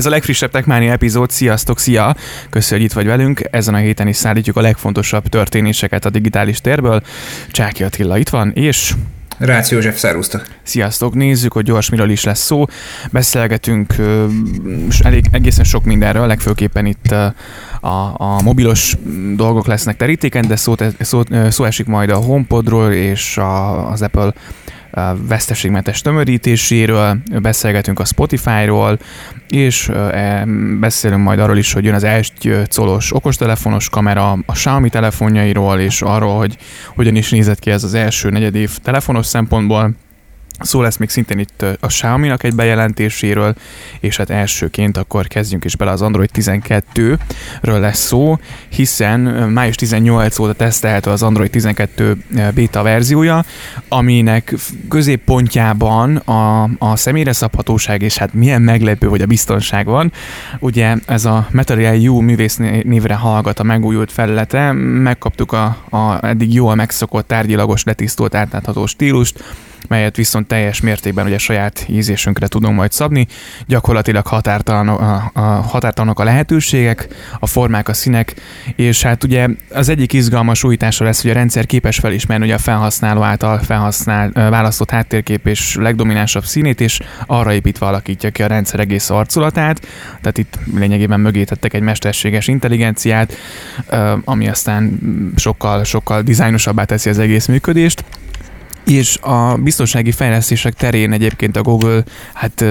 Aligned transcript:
Ez 0.00 0.06
a 0.06 0.10
legfrissebb 0.10 0.50
Techmania 0.50 0.92
epizód, 0.92 1.30
sziasztok, 1.30 1.78
szia! 1.78 2.16
Köszönjük, 2.50 2.92
hogy 2.92 3.02
itt 3.02 3.06
vagy 3.06 3.18
velünk. 3.18 3.42
Ezen 3.50 3.74
a 3.74 3.78
héten 3.78 4.08
is 4.08 4.16
szállítjuk 4.16 4.56
a 4.56 4.60
legfontosabb 4.60 5.28
történéseket 5.28 6.04
a 6.04 6.10
digitális 6.10 6.60
térből. 6.60 7.02
Csáki 7.50 7.84
Attila 7.84 8.18
itt 8.18 8.28
van, 8.28 8.50
és 8.54 8.94
Rácz 9.38 9.70
József, 9.70 9.98
szervusztok! 9.98 10.46
Sziasztok! 10.62 11.14
Nézzük, 11.14 11.52
hogy 11.52 11.64
gyors 11.64 11.90
miről 11.90 12.10
is 12.10 12.24
lesz 12.24 12.40
szó. 12.40 12.64
Beszélgetünk 13.10 13.94
elég, 15.02 15.24
egészen 15.30 15.64
sok 15.64 15.84
mindenről, 15.84 16.26
legfőképpen 16.26 16.86
itt 16.86 17.10
a, 17.80 18.14
a 18.16 18.42
mobilos 18.42 18.96
dolgok 19.36 19.66
lesznek 19.66 19.96
terítéken, 19.96 20.46
de 20.46 20.56
szó, 20.56 20.74
szó, 21.00 21.22
szó 21.48 21.64
esik 21.64 21.86
majd 21.86 22.10
a 22.10 22.16
HomePodról 22.16 22.92
és 22.92 23.36
a, 23.36 23.90
az 23.90 24.02
Apple 24.02 24.32
veszteségmentes 25.28 26.00
tömörítéséről, 26.00 27.16
beszélgetünk 27.42 27.98
a 27.98 28.04
Spotify-ról, 28.04 28.98
és 29.48 29.88
e, 29.88 30.44
beszélünk 30.80 31.22
majd 31.22 31.38
arról 31.38 31.58
is, 31.58 31.72
hogy 31.72 31.84
jön 31.84 31.94
az 31.94 32.04
egy 32.04 32.64
colos 32.74 33.14
okostelefonos 33.14 33.88
kamera, 33.88 34.32
a 34.46 34.52
Xiaomi 34.52 34.88
telefonjairól, 34.88 35.78
és 35.78 36.02
arról, 36.02 36.36
hogy 36.36 36.56
hogyan 36.94 37.16
is 37.16 37.30
nézett 37.30 37.58
ki 37.58 37.70
ez 37.70 37.84
az 37.84 37.94
első 37.94 38.30
negyedév 38.30 38.78
telefonos 38.78 39.26
szempontból. 39.26 39.90
Szó 40.58 40.82
lesz 40.82 40.96
még 40.96 41.08
szintén 41.08 41.38
itt 41.38 41.64
a 41.80 41.86
Xiaomi-nak 41.86 42.42
egy 42.42 42.54
bejelentéséről, 42.54 43.54
és 44.00 44.16
hát 44.16 44.30
elsőként 44.30 44.96
akkor 44.96 45.26
kezdjünk 45.26 45.64
is 45.64 45.76
bele 45.76 45.90
az 45.90 46.02
Android 46.02 46.30
12-ről 46.34 47.18
lesz 47.62 47.98
szó, 47.98 48.38
hiszen 48.68 49.20
május 49.50 49.74
18 49.74 50.38
óta 50.38 50.52
tesztelhető 50.52 51.10
az 51.10 51.22
Android 51.22 51.50
12 51.50 52.16
beta 52.54 52.82
verziója, 52.82 53.44
aminek 53.88 54.54
középpontjában 54.88 56.16
a, 56.16 56.62
a 56.78 56.96
személyre 56.96 57.32
szabhatóság, 57.32 58.02
és 58.02 58.16
hát 58.16 58.34
milyen 58.34 58.62
meglepő, 58.62 59.06
hogy 59.06 59.22
a 59.22 59.26
biztonság 59.26 59.86
van. 59.86 60.12
Ugye 60.58 60.96
ez 61.06 61.24
a 61.24 61.46
Material 61.52 62.08
U 62.08 62.20
művész 62.20 62.56
névre 62.82 63.14
hallgat 63.14 63.58
a 63.58 63.62
megújult 63.62 64.12
felülete, 64.12 64.72
megkaptuk 64.72 65.52
a, 65.52 65.76
a 65.90 66.26
eddig 66.26 66.54
jól 66.54 66.74
megszokott 66.74 67.26
tárgyilagos 67.26 67.84
letisztult 67.84 68.34
átlátható 68.34 68.86
stílust, 68.86 69.42
melyet 69.88 70.16
viszont 70.16 70.46
teljes 70.46 70.80
mértékben 70.80 71.26
ugye 71.26 71.38
saját 71.38 71.84
ízésünkre 71.88 72.46
tudunk 72.46 72.76
majd 72.76 72.92
szabni. 72.92 73.26
Gyakorlatilag 73.66 74.26
határtalanok 74.26 75.00
a, 75.00 75.30
a, 75.96 76.20
a 76.20 76.24
lehetőségek, 76.24 77.08
a 77.38 77.46
formák, 77.46 77.88
a 77.88 77.92
színek, 77.92 78.34
és 78.76 79.02
hát 79.02 79.24
ugye 79.24 79.48
az 79.70 79.88
egyik 79.88 80.12
izgalmas 80.12 80.64
újítása 80.64 81.04
lesz, 81.04 81.22
hogy 81.22 81.30
a 81.30 81.34
rendszer 81.34 81.66
képes 81.66 81.98
felismerni 81.98 82.44
ugye 82.44 82.54
a 82.54 82.58
felhasználó 82.58 83.22
által 83.22 83.58
felhasznál, 83.58 84.30
választott 84.32 84.90
háttérkép 84.90 85.46
és 85.46 85.74
legdominánsabb 85.74 86.44
színét, 86.44 86.80
és 86.80 87.00
arra 87.26 87.52
építve 87.52 87.86
alakítja 87.86 88.30
ki 88.30 88.42
a 88.42 88.46
rendszer 88.46 88.80
egész 88.80 89.10
arculatát, 89.10 89.86
tehát 90.20 90.38
itt 90.38 90.58
lényegében 90.74 91.20
mögé 91.20 91.44
tettek 91.44 91.74
egy 91.74 91.82
mesterséges 91.82 92.48
intelligenciát, 92.48 93.36
ami 94.24 94.48
aztán 94.48 94.98
sokkal, 95.36 95.84
sokkal 95.84 96.22
dizájnosabbá 96.22 96.84
teszi 96.84 97.08
az 97.10 97.18
egész 97.18 97.46
működést 97.46 98.04
és 98.84 99.18
a 99.20 99.54
biztonsági 99.56 100.12
fejlesztések 100.12 100.74
terén 100.74 101.12
egyébként 101.12 101.56
a 101.56 101.62
Google 101.62 102.02
hát 102.34 102.64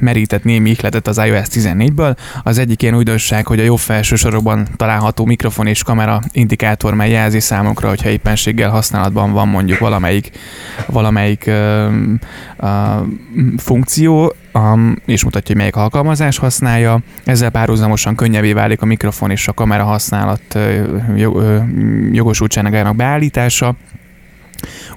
merített 0.00 0.44
némi 0.44 0.70
ihletet 0.70 1.06
az 1.06 1.18
iOS 1.18 1.46
14-ből. 1.50 2.16
Az 2.42 2.58
egyik 2.58 2.82
ilyen 2.82 2.96
újdonság, 2.96 3.46
hogy 3.46 3.60
a 3.60 3.62
jobb 3.62 3.78
felső 3.78 4.16
sorokban 4.16 4.66
található 4.76 5.24
mikrofon 5.24 5.66
és 5.66 5.82
kamera 5.82 6.20
indikátor, 6.32 6.94
mely 6.94 7.10
jelzi 7.10 7.40
számunkra, 7.40 7.88
hogyha 7.88 8.08
éppenséggel 8.08 8.70
használatban 8.70 9.32
van 9.32 9.48
mondjuk 9.48 9.78
valamelyik, 9.78 10.30
valamelyik 10.86 11.46
ö, 11.46 11.88
ö, 12.56 12.66
funkció, 13.56 14.34
um, 14.52 14.96
és 15.06 15.24
mutatja, 15.24 15.46
hogy 15.46 15.56
melyik 15.56 15.76
alkalmazás 15.76 16.38
használja. 16.38 16.98
Ezzel 17.24 17.50
párhuzamosan 17.50 18.14
könnyebbé 18.14 18.52
válik 18.52 18.82
a 18.82 18.86
mikrofon 18.86 19.30
és 19.30 19.48
a 19.48 19.52
kamera 19.52 19.84
használat 19.84 20.58
jogosultságának 22.12 22.96
beállítása. 22.96 23.74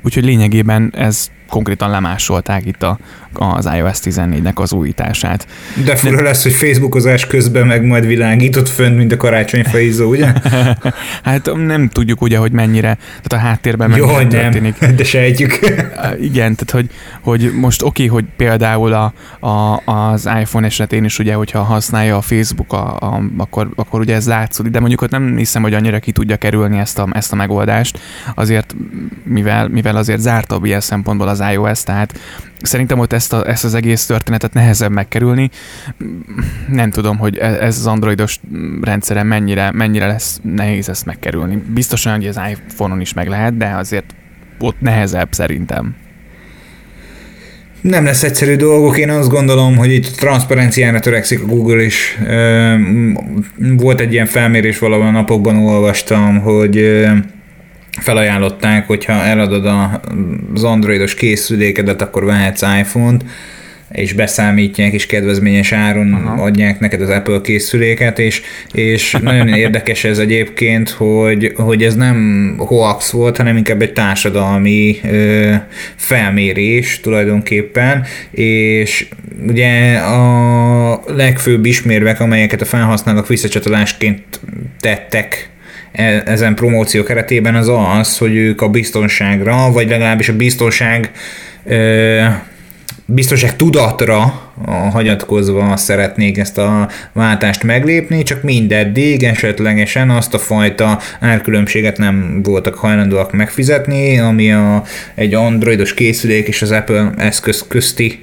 Úgyhogy 0.03 0.23
lényegében 0.23 0.93
ez 0.95 1.31
konkrétan 1.49 1.89
lemásolták 1.89 2.65
itt 2.65 2.83
a, 2.83 2.97
az 3.33 3.69
iOS 3.75 3.97
14-nek 4.03 4.53
az 4.53 4.73
újítását. 4.73 5.47
De 5.85 5.95
fura 5.95 6.21
lesz, 6.21 6.43
hogy 6.43 6.53
Facebookozás 6.53 7.27
közben 7.27 7.67
meg 7.67 7.85
majd 7.85 8.05
világított 8.05 8.69
fönt, 8.69 8.97
mint 8.97 9.11
a 9.11 9.17
karácsonyfaizó, 9.17 10.09
ugye? 10.09 10.33
hát 11.23 11.49
nem 11.65 11.89
tudjuk 11.89 12.21
ugye, 12.21 12.37
hogy 12.37 12.51
mennyire, 12.51 12.97
tehát 13.21 13.45
a 13.45 13.47
háttérben 13.47 13.95
Jó, 13.95 14.05
nem, 14.05 14.29
történik. 14.29 14.85
de 14.85 15.03
sejtjük. 15.03 15.59
Igen, 16.29 16.55
tehát 16.55 16.71
hogy, 16.71 16.89
hogy 17.21 17.51
most 17.53 17.81
oké, 17.81 18.05
okay, 18.05 18.15
hogy 18.15 18.25
például 18.37 18.93
a, 18.93 19.13
a, 19.47 19.81
az 19.85 20.29
iPhone 20.39 20.65
esetén 20.65 21.03
is 21.03 21.19
ugye, 21.19 21.33
hogyha 21.33 21.61
használja 21.61 22.17
a 22.17 22.21
Facebook, 22.21 22.73
a, 22.73 22.95
a, 22.99 23.21
akkor, 23.37 23.69
akkor 23.75 23.99
ugye 23.99 24.15
ez 24.15 24.27
látszódik, 24.27 24.71
de 24.71 24.79
mondjuk 24.79 25.01
ott 25.01 25.09
nem 25.09 25.37
hiszem, 25.37 25.61
hogy 25.61 25.73
annyira 25.73 25.99
ki 25.99 26.11
tudja 26.11 26.35
kerülni 26.37 26.77
ezt 26.77 26.99
a, 26.99 27.07
ezt 27.11 27.31
a 27.31 27.35
megoldást, 27.35 27.99
azért 28.35 28.75
mivel, 29.23 29.67
mivel 29.67 29.95
azért 29.95 30.19
zártabb 30.19 30.65
ilyen 30.65 30.81
szempontból 30.81 31.27
az 31.27 31.36
az 31.39 31.51
iOS, 31.53 31.83
tehát 31.83 32.19
szerintem 32.61 32.99
ott 32.99 33.13
ezt, 33.13 33.33
a, 33.33 33.49
ezt 33.49 33.63
az 33.63 33.73
egész 33.73 34.05
történetet 34.05 34.53
nehezebb 34.53 34.91
megkerülni. 34.91 35.49
Nem 36.67 36.91
tudom, 36.91 37.17
hogy 37.17 37.37
e, 37.37 37.45
ez 37.45 37.77
az 37.77 37.87
androidos 37.87 38.39
rendszeren 38.81 39.27
mennyire, 39.27 39.71
mennyire 39.71 40.07
lesz 40.07 40.39
nehéz 40.43 40.89
ezt 40.89 41.05
megkerülni. 41.05 41.63
Biztosan, 41.73 42.15
hogy 42.15 42.27
az 42.27 42.39
iPhone-on 42.51 43.01
is 43.01 43.13
meg 43.13 43.27
lehet, 43.27 43.57
de 43.57 43.75
azért 43.75 44.15
ott 44.59 44.79
nehezebb 44.79 45.27
szerintem. 45.31 45.95
Nem 47.81 48.03
lesz 48.03 48.23
egyszerű 48.23 48.55
dolgok, 48.55 48.97
én 48.97 49.09
azt 49.09 49.29
gondolom, 49.29 49.75
hogy 49.75 49.93
itt 49.93 50.05
transzparenciára 50.05 50.99
törekszik 50.99 51.43
a 51.43 51.45
Google 51.45 51.83
is. 51.83 52.17
Volt 53.77 53.99
egy 53.99 54.13
ilyen 54.13 54.25
felmérés 54.25 54.79
valahol 54.79 55.11
napokban 55.11 55.55
olvastam, 55.55 56.39
hogy 56.39 57.07
felajánlották, 57.99 58.87
hogyha 58.87 59.13
eladod 59.13 59.65
az 60.53 60.63
androidos 60.63 61.15
készülékedet, 61.15 62.01
akkor 62.01 62.25
vehetsz 62.25 62.61
iPhone-t, 62.61 63.23
és 63.91 64.13
beszámítják, 64.13 64.93
és 64.93 65.05
kedvezményes 65.05 65.71
áron 65.71 66.13
Aha. 66.13 66.43
adják 66.43 66.79
neked 66.79 67.01
az 67.01 67.09
Apple 67.09 67.41
készüléket, 67.41 68.19
és, 68.19 68.41
és 68.71 69.11
nagyon 69.21 69.47
érdekes 69.63 70.03
ez 70.03 70.17
egyébként, 70.17 70.89
hogy, 70.89 71.53
hogy 71.55 71.83
ez 71.83 71.95
nem 71.95 72.53
hoax 72.57 73.11
volt, 73.11 73.37
hanem 73.37 73.57
inkább 73.57 73.81
egy 73.81 73.93
társadalmi 73.93 74.99
ö, 75.11 75.53
felmérés 75.95 76.99
tulajdonképpen, 76.99 78.05
és 78.31 79.07
ugye 79.47 79.97
a 79.97 81.01
legfőbb 81.07 81.65
ismérvek, 81.65 82.19
amelyeket 82.19 82.61
a 82.61 82.65
felhasználók 82.65 83.27
visszacsatolásként 83.27 84.23
tettek 84.79 85.49
ezen 86.25 86.55
promóció 86.55 87.03
keretében 87.03 87.55
az 87.55 87.71
az, 87.99 88.17
hogy 88.17 88.35
ők 88.35 88.61
a 88.61 88.69
biztonságra, 88.69 89.71
vagy 89.71 89.89
legalábbis 89.89 90.29
a 90.29 90.35
biztonság 90.35 91.11
biztonság 93.09 93.55
tudatra 93.55 94.41
hagyatkozva 94.91 95.77
szeretnék 95.77 96.37
ezt 96.37 96.57
a 96.57 96.89
váltást 97.13 97.63
meglépni, 97.63 98.23
csak 98.23 98.43
mindeddig 98.43 99.23
esetlegesen 99.23 100.09
azt 100.09 100.33
a 100.33 100.39
fajta 100.39 100.99
árkülönbséget 101.19 101.97
nem 101.97 102.39
voltak 102.43 102.75
hajlandóak 102.75 103.31
megfizetni, 103.31 104.19
ami 104.19 104.51
a, 104.51 104.83
egy 105.15 105.33
androidos 105.33 105.93
készülék 105.93 106.47
és 106.47 106.61
az 106.61 106.71
Apple 106.71 107.11
eszköz 107.17 107.65
közti 107.67 108.19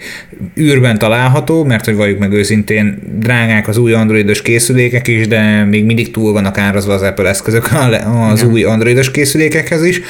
űrben 0.60 0.98
található, 0.98 1.64
mert 1.64 1.84
hogy 1.84 1.96
valljuk 1.96 2.18
meg 2.18 2.32
őszintén, 2.32 2.98
drágák 3.18 3.68
az 3.68 3.76
új 3.76 3.92
androidos 3.92 4.42
készülékek 4.42 5.08
is, 5.08 5.28
de 5.28 5.64
még 5.64 5.84
mindig 5.84 6.10
túl 6.10 6.32
vannak 6.32 6.58
árazva 6.58 6.92
az 6.92 7.02
Apple 7.02 7.28
eszközök 7.28 7.68
az 8.30 8.40
Igen. 8.40 8.52
új 8.52 8.64
androidos 8.64 9.10
készülékekhez 9.10 9.84
is, 9.84 10.00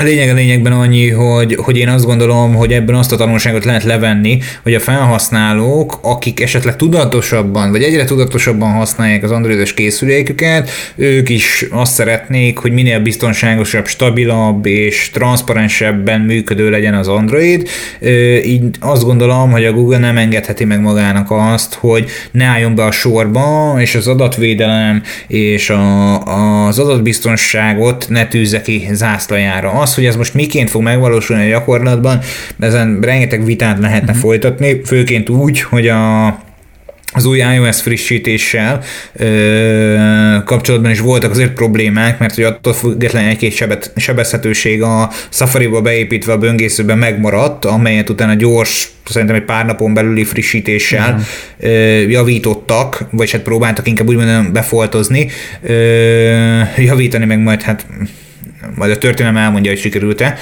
a 0.00 0.02
lényeg 0.02 0.28
a 0.28 0.34
lényegben 0.34 0.72
annyi, 0.72 1.10
hogy, 1.10 1.54
hogy 1.54 1.76
én 1.76 1.88
azt 1.88 2.04
gondolom, 2.04 2.54
hogy 2.54 2.72
ebben 2.72 2.94
azt 2.94 3.12
a 3.12 3.16
tanulságot 3.16 3.64
lehet 3.64 3.84
levenni, 3.84 4.38
hogy 4.62 4.74
a 4.74 4.80
felhasználók, 4.80 5.98
akik 6.02 6.40
esetleg 6.40 6.76
tudatosabban, 6.76 7.70
vagy 7.70 7.82
egyre 7.82 8.04
tudatosabban 8.04 8.72
használják 8.72 9.22
az 9.22 9.30
androidos 9.30 9.74
készüléküket, 9.74 10.70
ők 10.96 11.28
is 11.28 11.66
azt 11.70 11.92
szeretnék, 11.92 12.58
hogy 12.58 12.72
minél 12.72 13.00
biztonságosabb, 13.00 13.86
stabilabb 13.86 14.66
és 14.66 15.10
transzparensebben 15.12 16.20
működő 16.20 16.70
legyen 16.70 16.94
az 16.94 17.08
Android. 17.08 17.68
Így 18.44 18.62
azt 18.80 19.04
gondolom, 19.04 19.50
hogy 19.50 19.64
a 19.64 19.72
Google 19.72 19.98
nem 19.98 20.16
engedheti 20.16 20.64
meg 20.64 20.80
magának 20.80 21.26
azt, 21.30 21.74
hogy 21.74 22.10
ne 22.30 22.44
álljon 22.44 22.74
be 22.74 22.84
a 22.84 22.90
sorba, 22.90 23.74
és 23.80 23.94
az 23.94 24.08
adatvédelem 24.08 25.02
és 25.26 25.70
a, 25.70 26.66
az 26.66 26.78
adatbiztonságot 26.78 28.06
ne 28.08 28.26
tűzze 28.26 28.60
ki 28.62 28.88
zászlajára. 28.92 29.70
Azt 29.70 29.89
az, 29.90 29.96
hogy 29.96 30.06
ez 30.06 30.16
most 30.16 30.34
miként 30.34 30.70
fog 30.70 30.82
megvalósulni 30.82 31.44
a 31.44 31.48
gyakorlatban, 31.48 32.20
ezen 32.58 33.00
rengeteg 33.00 33.44
vitát 33.44 33.78
lehetne 33.78 34.08
uh-huh. 34.08 34.20
folytatni, 34.20 34.80
főként 34.84 35.28
úgy, 35.28 35.60
hogy 35.60 35.88
a 35.88 36.38
az 37.12 37.24
új 37.24 37.38
iOS 37.38 37.80
frissítéssel 37.80 38.82
ö, 39.12 40.36
kapcsolatban 40.44 40.90
is 40.90 41.00
voltak 41.00 41.30
azért 41.30 41.52
problémák, 41.52 42.18
mert 42.18 42.34
hogy 42.34 42.44
attól 42.44 42.72
függetlenül 42.72 43.28
egy-két 43.28 43.52
sebet, 43.52 43.92
sebezhetőség 43.96 44.82
a 44.82 45.10
Safari-ba 45.30 45.80
beépítve 45.80 46.32
a 46.32 46.38
böngészőben 46.38 46.98
megmaradt, 46.98 47.64
amelyet 47.64 48.10
utána 48.10 48.34
gyors, 48.34 48.90
szerintem 49.04 49.36
egy 49.36 49.44
pár 49.44 49.66
napon 49.66 49.94
belüli 49.94 50.24
frissítéssel 50.24 51.08
uh-huh. 51.08 51.24
ö, 51.58 51.98
javítottak, 52.08 53.04
vagy 53.10 53.30
hát 53.30 53.42
próbáltak 53.42 53.88
inkább 53.88 54.08
úgy 54.08 54.16
mondani 54.16 54.48
befoltozni, 54.52 55.28
ö, 55.62 56.60
javítani 56.76 57.24
meg 57.24 57.38
majd 57.38 57.62
hát 57.62 57.86
majd 58.74 58.90
a 58.90 58.98
történelem 58.98 59.36
elmondja, 59.36 59.70
hogy 59.70 59.80
sikerült-e, 59.80 60.38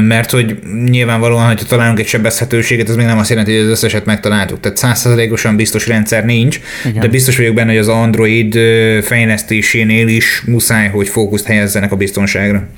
mert 0.00 0.30
hogy 0.30 0.58
nyilvánvalóan, 0.84 1.46
hogyha 1.46 1.66
találunk 1.66 1.98
egy 1.98 2.06
sebezhetőséget, 2.06 2.88
az 2.88 2.96
még 2.96 3.06
nem 3.06 3.18
azt 3.18 3.30
jelenti, 3.30 3.52
hogy 3.52 3.62
az 3.62 3.68
összeset 3.68 4.04
megtaláltuk. 4.04 4.60
Tehát 4.60 4.76
százszerzalékosan 4.76 5.56
biztos 5.56 5.86
rendszer 5.86 6.24
nincs, 6.24 6.60
Igen. 6.84 7.00
de 7.00 7.08
biztos 7.08 7.36
vagyok 7.36 7.54
benne, 7.54 7.68
hogy 7.70 7.78
az 7.78 7.88
Android 7.88 8.58
fejlesztésénél 9.02 10.08
is 10.08 10.42
muszáj, 10.46 10.88
hogy 10.88 11.08
fókuszt 11.08 11.46
helyezzenek 11.46 11.92
a 11.92 11.96
biztonságra. 11.96 12.68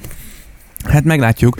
Hát 0.85 1.05
meglátjuk. 1.05 1.57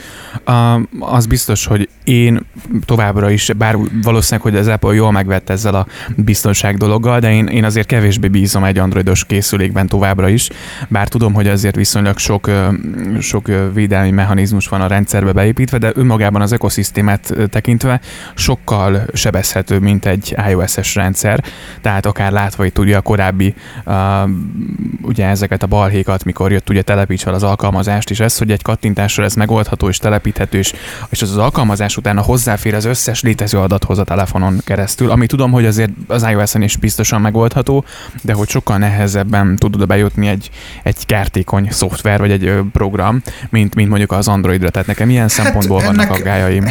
Az 0.99 1.27
biztos, 1.27 1.67
hogy 1.67 1.89
én 2.05 2.41
továbbra 2.85 3.31
is, 3.31 3.51
bár 3.57 3.77
valószínűleg, 4.03 4.53
hogy 4.53 4.61
az 4.61 4.67
Apple 4.67 4.95
jól 4.95 5.13
megvett 5.13 5.51
ezzel 5.51 5.75
a 5.75 5.87
biztonság 6.17 6.77
dologgal, 6.77 7.19
de 7.19 7.33
én, 7.33 7.47
én 7.47 7.65
azért 7.65 7.87
kevésbé 7.87 8.29
bízom 8.29 8.65
egy 8.65 8.79
androidos 8.79 9.25
készülékben 9.25 9.87
továbbra 9.87 10.29
is, 10.29 10.49
bár 10.89 11.09
tudom, 11.09 11.33
hogy 11.33 11.49
azért 11.49 11.77
viszonylag 11.77 12.19
sok, 12.19 12.51
sok 13.21 13.49
védelmi 13.75 14.11
mechanizmus 14.11 14.69
van 14.69 14.81
a 14.81 14.87
rendszerbe 14.87 15.33
beépítve, 15.33 15.79
de 15.79 15.93
önmagában 15.95 16.41
az 16.41 16.53
ökoszisztémát 16.53 17.35
tekintve 17.51 18.01
sokkal 18.35 19.05
sebezhető, 19.13 19.79
mint 19.79 20.07
egy 20.07 20.37
iOS-es 20.49 20.95
rendszer, 20.95 21.45
tehát 21.81 22.07
akár 22.07 22.33
látva 22.33 22.65
itt 22.65 22.79
ugye 22.79 22.97
a 22.97 23.01
korábbi 23.01 23.55
ugye 25.03 25.27
ezeket 25.27 25.63
a 25.63 25.67
balhékat, 25.67 26.25
mikor 26.25 26.53
jött 26.53 26.71
ugye 26.71 26.83
telepíts 26.83 27.23
fel 27.23 27.35
az 27.35 27.43
alkalmazást, 27.43 28.11
és 28.11 28.21
ez, 28.21 28.39
hogy 28.39 28.51
egy 28.51 28.63
kattintásra 29.15 29.25
ez 29.25 29.35
megoldható 29.35 29.89
és 29.89 29.99
telepíthető, 29.99 30.59
és, 30.59 30.73
és 31.11 31.23
az, 31.23 31.31
az 31.31 31.37
alkalmazás 31.37 31.97
után 31.97 32.19
a 32.19 32.23
hozzáfér 32.23 32.75
az 32.75 32.85
összes 32.85 33.23
létező 33.23 33.59
adathoz 33.59 33.99
a 33.99 34.05
telefonon 34.05 34.61
keresztül, 34.65 35.11
ami 35.11 35.27
tudom, 35.27 35.51
hogy 35.51 35.67
azért 35.67 35.91
az 36.07 36.23
iOS-en 36.23 36.63
is 36.63 36.77
biztosan 36.77 37.21
megoldható, 37.21 37.85
de 38.23 38.33
hogy 38.33 38.49
sokkal 38.49 38.79
nehezebben 38.79 39.57
tudod 39.57 39.87
bejutni 39.87 40.29
egy, 40.29 40.51
egy 40.83 41.07
kártékony 41.07 41.69
szoftver 41.71 42.19
vagy 42.19 42.31
egy 42.31 42.55
program, 42.73 43.23
mint, 43.51 43.75
mint 43.75 43.89
mondjuk 43.89 44.13
az 44.13 44.29
Androidra. 44.29 44.71
Tehát 44.71 44.89
nekem 44.89 45.11
ilyen 45.11 45.23
hát 45.23 45.31
szempontból 45.31 45.83
ennek, 45.83 45.97
vannak 45.97 46.19
aggájaim. 46.19 46.65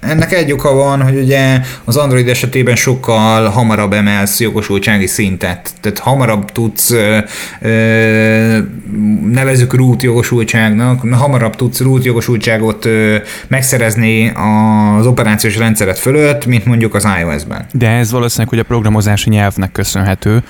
Ennek 0.00 0.32
egy 0.32 0.52
oka 0.52 0.72
van, 0.72 1.02
hogy 1.02 1.16
ugye 1.16 1.60
az 1.84 1.96
Android 1.96 2.28
esetében 2.28 2.76
sokkal 2.76 3.48
hamarabb 3.48 3.92
emelsz 3.92 4.40
jogosultsági 4.40 5.06
szintet. 5.06 5.70
Tehát 5.80 5.98
hamarabb 5.98 6.52
tudsz, 6.52 6.90
ö, 6.90 7.18
ö, 7.60 8.58
nevezük 9.30 9.74
root 9.74 10.02
jogosultságnak, 10.02 11.00
hamarabb 11.10 11.56
tudsz 11.56 11.80
root 11.80 12.04
jogosultságot 12.04 12.84
ö, 12.84 13.16
megszerezni 13.48 14.32
az 14.98 15.06
operációs 15.06 15.56
rendszeret 15.56 15.98
fölött, 15.98 16.46
mint 16.46 16.64
mondjuk 16.64 16.94
az 16.94 17.06
iOS-ben. 17.20 17.66
De 17.72 17.88
ez 17.88 18.10
valószínűleg, 18.10 18.48
hogy 18.48 18.58
a 18.58 18.64
programozási 18.64 19.30
nyelvnek 19.30 19.72
köszönhető, 19.72 20.42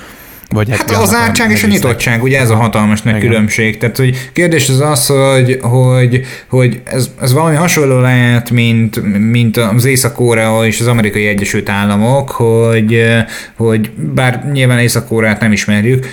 vagy 0.54 0.70
hát, 0.70 0.90
hát 0.90 1.02
az 1.02 1.14
ártság 1.14 1.50
és 1.50 1.62
a 1.62 1.66
nyitottság, 1.66 2.22
ugye 2.22 2.40
ez 2.40 2.50
a 2.50 2.54
hatalmas 2.54 3.02
nagy 3.02 3.18
különbség. 3.18 3.78
Tehát, 3.78 3.96
hogy 3.96 4.30
kérdés 4.32 4.68
az 4.68 4.80
az, 4.80 5.06
hogy, 5.06 5.58
hogy, 5.62 6.20
hogy 6.48 6.80
ez, 6.84 7.10
ez 7.22 7.32
valami 7.32 7.56
hasonló 7.56 8.00
lehet, 8.00 8.50
mint, 8.50 9.18
mint 9.30 9.56
az 9.56 9.84
Észak-Korea 9.84 10.66
és 10.66 10.80
az 10.80 10.86
Amerikai 10.86 11.26
Egyesült 11.26 11.68
Államok, 11.68 12.30
hogy, 12.30 13.06
hogy 13.56 13.90
bár 14.14 14.50
nyilván 14.52 14.78
Észak-Koreát 14.78 15.40
nem 15.40 15.52
ismerjük 15.52 16.06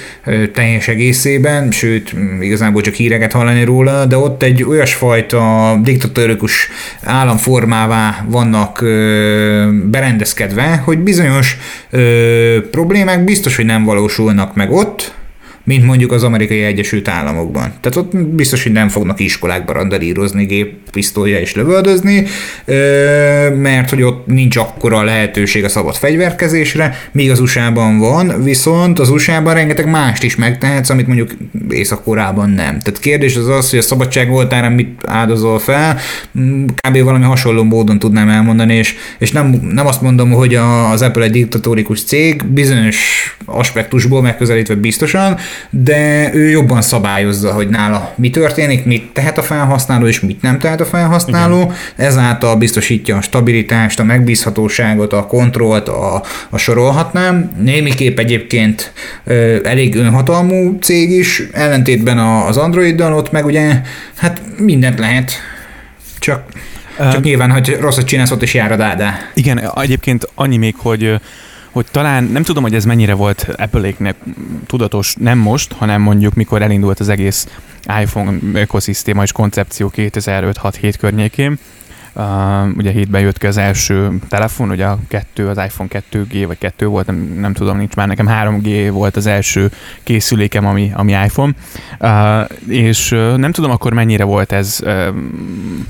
teljes 0.53 0.87
egészében, 0.87 1.71
sőt, 1.71 2.15
igazából 2.41 2.81
csak 2.81 2.93
híreket 2.93 3.31
hallani 3.31 3.63
róla, 3.63 4.05
de 4.05 4.17
ott 4.17 4.43
egy 4.43 4.63
olyasfajta 4.63 5.75
diktatórikus 5.83 6.69
államformává 7.03 8.25
vannak 8.27 8.83
berendezkedve, 9.83 10.81
hogy 10.85 10.97
bizonyos 10.97 11.57
problémák 12.71 13.23
biztos, 13.23 13.55
hogy 13.55 13.65
nem 13.65 13.83
valósul 13.83 14.26
valósulnak 14.27 14.55
meg 14.55 14.71
ott, 14.71 15.13
mint 15.67 15.85
mondjuk 15.85 16.11
az 16.11 16.23
amerikai 16.23 16.63
Egyesült 16.63 17.07
Államokban. 17.07 17.73
Tehát 17.81 17.97
ott 17.97 18.17
biztos, 18.17 18.63
hogy 18.63 18.71
nem 18.71 18.89
fognak 18.89 19.19
iskolákba 19.19 19.73
randalírozni, 19.73 20.45
géppisztolya 20.45 21.39
és 21.39 21.55
lövöldözni, 21.55 22.25
mert 23.55 23.89
hogy 23.89 24.01
ott 24.01 24.25
nincs 24.25 24.55
akkora 24.55 25.03
lehetőség 25.03 25.63
a 25.63 25.69
szabad 25.69 25.95
fegyverkezésre, 25.95 26.97
míg 27.11 27.31
az 27.31 27.39
USA-ban 27.39 27.97
van, 27.97 28.43
viszont 28.43 28.99
az 28.99 29.09
USA-ban 29.09 29.53
rengeteg 29.53 29.89
mást 29.89 30.23
is 30.23 30.35
megtehetsz, 30.35 30.89
amit 30.89 31.07
mondjuk 31.07 31.31
észak 31.69 32.05
nem. 32.35 32.55
Tehát 32.55 32.99
kérdés 32.99 33.35
az 33.35 33.47
az, 33.47 33.69
hogy 33.69 33.79
a 33.79 33.81
szabadság 33.81 34.29
voltára 34.29 34.69
mit 34.69 35.01
áldozol 35.05 35.59
fel, 35.59 35.97
kb. 36.75 37.03
valami 37.03 37.23
hasonló 37.23 37.63
módon 37.63 37.99
tudnám 37.99 38.29
elmondani, 38.29 38.73
és, 38.73 38.95
és 39.17 39.31
nem, 39.31 39.47
nem 39.71 39.87
azt 39.87 40.01
mondom, 40.01 40.31
hogy 40.31 40.55
az 40.91 41.01
Apple 41.01 41.23
egy 41.23 41.31
diktatórikus 41.31 42.03
cég, 42.03 42.45
bizonyos 42.45 42.97
aspektusból 43.45 44.21
megközelítve 44.21 44.75
biztosan, 44.75 45.37
de 45.69 46.33
ő 46.33 46.49
jobban 46.49 46.81
szabályozza, 46.81 47.53
hogy 47.53 47.69
nála 47.69 48.13
mi 48.15 48.29
történik, 48.29 48.85
mit 48.85 49.09
tehet 49.13 49.37
a 49.37 49.41
felhasználó, 49.41 50.07
és 50.07 50.19
mit 50.19 50.41
nem 50.41 50.59
tehet 50.59 50.81
a 50.81 50.85
felhasználó. 50.85 51.61
Igen. 51.61 51.75
Ezáltal 51.95 52.55
biztosítja 52.55 53.17
a 53.17 53.21
stabilitást, 53.21 53.99
a 53.99 54.03
megbízhatóságot, 54.03 55.13
a 55.13 55.25
kontrollt, 55.25 55.87
a, 55.87 56.23
a 56.49 56.57
sorolhatnám. 56.57 57.51
Némiképp 57.61 58.19
egyébként 58.19 58.91
ö, 59.23 59.57
elég 59.63 59.95
önhatalmú 59.95 60.77
cég 60.79 61.11
is, 61.11 61.43
ellentétben 61.51 62.17
az 62.17 62.57
Androiddal, 62.57 63.13
ott 63.13 63.31
meg 63.31 63.45
ugye 63.45 63.81
hát 64.15 64.41
mindent 64.57 64.99
lehet, 64.99 65.31
csak 66.19 66.43
csak 66.97 67.17
uh, 67.17 67.23
nyilván, 67.23 67.51
hogy 67.51 67.77
rosszat 67.79 68.05
csinálsz, 68.05 68.31
ott 68.31 68.41
is 68.41 68.53
jár 68.53 68.71
a 68.71 68.75
dádá. 68.75 69.19
Igen, 69.33 69.71
egyébként 69.75 70.29
annyi 70.35 70.57
még, 70.57 70.75
hogy 70.77 71.19
hogy 71.77 71.87
talán 71.91 72.23
nem 72.23 72.43
tudom, 72.43 72.63
hogy 72.63 72.75
ez 72.75 72.85
mennyire 72.85 73.13
volt 73.13 73.47
Apple-éknek 73.57 74.15
tudatos, 74.65 75.15
nem 75.19 75.37
most, 75.37 75.73
hanem 75.73 76.01
mondjuk 76.01 76.33
mikor 76.33 76.61
elindult 76.61 76.99
az 76.99 77.09
egész 77.09 77.47
iPhone 78.01 78.37
ökoszisztéma 78.53 79.23
és 79.23 79.31
koncepció 79.31 79.91
2005-6-7 79.95 80.93
környékén, 80.99 81.57
Uh, 82.19 82.77
ugye 82.77 82.91
hétben 82.91 83.21
jött 83.21 83.37
ki 83.37 83.47
az 83.47 83.57
első 83.57 84.19
telefon, 84.29 84.69
ugye 84.69 84.85
a 84.85 84.99
kettő, 85.07 85.47
az 85.47 85.57
iPhone 85.57 85.89
2G, 86.11 86.43
vagy 86.47 86.57
2 86.57 86.85
volt, 86.85 87.05
nem, 87.05 87.37
nem 87.39 87.53
tudom, 87.53 87.77
nincs 87.77 87.95
már 87.95 88.07
nekem 88.07 88.27
3G 88.29 88.89
volt 88.91 89.15
az 89.15 89.25
első 89.25 89.71
készülékem, 90.03 90.65
ami, 90.65 90.91
ami 90.93 91.11
iPhone, 91.11 91.53
uh, 91.99 92.73
és 92.75 93.11
uh, 93.11 93.37
nem 93.37 93.51
tudom 93.51 93.71
akkor 93.71 93.93
mennyire 93.93 94.23
volt 94.23 94.51
ez 94.51 94.79
uh, 94.83 95.07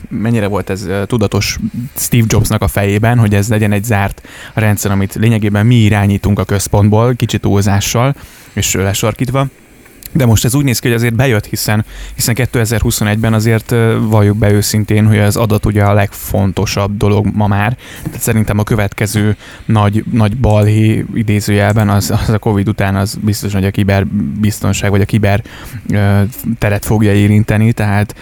mennyire 0.09 0.47
volt 0.47 0.69
ez 0.69 0.85
uh, 0.85 1.03
tudatos 1.05 1.57
Steve 1.95 2.25
Jobsnak 2.27 2.61
a 2.61 2.67
fejében, 2.67 3.17
hogy 3.17 3.33
ez 3.33 3.49
legyen 3.49 3.71
egy 3.71 3.83
zárt 3.83 4.27
rendszer, 4.53 4.91
amit 4.91 5.15
lényegében 5.15 5.65
mi 5.65 5.75
irányítunk 5.75 6.39
a 6.39 6.45
központból, 6.45 7.15
kicsit 7.15 7.41
túlzással 7.41 8.15
és 8.53 8.73
lesarkítva 8.73 9.47
de 10.11 10.25
most 10.25 10.45
ez 10.45 10.55
úgy 10.55 10.63
néz 10.63 10.79
ki, 10.79 10.87
hogy 10.87 10.97
azért 10.97 11.15
bejött, 11.15 11.45
hiszen, 11.45 11.85
hiszen 12.15 12.35
2021-ben 12.37 13.33
azért 13.33 13.75
valljuk 13.99 14.37
be 14.37 14.51
őszintén, 14.51 15.07
hogy 15.07 15.17
az 15.17 15.35
adat 15.35 15.65
ugye 15.65 15.83
a 15.83 15.93
legfontosabb 15.93 16.97
dolog 16.97 17.27
ma 17.33 17.47
már. 17.47 17.77
Tehát 18.03 18.21
szerintem 18.21 18.59
a 18.59 18.63
következő 18.63 19.35
nagy, 19.65 20.03
nagy 20.11 20.37
balhé 20.37 21.05
idézőjelben 21.13 21.89
az, 21.89 22.11
az 22.11 22.29
a 22.29 22.37
Covid 22.37 22.67
után 22.67 22.95
az 22.95 23.17
biztos, 23.21 23.53
hogy 23.53 23.65
a 23.65 23.71
kiberbiztonság 23.71 24.89
vagy 24.89 25.01
a 25.01 25.05
kiber 25.05 25.43
teret 26.59 26.85
fogja 26.85 27.13
érinteni, 27.13 27.71
tehát 27.71 28.15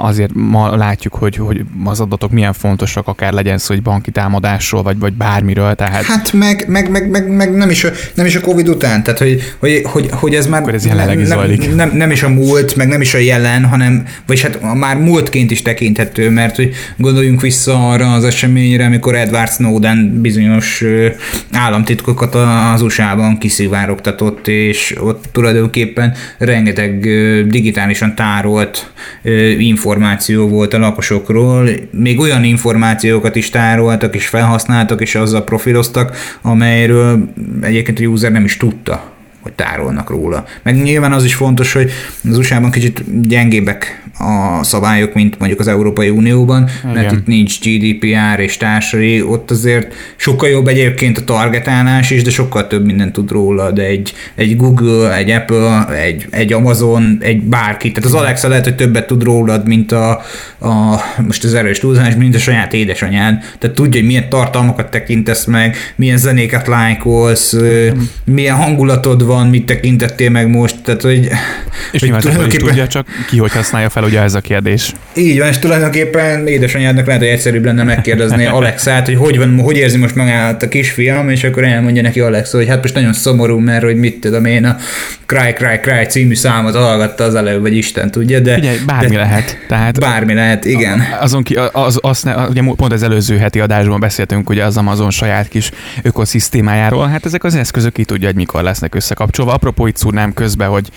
azért 0.00 0.30
ma 0.34 0.76
látjuk, 0.76 1.14
hogy, 1.14 1.36
hogy 1.36 1.64
az 1.84 2.00
adatok 2.00 2.30
milyen 2.30 2.52
fontosak, 2.52 3.08
akár 3.08 3.32
legyen 3.32 3.58
szó, 3.58 3.74
hogy 3.74 3.82
banki 3.82 4.10
támadásról, 4.10 4.82
vagy, 4.82 4.98
vagy 4.98 5.12
bármiről. 5.12 5.74
Tehát... 5.74 6.04
Hát 6.04 6.32
meg, 6.32 6.64
meg, 6.68 6.90
meg, 6.90 7.10
meg, 7.10 7.28
meg 7.28 7.54
nem, 7.54 7.70
is 7.70 7.84
a, 7.84 7.90
nem 8.14 8.26
is 8.26 8.34
a 8.34 8.40
Covid 8.40 8.68
után, 8.68 9.02
tehát 9.02 9.18
hogy, 9.18 9.42
hogy, 9.58 9.82
hogy, 9.84 10.08
hogy 10.10 10.34
ez 10.34 10.46
már... 10.46 10.60
Akkor 10.60 10.74
ez 10.74 10.86
jelenleg 10.86 11.15
nem, 11.16 11.38
zajlik. 11.38 11.74
Nem, 11.74 11.90
nem, 11.96 12.10
is 12.10 12.22
a 12.22 12.28
múlt, 12.28 12.76
meg 12.76 12.88
nem 12.88 13.00
is 13.00 13.14
a 13.14 13.18
jelen, 13.18 13.64
hanem, 13.64 14.04
vagy 14.26 14.40
hát 14.40 14.74
már 14.74 14.96
múltként 14.96 15.50
is 15.50 15.62
tekinthető, 15.62 16.30
mert 16.30 16.56
hogy 16.56 16.74
gondoljunk 16.96 17.40
vissza 17.40 17.88
arra 17.88 18.12
az 18.12 18.24
eseményre, 18.24 18.84
amikor 18.84 19.14
Edward 19.14 19.50
Snowden 19.50 20.20
bizonyos 20.20 20.84
államtitkokat 21.52 22.34
az 22.74 22.82
USA-ban 22.82 23.38
kiszivárogtatott, 23.38 24.48
és 24.48 24.94
ott 25.00 25.24
tulajdonképpen 25.32 26.14
rengeteg 26.38 27.00
digitálisan 27.48 28.14
tárolt 28.14 28.92
információ 29.58 30.48
volt 30.48 30.74
a 30.74 30.78
lakosokról, 30.78 31.68
még 31.90 32.20
olyan 32.20 32.44
információkat 32.44 33.36
is 33.36 33.50
tároltak 33.50 34.14
és 34.14 34.26
felhasználtak, 34.26 35.00
és 35.00 35.14
azzal 35.14 35.44
profiloztak, 35.44 36.16
amelyről 36.42 37.28
egyébként 37.60 38.00
a 38.00 38.02
user 38.02 38.32
nem 38.32 38.44
is 38.44 38.56
tudta 38.56 39.15
hogy 39.46 39.54
tárolnak 39.54 40.10
róla. 40.10 40.44
Meg 40.62 40.82
nyilván 40.82 41.12
az 41.12 41.24
is 41.24 41.34
fontos, 41.34 41.72
hogy 41.72 41.90
az 42.30 42.38
USA-ban 42.38 42.70
kicsit 42.70 43.28
gyengébbek 43.28 44.04
a 44.18 44.64
szabályok, 44.64 45.14
mint 45.14 45.38
mondjuk 45.38 45.60
az 45.60 45.68
Európai 45.68 46.08
Unióban, 46.08 46.68
Igen. 46.82 46.94
mert 46.94 47.12
itt 47.12 47.26
nincs 47.26 47.60
GDPR 47.60 48.40
és 48.40 48.56
társai, 48.56 49.22
ott 49.22 49.50
azért 49.50 49.94
sokkal 50.16 50.48
jobb 50.48 50.66
egyébként 50.66 51.18
a 51.18 51.24
targetálás 51.24 52.10
is, 52.10 52.22
de 52.22 52.30
sokkal 52.30 52.66
több 52.66 52.86
mindent 52.86 53.12
tud 53.12 53.30
róla, 53.30 53.70
de 53.70 53.82
egy, 53.82 54.12
egy 54.34 54.56
Google, 54.56 55.16
egy 55.16 55.30
Apple, 55.30 55.86
egy, 55.94 56.26
egy 56.30 56.52
Amazon, 56.52 57.18
egy 57.20 57.42
bárki, 57.42 57.92
tehát 57.92 58.08
az 58.08 58.14
Alexa 58.14 58.48
lehet, 58.48 58.64
hogy 58.64 58.74
többet 58.74 59.06
tud 59.06 59.22
rólad, 59.22 59.66
mint 59.66 59.92
a, 59.92 60.10
a 60.58 61.00
most 61.26 61.44
az 61.44 61.54
erős 61.54 61.78
túlzás, 61.78 62.14
mint 62.14 62.34
a 62.34 62.38
saját 62.38 62.72
édesanyád, 62.72 63.38
tehát 63.58 63.76
tudja, 63.76 64.00
hogy 64.00 64.08
milyen 64.08 64.28
tartalmakat 64.28 64.90
tekintesz 64.90 65.44
meg, 65.44 65.76
milyen 65.96 66.16
zenéket 66.16 66.66
lájkolsz, 66.66 67.56
milyen 68.24 68.56
hangulatod 68.56 69.24
van, 69.24 69.35
mit 69.44 69.66
tekintettél 69.66 70.30
meg 70.30 70.48
most, 70.48 70.76
tehát 70.82 71.02
hogy... 71.02 71.28
És 71.92 72.00
hogy 72.00 72.10
nyilván 72.22 72.48
tudja, 72.48 72.86
csak 72.86 73.06
ki 73.28 73.38
hogy 73.38 73.52
használja 73.52 73.88
fel 73.88 74.04
ugye 74.04 74.20
ez 74.20 74.34
a 74.34 74.40
kérdés. 74.40 74.92
Így 75.16 75.38
van, 75.38 75.48
és 75.48 75.58
tulajdonképpen 75.58 76.46
édesanyádnak 76.46 77.06
lehet, 77.06 77.20
hogy 77.20 77.30
egyszerűbb 77.30 77.64
lenne 77.64 77.82
megkérdezni 77.82 78.44
Alexát, 78.56 79.06
hogy 79.06 79.16
hogy, 79.16 79.38
van, 79.38 79.60
hogy 79.60 79.76
érzi 79.76 79.98
most 79.98 80.14
magát 80.14 80.62
a 80.62 80.68
kisfiam, 80.68 81.28
és 81.28 81.44
akkor 81.44 81.64
elmondja 81.64 82.02
neki 82.02 82.20
Alexa, 82.20 82.56
hogy 82.56 82.68
hát 82.68 82.82
most 82.82 82.94
nagyon 82.94 83.12
szomorú, 83.12 83.58
mert 83.58 83.82
hogy 83.82 83.96
mit 83.96 84.20
tudom 84.20 84.44
én, 84.44 84.64
a 84.64 84.76
Cry 85.26 85.52
Cry 85.52 85.78
Cry 85.82 86.04
című 86.04 86.34
számot 86.34 86.74
hallgatta 86.74 87.24
az 87.24 87.34
előbb, 87.34 87.60
vagy 87.60 87.76
Isten 87.76 88.10
tudja, 88.10 88.40
de... 88.40 88.56
Ugye, 88.56 88.72
bármi 88.86 89.14
de, 89.14 89.16
lehet. 89.16 89.58
Tehát 89.68 90.00
bármi 90.00 90.34
lehet, 90.34 90.64
igen. 90.64 91.02
Azon 91.20 91.42
ki, 91.42 91.54
az, 91.54 91.70
az, 91.72 91.98
az, 92.24 92.48
ugye 92.48 92.62
pont 92.76 92.92
az 92.92 93.02
előző 93.02 93.36
heti 93.36 93.60
adásban 93.60 94.00
beszéltünk 94.00 94.50
ugye 94.50 94.64
az 94.64 94.76
Amazon 94.76 95.10
saját 95.10 95.48
kis 95.48 95.70
ökoszisztémájáról, 96.02 97.06
hát 97.06 97.26
ezek 97.26 97.44
az 97.44 97.54
eszközök 97.54 97.92
ki 97.92 98.04
tudja, 98.04 98.26
hogy 98.26 98.36
mikor 98.36 98.62
lesznek 98.62 98.94
összekapcsolva. 99.26 99.52
Apropó 99.52 99.86
itt 99.86 99.96
szúrnám 99.96 100.32
közbe, 100.32 100.66
hogy 100.66 100.90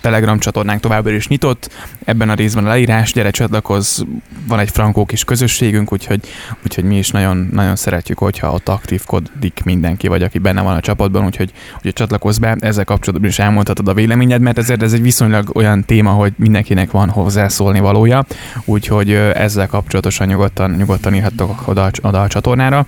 Telegram 0.00 0.38
csatornánk 0.38 0.80
továbbra 0.80 1.12
is 1.12 1.28
nyitott, 1.28 1.70
ebben 2.04 2.30
a 2.30 2.34
részben 2.34 2.64
a 2.64 2.68
leírás, 2.68 3.12
gyere 3.12 3.30
csatlakozz, 3.30 4.02
van 4.48 4.58
egy 4.58 4.70
frankó 4.70 5.04
kis 5.04 5.24
közösségünk, 5.24 5.92
úgyhogy, 5.92 6.20
úgyhogy 6.64 6.84
mi 6.84 6.98
is 6.98 7.10
nagyon, 7.10 7.48
nagyon 7.52 7.76
szeretjük, 7.76 8.18
hogyha 8.18 8.52
ott 8.52 8.68
aktívkodik 8.68 9.60
mindenki, 9.64 10.08
vagy 10.08 10.22
aki 10.22 10.38
benne 10.38 10.62
van 10.62 10.76
a 10.76 10.80
csapatban, 10.80 11.24
úgyhogy, 11.24 11.52
úgyhogy 11.76 11.92
csatlakozz 11.92 12.38
be, 12.38 12.56
ezzel 12.60 12.84
kapcsolatban 12.84 13.28
is 13.28 13.38
elmondhatod 13.38 13.88
a 13.88 13.94
véleményed, 13.94 14.40
mert 14.40 14.58
ezért 14.58 14.82
ez 14.82 14.92
egy 14.92 15.02
viszonylag 15.02 15.56
olyan 15.56 15.84
téma, 15.84 16.10
hogy 16.10 16.32
mindenkinek 16.36 16.90
van 16.90 17.08
hozzászólni 17.08 17.80
valója, 17.80 18.24
úgyhogy 18.64 19.12
ezzel 19.12 19.66
kapcsolatosan 19.66 20.26
nyugodtan, 20.26 20.70
nyugodtan 20.70 21.14
írhattok 21.14 21.68
oda, 21.68 21.90
oda 22.02 22.22
a 22.22 22.28
csatornára. 22.28 22.86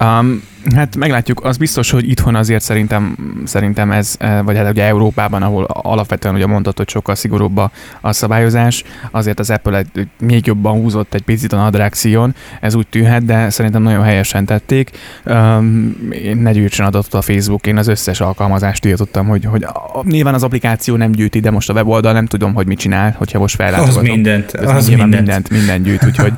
Um, 0.00 0.42
Hát 0.74 0.96
meglátjuk, 0.96 1.44
az 1.44 1.56
biztos, 1.56 1.90
hogy 1.90 2.08
itthon 2.08 2.34
azért 2.34 2.62
szerintem, 2.62 3.16
szerintem 3.44 3.90
ez, 3.90 4.14
eh, 4.18 4.42
vagy 4.44 4.56
hát 4.56 4.70
ugye 4.70 4.84
Európában, 4.84 5.42
ahol 5.42 5.64
alapvetően 5.64 6.34
ugye 6.34 6.46
mondtad, 6.46 6.76
hogy 6.76 6.88
sokkal 6.88 7.14
szigorúbb 7.14 7.56
a, 7.56 7.70
a 8.00 8.12
szabályozás, 8.12 8.84
azért 9.10 9.38
az 9.38 9.50
Apple 9.50 9.78
egy, 9.78 10.08
még 10.20 10.46
jobban 10.46 10.80
húzott 10.80 11.14
egy 11.14 11.22
picit 11.22 11.52
a 11.52 11.56
nadrágszíjon, 11.56 12.34
ez 12.60 12.74
úgy 12.74 12.86
tűnhet, 12.86 13.24
de 13.24 13.50
szerintem 13.50 13.82
nagyon 13.82 14.02
helyesen 14.02 14.44
tették. 14.44 14.90
Um, 15.24 15.96
ne 16.34 16.52
gyűjtsön 16.52 16.86
adatot 16.86 17.14
a 17.14 17.22
Facebook, 17.22 17.66
én 17.66 17.76
az 17.76 17.88
összes 17.88 18.20
alkalmazást 18.20 18.80
tiltottam, 18.80 19.26
hogy, 19.26 19.44
hogy 19.44 19.62
a, 19.62 20.02
nyilván 20.04 20.34
az 20.34 20.42
applikáció 20.42 20.96
nem 20.96 21.10
gyűjti, 21.10 21.40
de 21.40 21.50
most 21.50 21.70
a 21.70 21.72
weboldal 21.72 22.12
nem 22.12 22.26
tudom, 22.26 22.54
hogy 22.54 22.66
mit 22.66 22.78
csinál, 22.78 23.14
hogyha 23.18 23.38
most 23.38 23.54
fellátogatom. 23.54 23.96
Az 23.96 24.08
mindent, 24.08 24.52
az 24.52 24.88
mindent. 24.88 25.14
mindent. 25.14 25.50
mindent 25.50 25.84
gyűjt, 25.84 26.04
úgyhogy 26.04 26.32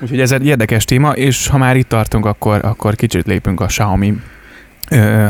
Úgyhogy 0.00 0.20
ez 0.20 0.32
egy 0.32 0.46
érdekes 0.46 0.84
téma, 0.84 1.10
és 1.10 1.46
ha 1.46 1.58
már 1.58 1.76
itt 1.76 1.88
tartunk, 1.88 2.26
akkor, 2.26 2.64
akkor 2.64 2.94
kicsit 2.94 3.26
lépünk 3.26 3.60
a 3.60 3.66
Xiaomi 3.66 4.14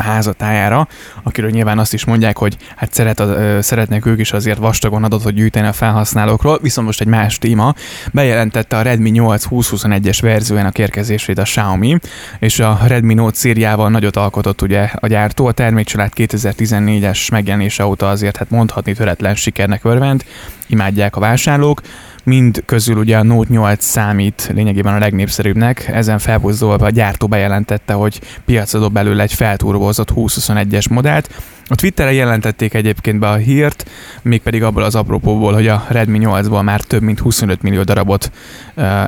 házatájára, 0.01 0.89
akiről 1.23 1.51
nyilván 1.51 1.79
azt 1.79 1.95
is 1.95 2.05
mondják, 2.05 2.39
hogy 2.39 2.57
hát 2.77 2.93
szeret, 2.93 3.21
ö, 3.21 3.59
szeretnek 3.61 4.07
ők 4.07 4.21
is 4.21 4.33
azért 4.33 4.59
vastagon 4.59 5.05
adatot 5.05 5.33
gyűjteni 5.33 5.67
a 5.67 5.73
felhasználókról, 5.73 6.59
viszont 6.63 6.87
most 6.87 7.01
egy 7.01 7.07
más 7.07 7.39
téma. 7.39 7.75
Bejelentette 8.13 8.77
a 8.77 8.83
Redmi 8.83 9.11
8 9.11 9.45
2021-es 9.51 10.19
verziójának 10.21 10.79
érkezését 10.79 11.39
a 11.39 11.43
Xiaomi, 11.43 11.99
és 12.39 12.59
a 12.59 12.79
Redmi 12.87 13.15
Note 13.15 13.37
szériával 13.37 13.91
nagyot 13.91 14.17
alkotott 14.17 14.63
ugye 14.63 14.89
a 14.95 15.07
gyártó. 15.07 15.47
A 15.47 15.53
termékcsalád 15.53 16.13
2014-es 16.17 17.31
megjelenése 17.31 17.87
óta 17.87 18.09
azért 18.09 18.37
hát 18.37 18.51
mondhatni 18.51 18.93
töretlen 18.93 19.35
sikernek 19.35 19.85
örvend, 19.85 20.25
imádják 20.67 21.17
a 21.17 21.21
vásárlók 21.21 21.81
mind 22.25 22.63
közül 22.67 22.97
ugye 22.97 23.19
a 23.19 23.23
Note 23.23 23.49
8 23.51 23.85
számít 23.85 24.51
lényegében 24.55 24.95
a 24.95 24.99
legnépszerűbbnek, 24.99 25.89
ezen 25.89 26.19
felbuzdolva 26.19 26.87
a 26.87 26.91
gyártó 26.91 27.27
bejelentette, 27.27 27.93
hogy 27.93 28.21
piacra 28.45 28.79
dob 28.79 28.93
belőle 28.93 29.23
egy 29.23 29.33
felturbozott 29.33 30.13
2021-es 30.15 30.91
modellt, 30.91 31.31
a 31.69 31.75
Twitterre 31.75 32.13
jelentették 32.13 32.75
egyébként 32.75 33.19
be 33.19 33.29
a 33.29 33.35
hírt, 33.35 33.91
mégpedig 34.23 34.63
abból 34.63 34.83
az 34.83 34.95
apropóból, 34.95 35.53
hogy 35.53 35.69
a 35.69 35.85
Redmi 35.89 36.19
8-ból 36.23 36.63
már 36.63 36.81
több 36.81 37.03
mint 37.03 37.19
25 37.19 37.63
millió 37.63 37.83
darabot 37.83 38.31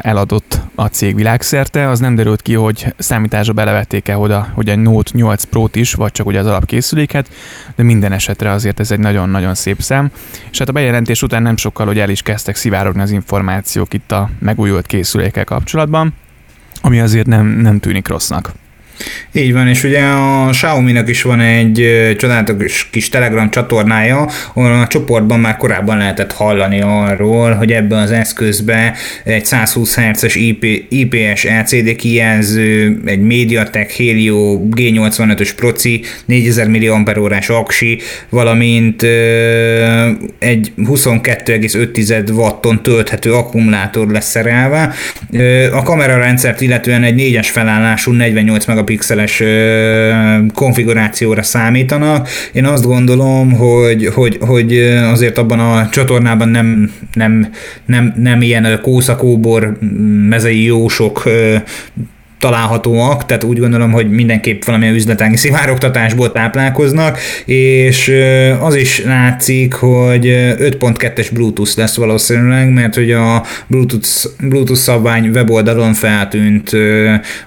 eladott 0.01 0.61
a 0.75 0.87
cég 0.87 1.15
világszerte. 1.15 1.89
Az 1.89 2.01
nem 2.01 2.15
derült 2.15 2.43
ki, 2.43 2.55
hogy 2.55 2.95
számításra 2.99 3.53
belevették-e 3.53 4.19
oda, 4.19 4.49
hogy 4.55 4.69
egy 4.69 4.79
Note 4.79 5.11
8 5.15 5.45
Pro-t 5.45 5.77
is, 5.77 5.95
vagy 5.95 6.13
csak 6.13 6.27
ugye 6.27 6.39
az 6.39 6.47
alapkészüléket, 6.47 7.31
de 7.77 7.83
minden 7.83 8.13
esetre 8.13 8.51
azért 8.51 8.81
ez 8.81 8.91
egy 8.91 8.99
nagyon-nagyon 8.99 9.55
szép 9.55 9.81
szám. 9.81 10.11
És 10.51 10.59
hát 10.59 10.69
a 10.69 10.73
bejelentés 10.73 11.23
után 11.23 11.43
nem 11.43 11.57
sokkal, 11.57 11.87
hogy 11.87 11.99
el 11.99 12.11
is 12.11 12.23
kezdtek 12.23 12.57
szivárogni 12.57 13.03
az 13.03 13.11
információk 13.11 13.95
itt 13.95 14.13
a 14.13 14.31
megújult 14.39 14.87
készülékkel 14.87 15.45
kapcsolatban, 15.45 16.15
ami 16.81 17.01
azért 17.01 17.27
nem, 17.27 17.47
nem 17.47 17.81
tűnik 17.81 18.09
rossznak. 18.09 18.53
Így 19.33 19.53
van, 19.53 19.69
és 19.69 19.85
ugye 19.85 20.01
a 20.01 20.49
Xiaomi-nak 20.51 21.09
is 21.09 21.23
van 21.23 21.41
egy 21.41 22.15
csodálatos 22.19 22.89
kis 22.91 23.09
Telegram 23.09 23.51
csatornája, 23.51 24.29
ahol 24.55 24.73
a 24.73 24.87
csoportban 24.87 25.41
már 25.41 25.57
korábban 25.57 25.97
lehetett 25.97 26.33
hallani 26.33 26.81
arról, 26.81 27.53
hogy 27.53 27.73
ebben 27.73 27.99
az 27.99 28.11
eszközben 28.11 28.93
egy 29.25 29.45
120 29.45 29.97
Hz-es 29.97 30.35
IP, 30.35 30.65
IPS 30.89 31.45
LCD 31.45 31.97
kijelző, 31.97 33.01
egy 33.05 33.21
MediaTek 33.21 33.93
Helio 33.93 34.61
G85-ös 34.71 35.51
proci, 35.57 36.03
4000 36.25 36.69
mAh 36.69 37.51
aksi, 37.51 37.99
valamint 38.29 39.03
egy 40.39 40.73
22,5 40.77 42.33
watton 42.33 42.83
tölthető 42.83 43.33
akkumulátor 43.33 44.09
lesz 44.09 44.31
szerelve. 44.31 44.95
A 45.73 45.83
kamerarendszert 45.83 46.61
illetően 46.61 47.03
egy 47.03 47.21
4-es 47.21 47.47
felállású 47.51 48.13
48 48.13 48.65
megapixel 48.65 48.86
megapixeles 48.87 49.43
konfigurációra 50.55 51.43
számítanak. 51.43 52.29
Én 52.53 52.65
azt 52.65 52.87
gondolom, 52.87 53.53
hogy, 53.53 54.07
hogy, 54.15 54.39
hogy 54.41 54.79
azért 55.13 55.39
abban 55.39 55.61
a 55.61 55.89
csatornában 55.89 56.49
nem, 56.49 56.93
nem, 57.13 57.53
nem, 57.87 58.15
nem 58.17 58.43
ilyen 58.43 58.81
kószakóbor 58.83 59.79
mezei 60.29 60.65
jósok 60.65 61.23
találhatóak, 62.47 63.27
tehát 63.27 63.45
úgy 63.45 63.59
gondolom, 63.59 63.93
hogy 63.93 64.11
mindenképp 64.11 64.65
valamilyen 64.65 64.95
üzletági 64.95 65.37
szivárogtatásból 65.37 66.33
táplálkoznak, 66.33 67.19
és 67.45 68.13
az 68.61 68.75
is 68.75 69.05
látszik, 69.05 69.75
hogy 69.75 70.27
5.2-es 70.27 71.29
Bluetooth 71.33 71.77
lesz 71.77 71.97
valószínűleg, 71.97 72.73
mert 72.73 72.95
hogy 72.95 73.13
a 73.13 73.43
Bluetooth, 73.67 74.09
Bluetooth 74.41 74.81
szabvány 74.81 75.29
weboldalon 75.29 75.93
feltűnt 75.93 76.71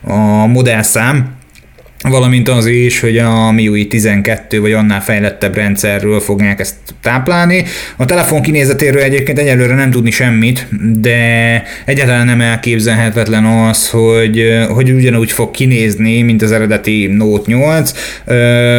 a 0.02 0.46
modellszám, 0.48 1.38
valamint 2.02 2.50
az 2.50 2.66
is, 2.66 3.00
hogy 3.00 3.18
a 3.18 3.52
MIUI 3.52 3.88
12 3.88 4.62
vagy 4.62 4.72
annál 4.72 5.02
fejlettebb 5.02 5.56
rendszerről 5.56 6.20
fogják 6.20 6.60
ezt 6.60 6.76
táplálni. 7.02 7.64
A 7.98 8.06
telefon 8.06 8.42
kinézetéről 8.42 9.02
egyébként 9.02 9.40
egyelőre 9.40 9.76
nem 9.76 9.92
tudni 9.92 10.12
semmit, 10.12 10.68
de 11.00 11.64
egyáltalán 11.86 12.26
nem 12.26 12.42
elképzelhetetlen 12.42 13.46
az, 13.46 13.90
hogy, 13.90 14.44
hogy 14.70 14.92
ugyanúgy 14.92 15.32
fog 15.32 15.52
kinézni, 15.52 16.22
mint 16.22 16.42
az 16.42 16.52
eredeti 16.52 17.08
Note 17.08 17.44
8, 17.46 17.92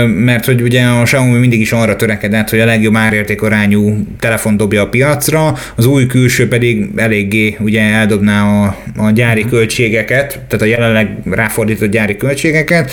mert 0.06 0.44
hogy 0.44 0.62
ugye 0.62 0.84
a 0.84 1.02
Xiaomi 1.02 1.38
mindig 1.38 1.60
is 1.60 1.72
arra 1.72 1.96
törekedett, 1.96 2.50
hogy 2.50 2.60
a 2.60 2.64
legjobb 2.64 2.96
árértékarányú 2.96 4.06
telefon 4.18 4.56
dobja 4.56 4.82
a 4.82 4.88
piacra, 4.88 5.54
az 5.76 5.86
új 5.86 6.06
külső 6.06 6.48
pedig 6.48 6.88
eléggé 6.96 7.56
ugye 7.58 7.82
eldobná 7.82 8.42
a, 8.42 8.76
a 8.96 9.10
gyári 9.10 9.44
költségeket, 9.44 10.28
tehát 10.48 10.62
a 10.62 10.64
jelenleg 10.64 11.08
ráfordított 11.30 11.90
gyári 11.90 12.16
költségeket, 12.16 12.92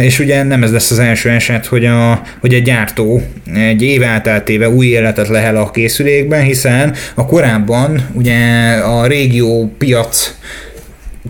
és 0.00 0.18
ugye 0.18 0.42
nem 0.42 0.62
ez 0.62 0.72
lesz 0.72 0.90
az 0.90 0.98
első 0.98 1.28
eset, 1.30 1.66
hogy, 1.66 1.84
a, 1.84 2.22
hogy 2.40 2.54
egy 2.54 2.62
gyártó 2.62 3.22
egy 3.54 3.82
év 3.82 4.02
elteltéve 4.02 4.68
új 4.68 4.86
életet 4.86 5.28
lehel 5.28 5.56
a 5.56 5.70
készülékben, 5.70 6.42
hiszen 6.42 6.94
a 7.14 7.26
korábban 7.26 8.08
ugye 8.12 8.70
a 8.74 9.06
régió 9.06 9.74
piac 9.78 10.34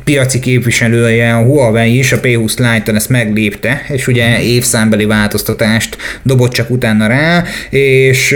piaci 0.04 0.38
képviselője, 0.38 1.35
a 1.35 1.42
Huawei 1.42 1.99
is 1.99 2.12
a 2.12 2.21
P20 2.21 2.59
Lite-on 2.59 2.97
ezt 2.97 3.09
meglépte, 3.09 3.85
és 3.88 4.06
ugye 4.06 4.40
évszámbeli 4.40 5.04
változtatást 5.04 5.97
dobott 6.23 6.52
csak 6.52 6.71
utána 6.71 7.06
rá, 7.06 7.44
és 7.71 8.35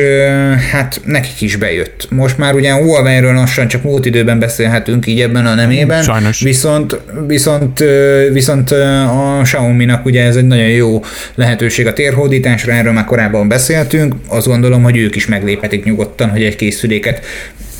hát 0.73 1.01
nekik 1.05 1.41
is 1.41 1.57
bejött. 1.57 2.07
Most 2.11 2.39
már 2.39 2.55
ugye 2.55 2.71
a 2.71 2.77
Huawei-ről 2.77 3.35
lassan 3.35 3.69
csak 3.69 3.83
múlt 3.83 4.07
időben 4.07 4.39
beszélhetünk 4.39 5.07
így 5.07 5.21
ebben 5.21 5.47
a 5.47 5.55
nemében, 5.55 6.03
Sajnos. 6.03 6.41
viszont, 6.41 7.01
viszont, 7.27 7.85
viszont 8.33 8.71
a 8.71 9.41
Xiaomi-nak 9.43 10.05
ugye 10.05 10.23
ez 10.25 10.37
egy 10.37 10.47
nagyon 10.47 10.69
jó 10.69 11.05
lehetőség 11.35 11.87
a 11.87 11.93
térhódításra, 11.93 12.73
erről 12.73 12.93
már 12.93 13.05
korábban 13.05 13.49
beszéltünk, 13.49 14.15
azt 14.29 14.47
gondolom, 14.47 14.83
hogy 14.83 14.97
ők 14.97 15.17
is 15.17 15.27
megléphetik 15.27 15.85
nyugodtan, 15.85 16.31
hogy 16.31 16.43
egy 16.43 16.57
készüléket 16.57 17.25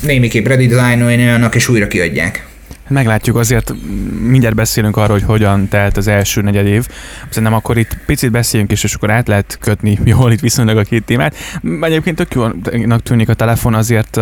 némiképp 0.01 0.47
redesignoljanak 0.47 1.55
és 1.55 1.69
újra 1.69 1.87
kiadják. 1.87 2.45
Meglátjuk, 2.87 3.35
azért 3.35 3.73
mindjárt 4.21 4.55
beszélünk 4.55 4.97
arról, 4.97 5.17
hogy 5.17 5.27
hogyan 5.27 5.67
telt 5.67 5.97
az 5.97 6.07
első 6.07 6.41
negyed 6.41 6.65
év. 6.65 6.87
Szerintem 7.29 7.53
akkor 7.53 7.77
itt 7.77 7.97
picit 8.05 8.31
beszéljünk 8.31 8.71
is, 8.71 8.83
és 8.83 8.93
akkor 8.93 9.11
át 9.11 9.27
lehet 9.27 9.57
kötni 9.61 9.99
jól 10.03 10.31
itt 10.31 10.39
viszonylag 10.39 10.77
a 10.77 10.83
két 10.83 11.05
témát. 11.05 11.35
Egyébként 11.81 12.15
tök 12.15 12.33
jónak 12.33 13.01
tűnik 13.01 13.29
a 13.29 13.33
telefon, 13.33 13.73
azért 13.73 14.19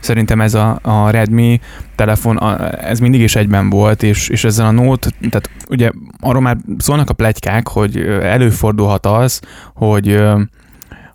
szerintem 0.00 0.40
ez 0.40 0.54
a, 0.54 0.78
a 0.82 1.10
Redmi 1.10 1.60
telefon, 1.94 2.36
a, 2.36 2.84
ez 2.88 2.98
mindig 2.98 3.20
is 3.20 3.36
egyben 3.36 3.70
volt, 3.70 4.02
és, 4.02 4.28
és 4.28 4.44
ezzel 4.44 4.66
a 4.66 4.70
Note, 4.70 5.10
tehát 5.30 5.50
ugye 5.68 5.90
arról 6.20 6.42
már 6.42 6.56
szólnak 6.78 7.10
a 7.10 7.14
plegykák, 7.14 7.68
hogy 7.68 7.96
előfordulhat 8.22 9.06
az, 9.06 9.40
hogy 9.74 10.08
uh, 10.08 10.40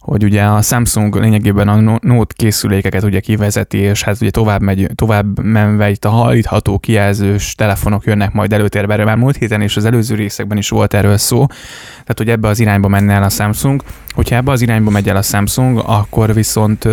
hogy 0.02 0.24
ugye 0.24 0.44
a 0.44 0.62
Samsung 0.62 1.16
lényegében 1.16 1.68
a 1.68 1.98
Note 2.02 2.34
készülékeket 2.38 3.04
ugye 3.04 3.20
kivezeti, 3.20 3.78
és 3.78 4.04
hát 4.04 4.22
ugye 4.22 4.30
tovább, 4.30 4.62
megy, 4.62 4.90
tovább 4.96 5.44
menve 5.44 5.90
itt 5.90 6.06
a 6.06 6.10
hallítható 6.10 6.80
kijelzős 6.80 7.56
telefonok 7.56 8.06
jönnek 8.06 8.34
majd 8.34 8.54
előtérbe, 8.54 8.94
erről 8.94 9.06
már 9.06 9.16
múlt 9.16 9.36
héten 9.36 9.62
és 9.62 9.78
az 9.78 9.86
előző 9.86 10.16
részekben 10.16 10.58
is 10.58 10.70
volt 10.70 10.94
erről 10.94 11.18
szó, 11.18 11.46
tehát 11.92 12.18
hogy 12.18 12.30
ebbe 12.30 12.48
az 12.48 12.60
irányba 12.60 12.88
menne 12.88 13.14
el 13.14 13.24
a 13.24 13.30
Samsung. 13.30 13.84
Hogyha 14.10 14.36
ebbe 14.36 14.52
az 14.52 14.62
irányba 14.62 14.90
megy 14.90 15.10
el 15.10 15.16
a 15.16 15.22
Samsung, 15.22 15.84
akkor 15.86 16.34
viszont 16.34 16.86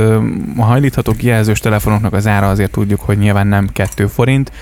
a 0.56 0.62
hajlítható 0.62 1.12
kijelzős 1.12 1.60
telefonoknak 1.60 2.12
az 2.12 2.26
ára 2.26 2.48
azért 2.48 2.70
tudjuk, 2.70 3.00
hogy 3.00 3.18
nyilván 3.18 3.46
nem 3.46 3.68
2 3.72 4.06
forint, 4.06 4.52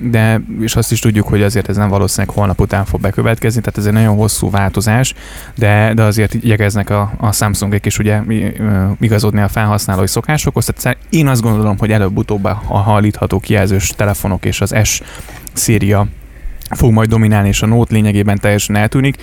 de 0.00 0.40
és 0.60 0.76
azt 0.76 0.92
is 0.92 1.00
tudjuk, 1.00 1.28
hogy 1.28 1.42
azért 1.42 1.68
ez 1.68 1.76
nem 1.76 1.88
valószínűleg 1.88 2.36
holnap 2.36 2.60
után 2.60 2.84
fog 2.84 3.00
bekövetkezni, 3.00 3.60
tehát 3.60 3.78
ez 3.78 3.86
egy 3.86 3.92
nagyon 3.92 4.16
hosszú 4.16 4.50
változás, 4.50 5.14
de, 5.54 5.92
de 5.94 6.02
azért 6.02 6.34
igyekeznek 6.34 6.90
a, 6.90 7.12
a 7.16 7.32
Samsungek 7.32 7.86
is 7.86 7.98
ugye 7.98 8.20
igazodni 9.00 9.40
a 9.40 9.48
felhasználói 9.48 10.06
szokásokhoz, 10.06 10.64
tehát 10.64 10.98
én 11.10 11.26
azt 11.26 11.42
gondolom, 11.42 11.78
hogy 11.78 11.90
előbb-utóbb 11.90 12.44
a 12.44 12.78
hallítható 12.78 13.38
kijelzős 13.38 13.88
telefonok 13.96 14.44
és 14.44 14.60
az 14.60 14.74
S 14.82 15.02
széria 15.52 16.06
fog 16.70 16.92
majd 16.92 17.08
dominálni, 17.08 17.48
és 17.48 17.62
a 17.62 17.66
Note 17.66 17.94
lényegében 17.94 18.38
teljesen 18.38 18.76
eltűnik, 18.76 19.16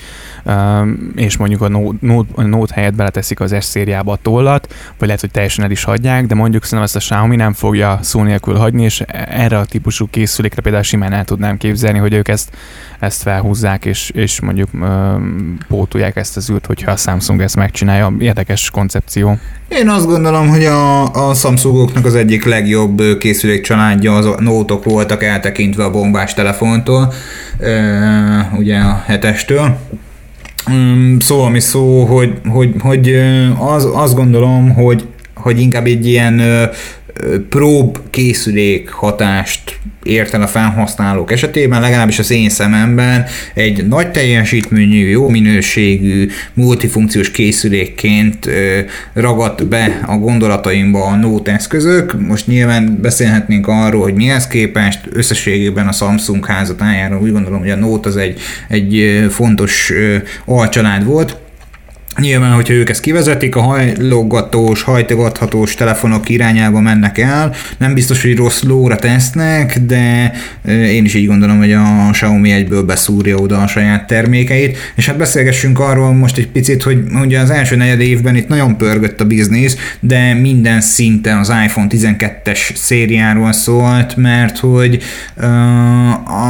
és 1.16 1.38
mondjuk 1.38 1.62
a 1.62 1.68
Note, 2.00 2.32
a 2.36 2.42
Note 2.42 2.74
helyett 2.74 2.96
beleteszik 2.96 3.40
az 3.40 3.56
S 3.60 3.64
szériába 3.64 4.12
a 4.12 4.20
tollat, 4.22 4.74
vagy 4.98 5.08
lehet, 5.08 5.22
hogy 5.22 5.32
teljesen 5.32 5.64
el 5.64 5.72
is 5.72 5.84
hagyják, 5.84 6.26
de 6.26 6.36
mondjuk 6.36 6.64
szerintem 6.64 6.84
ezt 6.86 6.96
a 6.96 7.00
Xiaomi 7.00 7.36
nem 7.36 7.54
fogja 7.54 8.00
szó 8.02 8.24
nélkül 8.24 8.56
hagyni, 8.56 8.84
és 8.84 9.00
erre 9.30 9.58
a 9.58 9.66
típusú 9.66 10.08
készülékre 10.10 10.62
például 10.62 10.84
simán 10.84 11.14
el 11.14 11.26
tudnám 11.26 11.58
képzelni, 11.58 12.00
hogy 12.00 12.14
ők 12.14 12.28
ezt, 12.28 12.56
ezt 13.00 13.22
felhúzzák, 13.22 13.86
és, 13.86 14.10
és 14.10 14.42
mondjuk 14.42 14.70
pótolják 15.68 16.16
ezt 16.16 16.38
az 16.38 16.50
űrt, 16.50 16.66
hogyha 16.66 16.92
a 16.92 16.96
Samsung 16.96 17.42
ezt 17.42 17.56
megcsinálja. 17.56 18.14
Érdekes 18.20 18.70
koncepció. 18.70 19.38
Én 19.80 19.90
azt 19.90 20.06
gondolom, 20.06 20.48
hogy 20.48 20.66
a, 20.66 21.04
a 21.30 21.34
Samsungoknak 21.34 22.06
az 22.06 22.16
egyik 22.16 22.46
legjobb 22.46 23.02
készülék 23.20 23.64
családja 23.64 24.16
az 24.16 24.26
a 24.26 24.36
nótok 24.40 24.84
voltak 24.84 25.24
eltekintve 25.24 25.84
a 25.84 25.92
bombás 25.92 26.34
telefontól, 26.34 27.14
ugye 28.58 28.78
a 28.78 29.04
hetestől. 29.06 29.78
Szó, 31.20 31.42
ami 31.42 31.60
szó, 31.60 32.06
hogy, 32.06 32.34
hogy, 32.50 32.74
hogy 32.80 33.22
az, 33.60 33.90
azt 33.94 34.16
gondolom, 34.16 34.74
hogy, 34.74 35.08
hogy 35.36 35.60
inkább 35.60 35.86
egy 35.86 36.08
ilyen 36.08 36.42
prób 37.50 38.02
készülék 38.10 38.90
hatást 38.90 39.80
ért 40.04 40.34
el 40.34 40.42
a 40.42 40.48
felhasználók 40.48 41.32
esetében, 41.32 41.82
legalábbis 41.82 42.20
az 42.20 42.32
én 42.32 42.50
szememben 42.50 43.26
egy 43.54 43.88
nagy 43.88 44.12
teljesítményű, 44.12 45.08
jó 45.08 45.30
minőségű, 45.30 46.28
multifunkciós 46.54 47.32
készülékként 47.32 48.50
ragadt 49.14 49.68
be 49.68 50.00
a 50.06 50.18
gondolataimba 50.18 51.04
a 51.04 51.16
Note 51.16 51.54
eszközök. 51.54 52.28
Most 52.28 52.48
nyilván 52.48 52.98
beszélhetnénk 53.02 53.68
arról, 53.68 54.02
hogy 54.02 54.14
mihez 54.14 54.48
képest 54.48 55.00
összességében 55.14 55.88
a 55.88 55.92
Samsung 55.92 56.46
házatájáról 56.46 57.22
úgy 57.22 57.32
gondolom, 57.32 57.60
hogy 57.60 57.70
a 57.70 57.76
Note 57.76 58.10
az 58.10 58.18
egy, 58.18 58.40
egy 58.68 59.26
fontos 59.30 59.92
alcsalád 60.46 61.06
volt, 61.06 61.38
Nyilván, 62.20 62.52
hogyha 62.52 62.74
ők 62.74 62.90
ezt 62.90 63.02
kivezetik, 63.02 63.56
a 63.56 63.62
hajlogatós, 63.62 64.82
hajtogathatós 64.82 65.76
telefonok 65.76 66.30
irányába 66.30 66.80
mennek 66.80 67.18
el. 67.18 67.54
Nem 67.78 67.94
biztos, 67.94 68.22
hogy 68.22 68.36
rossz 68.36 68.62
lóra 68.62 68.96
tesznek, 68.96 69.80
de 69.80 70.32
én 70.68 71.06
is 71.06 71.14
így 71.14 71.28
gondolom, 71.28 71.58
hogy 71.58 71.72
a 71.72 72.10
Xiaomi 72.12 72.52
egyből 72.52 72.84
beszúrja 72.84 73.38
oda 73.38 73.62
a 73.62 73.68
saját 73.68 74.08
termékeit. 74.08 74.78
És 74.96 75.06
hát 75.06 75.18
beszélgessünk 75.18 75.80
arról 75.80 76.14
most 76.14 76.38
egy 76.38 76.48
picit, 76.48 76.84
hogy 76.84 77.04
ugye 77.22 77.40
az 77.40 77.50
első 77.50 77.76
negyed 77.76 78.00
évben 78.00 78.36
itt 78.36 78.48
nagyon 78.48 78.78
pörgött 78.78 79.22
a 79.22 79.26
biznisz, 79.26 79.78
de 80.00 80.34
minden 80.34 80.82
szinten 80.82 81.38
az 81.38 81.54
iPhone 81.66 81.88
12-es 81.90 82.76
szériáról 82.76 83.52
szólt, 83.52 84.16
mert 84.16 84.58
hogy 84.58 85.04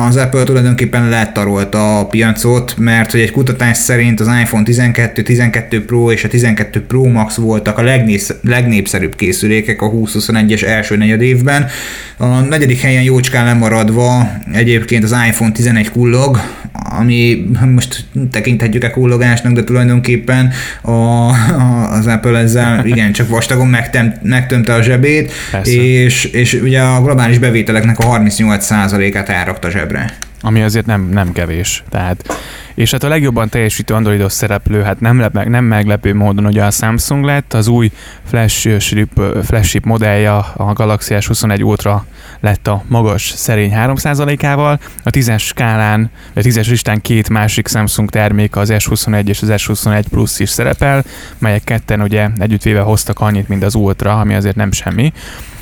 az 0.07 0.15
Apple 0.15 0.43
tulajdonképpen 0.43 1.09
letarolta 1.09 1.99
a 1.99 2.05
piacot, 2.05 2.75
mert 2.77 3.11
hogy 3.11 3.19
egy 3.19 3.31
kutatás 3.31 3.77
szerint 3.77 4.19
az 4.19 4.27
iPhone 4.27 4.63
12, 4.63 5.21
12 5.21 5.53
12 5.55 5.85
Pro 5.85 6.11
és 6.11 6.23
a 6.23 6.27
12 6.27 6.81
Pro 6.81 7.03
Max 7.03 7.35
voltak 7.35 7.77
a 7.77 7.81
legnéz, 7.81 8.35
legnépszerűbb 8.41 9.15
készülékek 9.15 9.81
a 9.81 9.91
2021-es 9.91 10.63
első 10.63 10.97
negyed 10.97 11.21
évben. 11.21 11.67
A 12.17 12.25
negyedik 12.25 12.81
helyen 12.81 13.03
jócskán 13.03 13.45
lemaradva 13.45 14.31
egyébként 14.53 15.03
az 15.03 15.15
iPhone 15.27 15.51
11 15.51 15.91
kullog, 15.91 16.39
ami 16.99 17.47
most 17.73 18.05
tekinthetjük-e 18.31 18.89
kullogásnak, 18.89 19.53
de 19.53 19.63
tulajdonképpen 19.63 20.51
a, 20.81 20.91
a, 20.91 21.91
az 21.91 22.07
Apple 22.07 22.39
ezzel 22.39 22.85
igen, 22.85 23.11
csak 23.11 23.29
vastagon 23.29 23.67
megtem, 23.67 24.13
megtömte 24.23 24.73
a 24.73 24.81
zsebét, 24.81 25.31
és, 25.63 26.23
és 26.23 26.53
ugye 26.53 26.81
a 26.81 27.01
globális 27.01 27.37
bevételeknek 27.37 27.99
a 27.99 28.03
38%-át 28.03 29.29
elrakta 29.29 29.69
zsebre. 29.69 30.17
Ami 30.41 30.61
azért 30.61 30.85
nem, 30.85 31.09
nem 31.13 31.31
kevés. 31.31 31.83
Tehát 31.89 32.37
és 32.75 32.91
hát 32.91 33.03
a 33.03 33.07
legjobban 33.07 33.49
teljesítő 33.49 33.93
androidos 33.93 34.33
szereplő, 34.33 34.81
hát 34.81 34.99
nem, 34.99 35.19
lep, 35.19 35.43
nem 35.43 35.65
meglepő 35.65 36.13
módon 36.13 36.45
hogy 36.45 36.57
a 36.57 36.71
Samsung 36.71 37.23
lett, 37.25 37.53
az 37.53 37.67
új 37.67 37.91
flagship, 38.23 39.21
flagship 39.43 39.85
modellje, 39.85 40.31
a 40.35 40.73
Galaxy 40.73 41.15
S21 41.17 41.63
Ultra 41.63 42.05
lett 42.39 42.67
a 42.67 42.83
magas 42.87 43.33
szerény 43.35 43.73
3%-ával, 43.75 44.79
a 45.03 45.09
10-es 45.09 45.41
skálán, 45.41 46.11
a 46.33 46.39
10-es 46.39 46.69
listán 46.69 47.01
két 47.01 47.29
másik 47.29 47.67
Samsung 47.67 48.09
termék, 48.09 48.55
az 48.55 48.69
S21 48.73 49.27
és 49.27 49.41
az 49.41 49.49
S21 49.51 50.03
Plus 50.09 50.39
is 50.39 50.49
szerepel, 50.49 51.03
melyek 51.37 51.63
ketten 51.63 52.01
ugye 52.01 52.29
együttvéve 52.37 52.79
hoztak 52.79 53.19
annyit, 53.19 53.47
mint 53.47 53.63
az 53.63 53.75
Ultra, 53.75 54.19
ami 54.19 54.35
azért 54.35 54.55
nem 54.55 54.71
semmi 54.71 55.13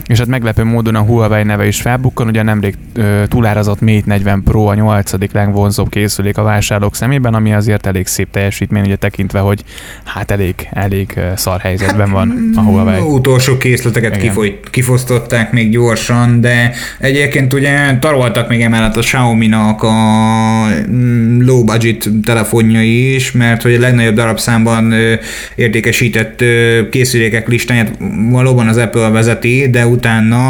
és 0.08 0.18
hát 0.18 0.28
meglepő 0.28 0.64
módon 0.64 0.96
a 0.96 1.00
Huawei 1.00 1.44
neve 1.44 1.68
is 1.68 1.82
felbukkan, 1.82 2.28
ugye 2.28 2.44
nemrég 2.44 2.76
ö, 2.94 3.24
túlárazott 3.28 3.82
Mate 3.82 4.04
40 4.06 4.44
Pro 4.44 4.66
a 4.66 4.74
nyolcadik 4.74 5.32
legvonzóbb 5.32 5.90
készülék 5.90 6.38
a 6.38 6.44
vásárlók 6.44 6.96
szemében, 6.96 7.34
ami 7.34 7.54
azért 7.54 7.86
elég 7.86 8.08
szép 8.08 8.28
teljesítmény, 8.32 8.84
ugye 8.84 8.96
tekintve, 8.96 9.40
hogy 9.40 9.64
hát 10.04 10.32
elég, 10.32 10.56
elég 10.72 11.20
szar 11.36 11.60
helyzetben 11.60 12.12
van 12.12 12.52
a 12.56 12.62
Huawei. 12.62 13.02
Utolsó 13.02 13.58
készleteket 13.58 14.18
kifolyt, 14.18 14.70
kifosztották 14.70 15.52
még 15.52 15.72
gyorsan, 15.72 16.42
de 16.42 16.72
egyébként 17.00 17.54
ugye 17.54 17.98
taroltak 18.00 18.50
még 18.50 18.62
emellett 18.62 18.96
a 18.96 19.00
Xiaomi-nak 19.00 19.84
a 19.84 19.94
mm, 20.90 21.42
low 21.46 21.64
budget 21.64 22.10
telefonjai 22.26 23.16
is, 23.16 23.32
mert 23.32 23.62
hogy 23.62 23.74
a 23.74 23.80
legnagyobb 23.80 24.16
darabszámban 24.16 24.94
értékesített 25.56 26.44
készülékek 26.90 27.48
listáját 27.48 27.92
valóban 28.30 28.68
az 28.68 28.78
Apple 28.78 29.10
vezeti, 29.10 29.68
de 29.70 29.86
utána 29.94 30.50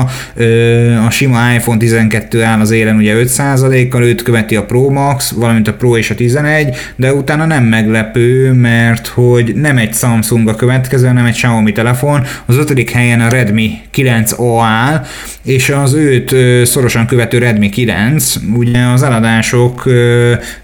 a 1.05 1.09
sima 1.09 1.53
iPhone 1.53 1.77
12 1.77 2.43
áll 2.43 2.59
az 2.59 2.71
élen 2.71 2.95
ugye 2.95 3.13
5%-kal, 3.23 4.03
őt 4.03 4.21
követi 4.21 4.55
a 4.55 4.65
Pro 4.65 4.89
Max, 4.89 5.31
valamint 5.31 5.67
a 5.67 5.73
Pro 5.73 5.97
és 5.97 6.09
a 6.09 6.15
11, 6.15 6.75
de 6.95 7.13
utána 7.13 7.45
nem 7.45 7.63
meglepő, 7.63 8.51
mert 8.51 9.07
hogy 9.07 9.55
nem 9.55 9.77
egy 9.77 9.93
Samsung 9.93 10.47
a 10.47 10.55
következő, 10.55 11.07
hanem 11.07 11.25
egy 11.25 11.33
Xiaomi 11.33 11.71
telefon, 11.71 12.25
az 12.45 12.57
ötödik 12.57 12.91
helyen 12.91 13.21
a 13.21 13.29
Redmi 13.29 13.79
9A 13.95 14.61
áll, 14.63 15.05
és 15.43 15.69
az 15.69 15.93
őt 15.93 16.35
szorosan 16.65 17.05
követő 17.05 17.37
Redmi 17.37 17.69
9, 17.69 18.35
ugye 18.55 18.79
az 18.85 19.03
eladások 19.03 19.89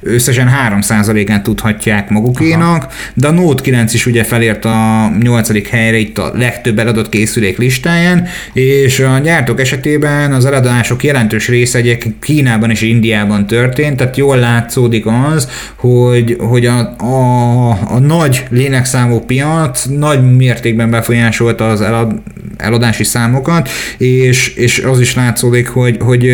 összesen 0.02 0.50
3%-án 0.70 1.44
tudhatják 1.44 2.10
magukénak, 2.10 2.84
Aha. 2.84 2.92
de 3.14 3.28
a 3.28 3.32
Note 3.32 3.64
9 3.64 3.94
is 3.94 4.06
ugye 4.06 4.24
felért 4.24 4.66
a 4.66 5.12
8. 5.20 5.70
helyre 5.70 5.98
itt 5.98 6.18
a 6.18 6.32
legtöbb 6.36 6.80
eladott 6.80 7.10
készülék 7.10 7.58
listáján, 7.58 8.28
és 8.54 8.69
a 9.00 9.20
gyártók 9.24 9.60
esetében 9.60 10.34
az 10.34 10.46
eladások 10.46 11.04
jelentős 11.04 11.48
része 11.48 11.78
egyébként 11.78 12.16
Kínában 12.20 12.70
és 12.70 12.82
Indiában 12.82 13.48
történt, 13.48 13.98
tehát 13.98 14.18
jól 14.18 14.38
látszódik 14.38 15.06
az, 15.06 15.50
hogy, 15.76 16.36
hogy 16.40 16.66
a, 16.66 16.96
a, 16.98 17.70
a 17.70 18.00
nagy 18.00 18.46
lényegszámú 18.50 19.20
piac 19.20 19.86
nagy 19.86 20.36
mértékben 20.36 20.90
befolyásolta 20.90 21.70
az 21.70 21.82
elad, 21.82 22.22
eladási 22.58 23.04
számokat, 23.04 23.70
és, 23.98 24.48
és 24.56 24.80
az 24.80 25.00
is 25.00 25.16
látszódik, 25.16 25.68
hogy, 25.68 25.98
hogy, 26.00 26.32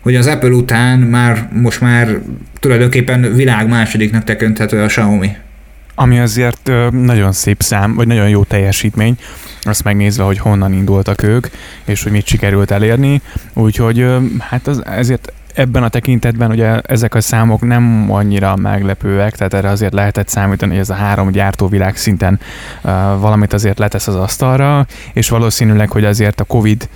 hogy 0.00 0.16
az 0.16 0.26
Apple 0.26 0.50
után 0.50 0.98
már 0.98 1.48
most 1.52 1.80
már 1.80 2.18
tulajdonképpen 2.60 3.34
világ 3.34 3.68
másodiknak 3.68 4.24
tekinthető 4.24 4.82
a 4.82 4.86
Xiaomi. 4.86 5.30
Ami 6.00 6.18
azért 6.18 6.70
nagyon 6.90 7.32
szép 7.32 7.62
szám, 7.62 7.94
vagy 7.94 8.06
nagyon 8.06 8.28
jó 8.28 8.44
teljesítmény, 8.44 9.18
azt 9.60 9.84
megnézve, 9.84 10.22
hogy 10.22 10.38
honnan 10.38 10.72
indultak 10.72 11.22
ők, 11.22 11.46
és 11.84 12.02
hogy 12.02 12.12
mit 12.12 12.26
sikerült 12.26 12.70
elérni. 12.70 13.20
Úgyhogy 13.52 14.06
hát 14.38 14.66
az, 14.66 14.84
ezért 14.86 15.32
ebben 15.54 15.82
a 15.82 15.88
tekintetben 15.88 16.50
ugye 16.50 16.80
ezek 16.80 17.14
a 17.14 17.20
számok 17.20 17.60
nem 17.60 18.06
annyira 18.10 18.56
meglepőek, 18.56 19.36
tehát 19.36 19.54
erre 19.54 19.68
azért 19.68 19.92
lehetett 19.92 20.28
számítani, 20.28 20.70
hogy 20.70 20.80
ez 20.80 20.90
a 20.90 20.94
három 20.94 21.30
gyártó 21.30 21.68
világ 21.68 21.96
szinten 21.96 22.40
uh, 22.82 22.90
valamit 23.20 23.52
azért 23.52 23.78
letesz 23.78 24.06
az 24.06 24.14
asztalra, 24.14 24.86
és 25.12 25.28
valószínűleg, 25.28 25.90
hogy 25.90 26.04
azért 26.04 26.40
a 26.40 26.44
Covid 26.44 26.88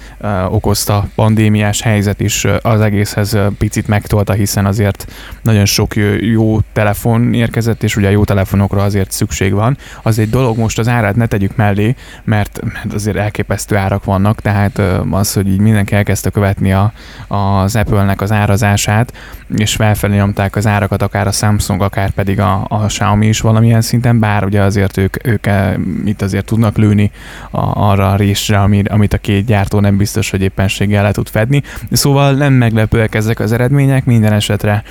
okozta 0.49 1.07
pandémiás 1.15 1.83
helyzet 1.83 2.21
is 2.21 2.47
az 2.63 2.81
egészhez 2.81 3.37
picit 3.59 3.89
megtolta, 3.89 4.33
hiszen 4.33 4.67
azért 4.67 5.13
nagyon 5.43 5.65
sok 5.65 5.95
jó 6.21 6.61
telefon 6.73 7.35
érkezett, 7.35 7.83
és 7.83 7.97
ugye 7.97 8.11
jó 8.11 8.25
telefonokra 8.25 8.83
azért 8.83 9.11
szükség 9.11 9.53
van. 9.53 9.77
Az 10.03 10.19
egy 10.19 10.31
dolog 10.31 10.59
most 10.59 10.79
az 10.79 10.89
árát 10.89 11.17
ne 11.17 11.27
tegyük 11.27 11.57
mellé, 11.57 11.95
mert, 12.25 12.61
mert 12.73 12.93
azért 12.93 13.17
elképesztő 13.17 13.77
árak 13.77 14.05
vannak, 14.05 14.41
tehát 14.41 14.83
az, 15.11 15.33
hogy 15.33 15.49
így 15.49 15.61
mindenki 15.61 15.95
elkezdte 15.95 16.31
követni 16.31 16.73
a, 16.73 16.93
az 17.29 17.77
Apple-nek 17.77 18.21
az 18.21 18.33
ára 18.33 18.42
árazását, 18.43 19.13
és 19.57 19.75
felfelé 19.75 20.17
nyomták 20.17 20.57
az 20.57 20.67
árakat, 20.67 21.03
akár 21.03 21.27
a 21.27 21.31
Samsung, 21.33 21.83
akár 21.83 22.11
pedig 22.11 22.41
a, 22.41 22.67
a 22.69 22.87
Xiaomi 22.87 23.27
is 23.27 23.41
valamilyen 23.41 23.81
szinten, 23.81 24.19
bár 24.19 24.45
ugye 24.45 24.63
azért 24.63 24.97
ők, 24.97 25.27
ők 25.27 25.47
eh, 25.47 25.75
itt 26.05 26.23
azért 26.23 26.45
tudnak 26.45 26.77
lőni 26.77 27.11
a, 27.51 27.91
arra 27.91 28.11
a 28.11 28.17
részre, 28.17 28.59
amit 28.89 29.13
a 29.13 29.19
két 29.19 29.45
gyártó 29.45 29.81
nem 29.81 29.97
biztos, 29.97 30.31
hogy 30.31 30.43
éppenséggel 30.43 31.03
le 31.03 31.13
tud 31.13 31.29
fedni. 31.29 31.63
Szóval 31.91 32.33
nem 32.33 32.53
meglepőek 32.53 33.15
ezek 33.15 33.41
az 33.41 33.53
eredmények, 33.53 34.05
minden 34.05 34.33
esetre 34.33 34.83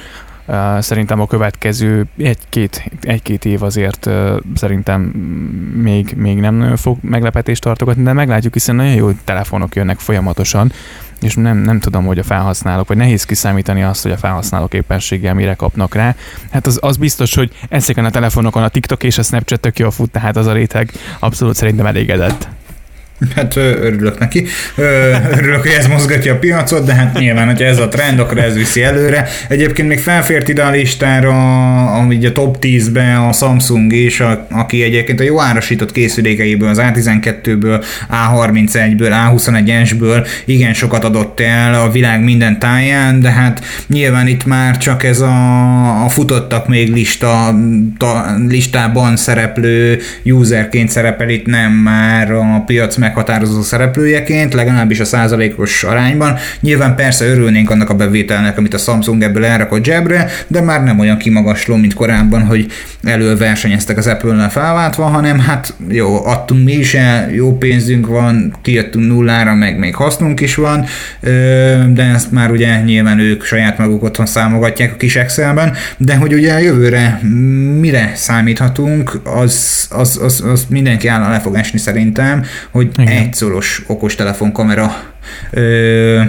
Uh, 0.45 0.79
szerintem 0.79 1.19
a 1.19 1.27
következő 1.27 2.05
egy-két, 2.17 2.91
egy-két 3.01 3.45
év 3.45 3.63
azért 3.63 4.05
uh, 4.05 4.39
szerintem 4.55 5.01
még, 5.81 6.13
még 6.15 6.37
nem 6.37 6.75
fog 6.75 6.97
meglepetést 7.01 7.61
tartogatni, 7.61 8.03
de 8.03 8.13
meglátjuk, 8.13 8.53
hiszen 8.53 8.75
nagyon 8.75 8.93
jó 8.93 9.11
telefonok 9.11 9.75
jönnek 9.75 9.99
folyamatosan, 9.99 10.71
és 11.21 11.35
nem, 11.35 11.57
nem 11.57 11.79
tudom, 11.79 12.05
hogy 12.05 12.19
a 12.19 12.23
felhasználók, 12.23 12.87
vagy 12.87 12.97
nehéz 12.97 13.23
kiszámítani 13.23 13.83
azt, 13.83 14.03
hogy 14.03 14.11
a 14.11 14.17
felhasználók 14.17 14.73
éppenséggel 14.73 15.33
mire 15.33 15.53
kapnak 15.53 15.95
rá. 15.95 16.15
Hát 16.51 16.67
az, 16.67 16.79
az 16.81 16.97
biztos, 16.97 17.35
hogy 17.35 17.51
ezeken 17.69 18.05
a 18.05 18.09
telefonokon 18.09 18.63
a 18.63 18.67
TikTok 18.67 19.03
és 19.03 19.17
a 19.17 19.23
Snapchat 19.23 19.59
tök 19.59 19.79
jól 19.79 19.91
fut, 19.91 20.11
tehát 20.11 20.37
az 20.37 20.47
a 20.47 20.53
réteg 20.53 20.91
abszolút 21.19 21.55
szerintem 21.55 21.85
elégedett. 21.85 22.49
Hát 23.35 23.55
örülök 23.55 24.19
neki. 24.19 24.45
Örülök, 25.31 25.61
hogy 25.61 25.75
ez 25.77 25.87
mozgatja 25.87 26.33
a 26.33 26.37
piacot, 26.37 26.85
de 26.85 26.93
hát 26.93 27.19
nyilván, 27.19 27.45
hogyha 27.45 27.65
ez 27.65 27.79
a 27.79 27.87
trend, 27.87 28.19
akkor 28.19 28.37
ez 28.37 28.55
viszi 28.55 28.83
előre. 28.83 29.27
Egyébként 29.47 29.87
még 29.87 29.99
felfért 29.99 30.47
ide 30.47 30.63
a 30.63 30.69
listára, 30.69 31.33
ami 31.93 32.25
a 32.25 32.31
top 32.31 32.57
10-be 32.61 33.17
a 33.27 33.31
Samsung 33.31 33.93
is, 33.93 34.19
a, 34.19 34.47
aki 34.49 34.83
egyébként 34.83 35.19
a 35.19 35.23
jó 35.23 35.41
árasított 35.41 35.91
készülékeiből, 35.91 36.69
az 36.69 36.81
A12-ből, 36.81 37.83
A31-ből, 38.09 39.31
A21-esből 39.31 40.27
igen 40.45 40.73
sokat 40.73 41.03
adott 41.03 41.39
el 41.39 41.73
a 41.73 41.91
világ 41.91 42.23
minden 42.23 42.59
táján, 42.59 43.19
de 43.19 43.31
hát 43.31 43.65
nyilván 43.87 44.27
itt 44.27 44.45
már 44.45 44.77
csak 44.77 45.03
ez 45.03 45.19
a, 45.19 46.03
a 46.03 46.09
futottak 46.09 46.67
még 46.67 46.93
lista, 46.93 47.55
ta, 47.97 48.35
listában 48.47 49.15
szereplő 49.15 49.99
userként 50.23 50.89
szerepel 50.89 51.29
itt, 51.29 51.45
nem 51.45 51.71
már 51.71 52.31
a 52.31 52.63
piac 52.65 52.95
meg 52.95 53.10
meghatározó 53.11 53.61
szereplőjeként, 53.61 54.53
legalábbis 54.53 54.99
a 54.99 55.05
százalékos 55.05 55.83
arányban. 55.83 56.37
Nyilván 56.59 56.95
persze 56.95 57.25
örülnénk 57.25 57.69
annak 57.69 57.89
a 57.89 57.93
bevételnek, 57.93 58.57
amit 58.57 58.73
a 58.73 58.77
Samsung 58.77 59.23
ebből 59.23 59.45
elrakott 59.45 59.83
zsebre, 59.83 60.29
de 60.47 60.61
már 60.61 60.83
nem 60.83 60.99
olyan 60.99 61.17
kimagasló, 61.17 61.75
mint 61.75 61.93
korábban, 61.93 62.41
hogy 62.41 62.71
elől 63.03 63.37
versenyeztek 63.37 63.97
az 63.97 64.07
Apple-nel 64.07 64.49
felváltva, 64.49 65.03
hanem 65.03 65.39
hát 65.39 65.73
jó, 65.89 66.25
adtunk 66.25 66.63
mi 66.63 66.71
is 66.71 66.93
el, 66.93 67.31
jó 67.31 67.57
pénzünk 67.57 68.07
van, 68.07 68.55
kijöttünk 68.61 69.07
nullára, 69.07 69.55
meg 69.55 69.77
még 69.77 69.95
hasznunk 69.95 70.39
is 70.39 70.55
van, 70.55 70.85
de 71.93 72.03
ezt 72.13 72.31
már 72.31 72.51
ugye 72.51 72.81
nyilván 72.81 73.19
ők 73.19 73.43
saját 73.43 73.77
maguk 73.77 74.03
otthon 74.03 74.25
számogatják 74.25 74.91
a 74.93 74.97
kis 74.97 75.15
Excelben, 75.15 75.73
de 75.97 76.15
hogy 76.15 76.33
ugye 76.33 76.61
jövőre 76.61 77.19
mire 77.79 78.11
számíthatunk, 78.15 79.19
az, 79.23 79.85
az, 79.89 80.19
az, 80.23 80.43
az 80.51 80.65
mindenki 80.69 81.07
állna 81.07 81.29
le 81.29 81.39
fog 81.39 81.59
szerintem, 81.75 82.43
hogy 82.71 82.89
igen. 83.01 83.17
egy 83.17 83.33
szoros 83.33 83.83
okostelefonkamera 83.87 84.91
ö, 85.51 86.21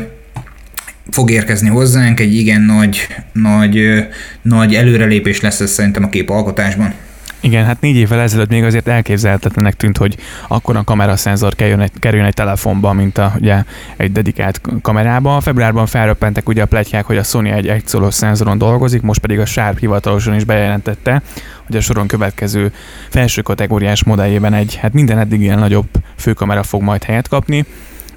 fog 1.10 1.30
érkezni 1.30 1.68
hozzánk, 1.68 2.20
egy 2.20 2.34
igen 2.34 2.60
nagy, 2.60 3.06
nagy, 3.32 4.06
nagy 4.42 4.74
előrelépés 4.74 5.40
lesz 5.40 5.60
ez 5.60 5.70
szerintem 5.70 6.04
a 6.04 6.08
képalkotásban. 6.08 6.94
Igen, 7.44 7.64
hát 7.64 7.80
négy 7.80 7.96
évvel 7.96 8.20
ezelőtt 8.20 8.48
még 8.48 8.64
azért 8.64 8.88
elképzelhetetlenek 8.88 9.74
tűnt, 9.74 9.96
hogy 9.96 10.16
akkor 10.48 10.76
a 10.76 10.84
kameraszenzor 10.84 11.54
kerüljön 11.54 11.80
egy, 11.80 11.90
kerüljön 11.98 12.26
egy 12.26 12.34
telefonba, 12.34 12.92
mint 12.92 13.18
a, 13.18 13.32
ugye, 13.40 13.64
egy 13.96 14.12
dedikált 14.12 14.60
kamerába. 14.82 15.40
Februárban 15.40 15.86
felröppentek 15.86 16.48
ugye 16.48 16.62
a 16.62 16.66
pletykák, 16.66 17.04
hogy 17.04 17.16
a 17.16 17.22
Sony 17.22 17.48
egy 17.48 17.68
egyszolos 17.68 18.14
szenzoron 18.14 18.58
dolgozik, 18.58 19.02
most 19.02 19.20
pedig 19.20 19.38
a 19.38 19.46
Sharp 19.46 19.78
hivatalosan 19.78 20.34
is 20.34 20.44
bejelentette, 20.44 21.22
hogy 21.66 21.76
a 21.76 21.80
soron 21.80 22.06
következő 22.06 22.72
felső 23.08 23.42
kategóriás 23.42 24.04
modelljében 24.04 24.54
egy, 24.54 24.74
hát 24.74 24.92
minden 24.92 25.18
eddig 25.18 25.40
ilyen 25.40 25.58
nagyobb 25.58 25.88
főkamera 26.16 26.62
fog 26.62 26.82
majd 26.82 27.04
helyet 27.04 27.28
kapni. 27.28 27.64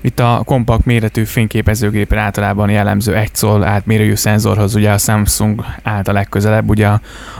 Itt 0.02 0.20
a 0.20 0.42
kompakt 0.46 0.86
méretű 0.86 1.24
fényképezőgépre 1.24 2.20
általában 2.20 2.70
jellemző 2.70 3.16
egy 3.16 3.36
szól 3.36 3.64
átmérőjű 3.64 4.16
szenzorhoz 4.16 4.76
ugye 4.76 4.92
a 4.92 4.98
Samsung 4.98 5.66
állt 5.84 6.08
a 6.08 6.14
legközelebb, 6.14 6.70
ugye 6.70 6.90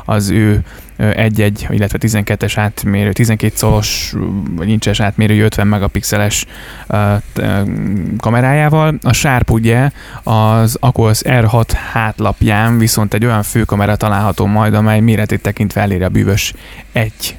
az 0.06 0.30
ő 0.30 0.64
egy-egy, 0.98 1.68
illetve 1.70 1.98
12-es 2.02 2.54
átmérő, 2.56 3.12
12 3.12 3.54
szolos 3.56 4.14
vagy 4.56 4.68
nincses 4.68 5.00
átmérő 5.00 5.44
50 5.44 5.68
megapixeles 5.68 6.46
kamerájával. 8.18 8.98
A 9.02 9.14
Sharp 9.14 9.52
ugye 9.52 9.90
az 10.24 10.78
Aquos 10.80 11.20
R6 11.24 11.70
hátlapján 11.92 12.78
viszont 12.78 13.14
egy 13.14 13.26
olyan 13.26 13.44
főkamera 13.44 13.96
található 13.96 14.46
majd, 14.46 14.74
amely 14.74 15.00
méretét 15.00 15.42
tekintve 15.42 15.82
eléri 15.82 16.04
a 16.04 16.10
bűvös 16.10 16.54
egy 16.92 17.38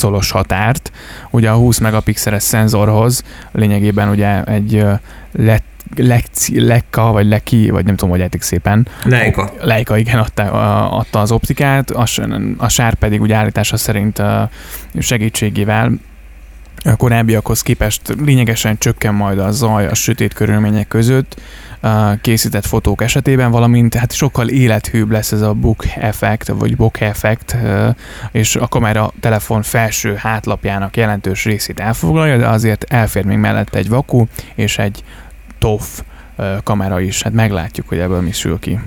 colos 0.00 0.30
határt. 0.30 0.92
Ugye 1.30 1.50
a 1.50 1.54
20 1.56 1.78
megapixeles 1.78 2.42
szenzorhoz 2.42 3.22
lényegében 3.52 4.08
ugye 4.08 4.42
egy 4.44 4.84
lett 5.32 5.73
Lekci, 5.96 6.60
Lekka, 6.60 7.12
vagy 7.12 7.26
Leki, 7.26 7.70
vagy 7.70 7.84
nem 7.84 7.96
tudom, 7.96 8.10
hogy 8.10 8.20
ejtik 8.20 8.42
szépen. 8.42 8.88
Leica. 9.04 9.52
Leica, 9.60 9.96
igen, 9.96 10.18
adta, 10.18 10.42
adta 10.90 11.20
az 11.20 11.32
optikát, 11.32 11.90
a, 11.90 12.06
a 12.56 12.68
sár 12.68 12.94
pedig 12.94 13.20
úgy 13.20 13.32
állítása 13.32 13.76
szerint 13.76 14.22
segítségével 14.98 15.92
a 16.84 16.96
korábbiakhoz 16.96 17.62
képest 17.62 18.00
lényegesen 18.24 18.78
csökken 18.78 19.14
majd 19.14 19.38
a 19.38 19.50
zaj 19.50 19.86
a 19.86 19.94
sötét 19.94 20.34
körülmények 20.34 20.88
között 20.88 21.40
készített 22.20 22.66
fotók 22.66 23.02
esetében, 23.02 23.50
valamint 23.50 23.94
hát 23.94 24.12
sokkal 24.12 24.48
élethűbb 24.48 25.10
lesz 25.10 25.32
ez 25.32 25.40
a 25.40 25.52
book 25.52 25.84
effekt, 25.96 26.48
vagy 26.48 26.76
bok 26.76 27.00
effekt, 27.00 27.56
és 28.32 28.56
a 28.56 28.68
kamera 28.68 29.12
telefon 29.20 29.62
felső 29.62 30.14
hátlapjának 30.14 30.96
jelentős 30.96 31.44
részét 31.44 31.80
elfoglalja, 31.80 32.36
de 32.36 32.48
azért 32.48 32.84
elfér 32.84 33.24
még 33.24 33.38
mellette 33.38 33.78
egy 33.78 33.88
vaku 33.88 34.24
és 34.54 34.78
egy 34.78 35.04
TOF 35.64 36.02
kamera 36.62 37.00
is. 37.00 37.22
Hát 37.22 37.32
meglátjuk, 37.32 37.88
hogy 37.88 37.98
ebből 37.98 38.20
mi 38.20 38.32
sül 38.32 38.58
ki. 38.60 38.78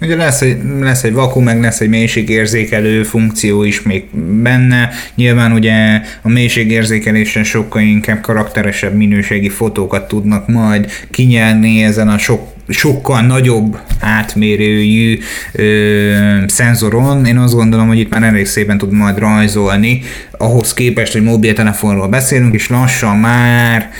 Ugye 0.00 0.16
lesz 0.16 0.40
egy, 0.40 0.58
lesz 0.80 1.02
egy 1.02 1.12
vakuum, 1.12 1.44
meg 1.44 1.60
lesz 1.60 1.80
egy 1.80 1.88
mélységérzékelő 1.88 3.02
funkció 3.02 3.62
is 3.62 3.82
még 3.82 4.04
benne. 4.42 4.90
Nyilván 5.14 5.52
ugye 5.52 6.00
a 6.22 6.28
mélységérzékelésen 6.28 7.44
sokkal 7.44 7.82
inkább 7.82 8.20
karakteresebb 8.20 8.94
minőségi 8.94 9.48
fotókat 9.48 10.08
tudnak 10.08 10.48
majd 10.48 10.90
kinyerni 11.10 11.82
ezen 11.82 12.08
a 12.08 12.18
sok 12.18 12.54
sokkal 12.68 13.20
nagyobb 13.20 13.78
átmérőjű 14.00 15.18
ö, 15.52 16.42
szenzoron. 16.46 17.26
Én 17.26 17.36
azt 17.36 17.54
gondolom, 17.54 17.86
hogy 17.86 17.98
itt 17.98 18.10
már 18.10 18.22
elég 18.22 18.46
szépen 18.46 18.78
tud 18.78 18.92
majd 18.92 19.18
rajzolni, 19.18 20.02
ahhoz 20.30 20.74
képest, 20.74 21.12
hogy 21.12 21.22
mobiltelefonról 21.22 22.08
beszélünk, 22.08 22.54
és 22.54 22.68
lassan 22.68 23.16
már 23.16 23.90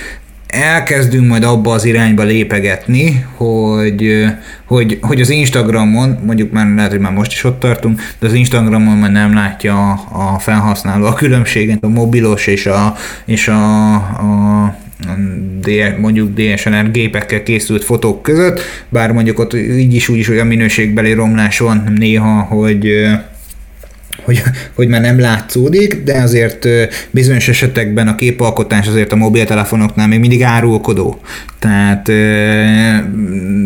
elkezdünk 0.47 1.27
majd 1.27 1.43
abba 1.43 1.71
az 1.71 1.85
irányba 1.85 2.23
lépegetni, 2.23 3.25
hogy, 3.35 4.25
hogy, 4.65 4.97
hogy 5.01 5.21
az 5.21 5.29
Instagramon, 5.29 6.19
mondjuk 6.25 6.51
már 6.51 6.73
lehet, 6.75 6.91
hogy 6.91 6.99
már 6.99 7.11
most 7.11 7.31
is 7.31 7.43
ott 7.43 7.59
tartunk, 7.59 8.01
de 8.19 8.27
az 8.27 8.33
Instagramon 8.33 8.97
már 8.97 9.11
nem 9.11 9.33
látja 9.33 9.91
a, 9.91 10.33
a 10.33 10.39
felhasználó 10.39 11.05
a 11.05 11.13
különbséget 11.13 11.83
a 11.83 11.87
mobilos 11.87 12.47
és 12.47 12.65
a, 12.65 12.95
és 13.25 13.47
a, 13.47 13.93
a 13.93 14.75
mondjuk 15.97 16.33
DSLR 16.33 16.91
gépekkel 16.91 17.43
készült 17.43 17.83
fotók 17.83 18.21
között, 18.21 18.61
bár 18.89 19.11
mondjuk 19.11 19.39
ott 19.39 19.53
így 19.53 19.93
is 19.93 20.09
úgy 20.09 20.17
is 20.17 20.29
olyan 20.29 20.47
minőségbeli 20.47 21.13
romlás 21.13 21.59
van 21.59 21.93
néha, 21.97 22.41
hogy 22.41 23.07
hogy, 24.27 24.43
hogy 24.73 24.87
már 24.87 25.01
nem 25.01 25.19
látszódik, 25.19 26.03
de 26.03 26.21
azért 26.21 26.67
bizonyos 27.11 27.47
esetekben 27.47 28.07
a 28.07 28.15
képalkotás 28.15 28.87
azért 28.87 29.11
a 29.11 29.15
mobiltelefonoknál 29.15 30.07
még 30.07 30.19
mindig 30.19 30.43
árulkodó. 30.43 31.21
Tehát 31.59 32.11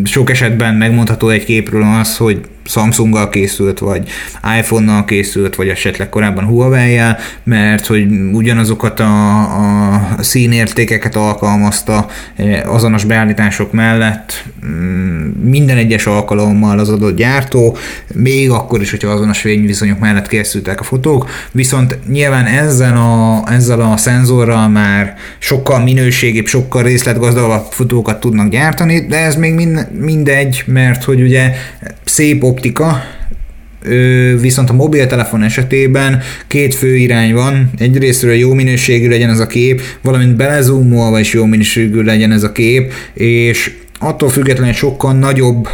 sok 0.04 0.30
esetben 0.30 0.76
megmondható 0.76 1.30
egy 1.30 1.43
képről 1.43 1.84
az, 2.00 2.17
hogy 2.17 2.41
Samsunggal 2.72 3.30
készült, 3.30 3.80
vagy 3.80 4.10
iPhone-nal 4.60 5.06
készült, 5.06 5.56
vagy 5.56 5.68
esetleg 5.68 6.10
korábban 6.10 6.46
Huawei-jel, 6.46 7.18
mert 7.44 7.86
hogy 7.86 8.06
ugyanazokat 8.32 9.00
a, 9.00 9.40
a 9.40 10.24
színértékeket 10.24 11.16
alkalmazta 11.16 12.08
eh, 12.36 12.74
azonos 12.74 13.04
beállítások 13.04 13.72
mellett 13.72 14.46
mm, 14.66 15.30
minden 15.44 15.78
egyes 15.78 16.06
alkalommal 16.06 16.80
az 16.80 16.90
adott 16.90 17.16
gyártó, 17.16 17.78
még 18.14 18.50
akkor 18.50 18.82
is, 18.82 18.90
hogyha 18.92 19.10
azonos 19.10 19.40
fényviszonyok 19.40 20.00
mellett 20.00 20.28
készültek 20.28 20.80
a 20.80 20.84
fotók, 20.84 21.30
viszont 21.52 21.98
nyilván 22.08 22.46
ezzel 22.46 22.98
a, 22.98 23.44
ezzel 23.52 23.82
a 23.82 23.98
szenzorral 23.98 24.68
már 24.68 25.16
sokkal 25.40 25.80
minőségibb, 25.80 26.46
sokkal 26.46 26.84
részletgazdagabb 26.84 27.66
fotókat 27.70 28.20
tudnak 28.20 28.50
gyártani, 28.50 29.06
de 29.08 29.18
ez 29.18 29.36
még 29.36 29.54
mindegy, 30.00 30.64
mert 30.66 31.04
hogy 31.04 31.22
ugye 31.22 31.52
szép 32.04 32.44
optika, 32.62 33.04
viszont 34.41 34.69
a 34.69 34.74
mobiltelefon 34.74 35.43
esetében 35.43 36.21
két 36.47 36.76
fő 36.76 36.95
irány 36.95 37.34
van. 37.34 37.69
Egyrésztről 37.78 38.34
jó 38.34 38.54
minőségű 38.54 39.10
legyen 39.10 39.30
ez 39.30 39.39
a 39.39 39.47
kép, 39.47 39.82
valamint 40.02 40.36
belezúmolva 40.36 41.19
is 41.19 41.34
jó 41.34 41.45
minőségű 41.45 42.02
legyen 42.02 42.32
ez 42.32 42.43
a 42.43 42.52
kép, 42.52 42.93
és 43.13 43.71
attól 44.04 44.30
függetlenül 44.30 44.74
sokkal 44.74 45.14
nagyobb 45.14 45.68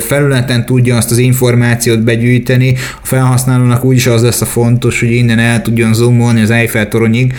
felületen 0.00 0.66
tudja 0.66 0.96
azt 0.96 1.10
az 1.10 1.18
információt 1.18 2.02
begyűjteni, 2.02 2.74
a 3.02 3.06
felhasználónak 3.06 3.84
úgyis 3.84 4.06
az 4.06 4.22
lesz 4.22 4.40
a 4.40 4.44
fontos, 4.44 5.00
hogy 5.00 5.10
innen 5.10 5.38
el 5.38 5.62
tudjon 5.62 5.94
zoomolni 5.94 6.40
az 6.40 6.50
Eiffel 6.50 6.88
toronyig, 6.88 7.34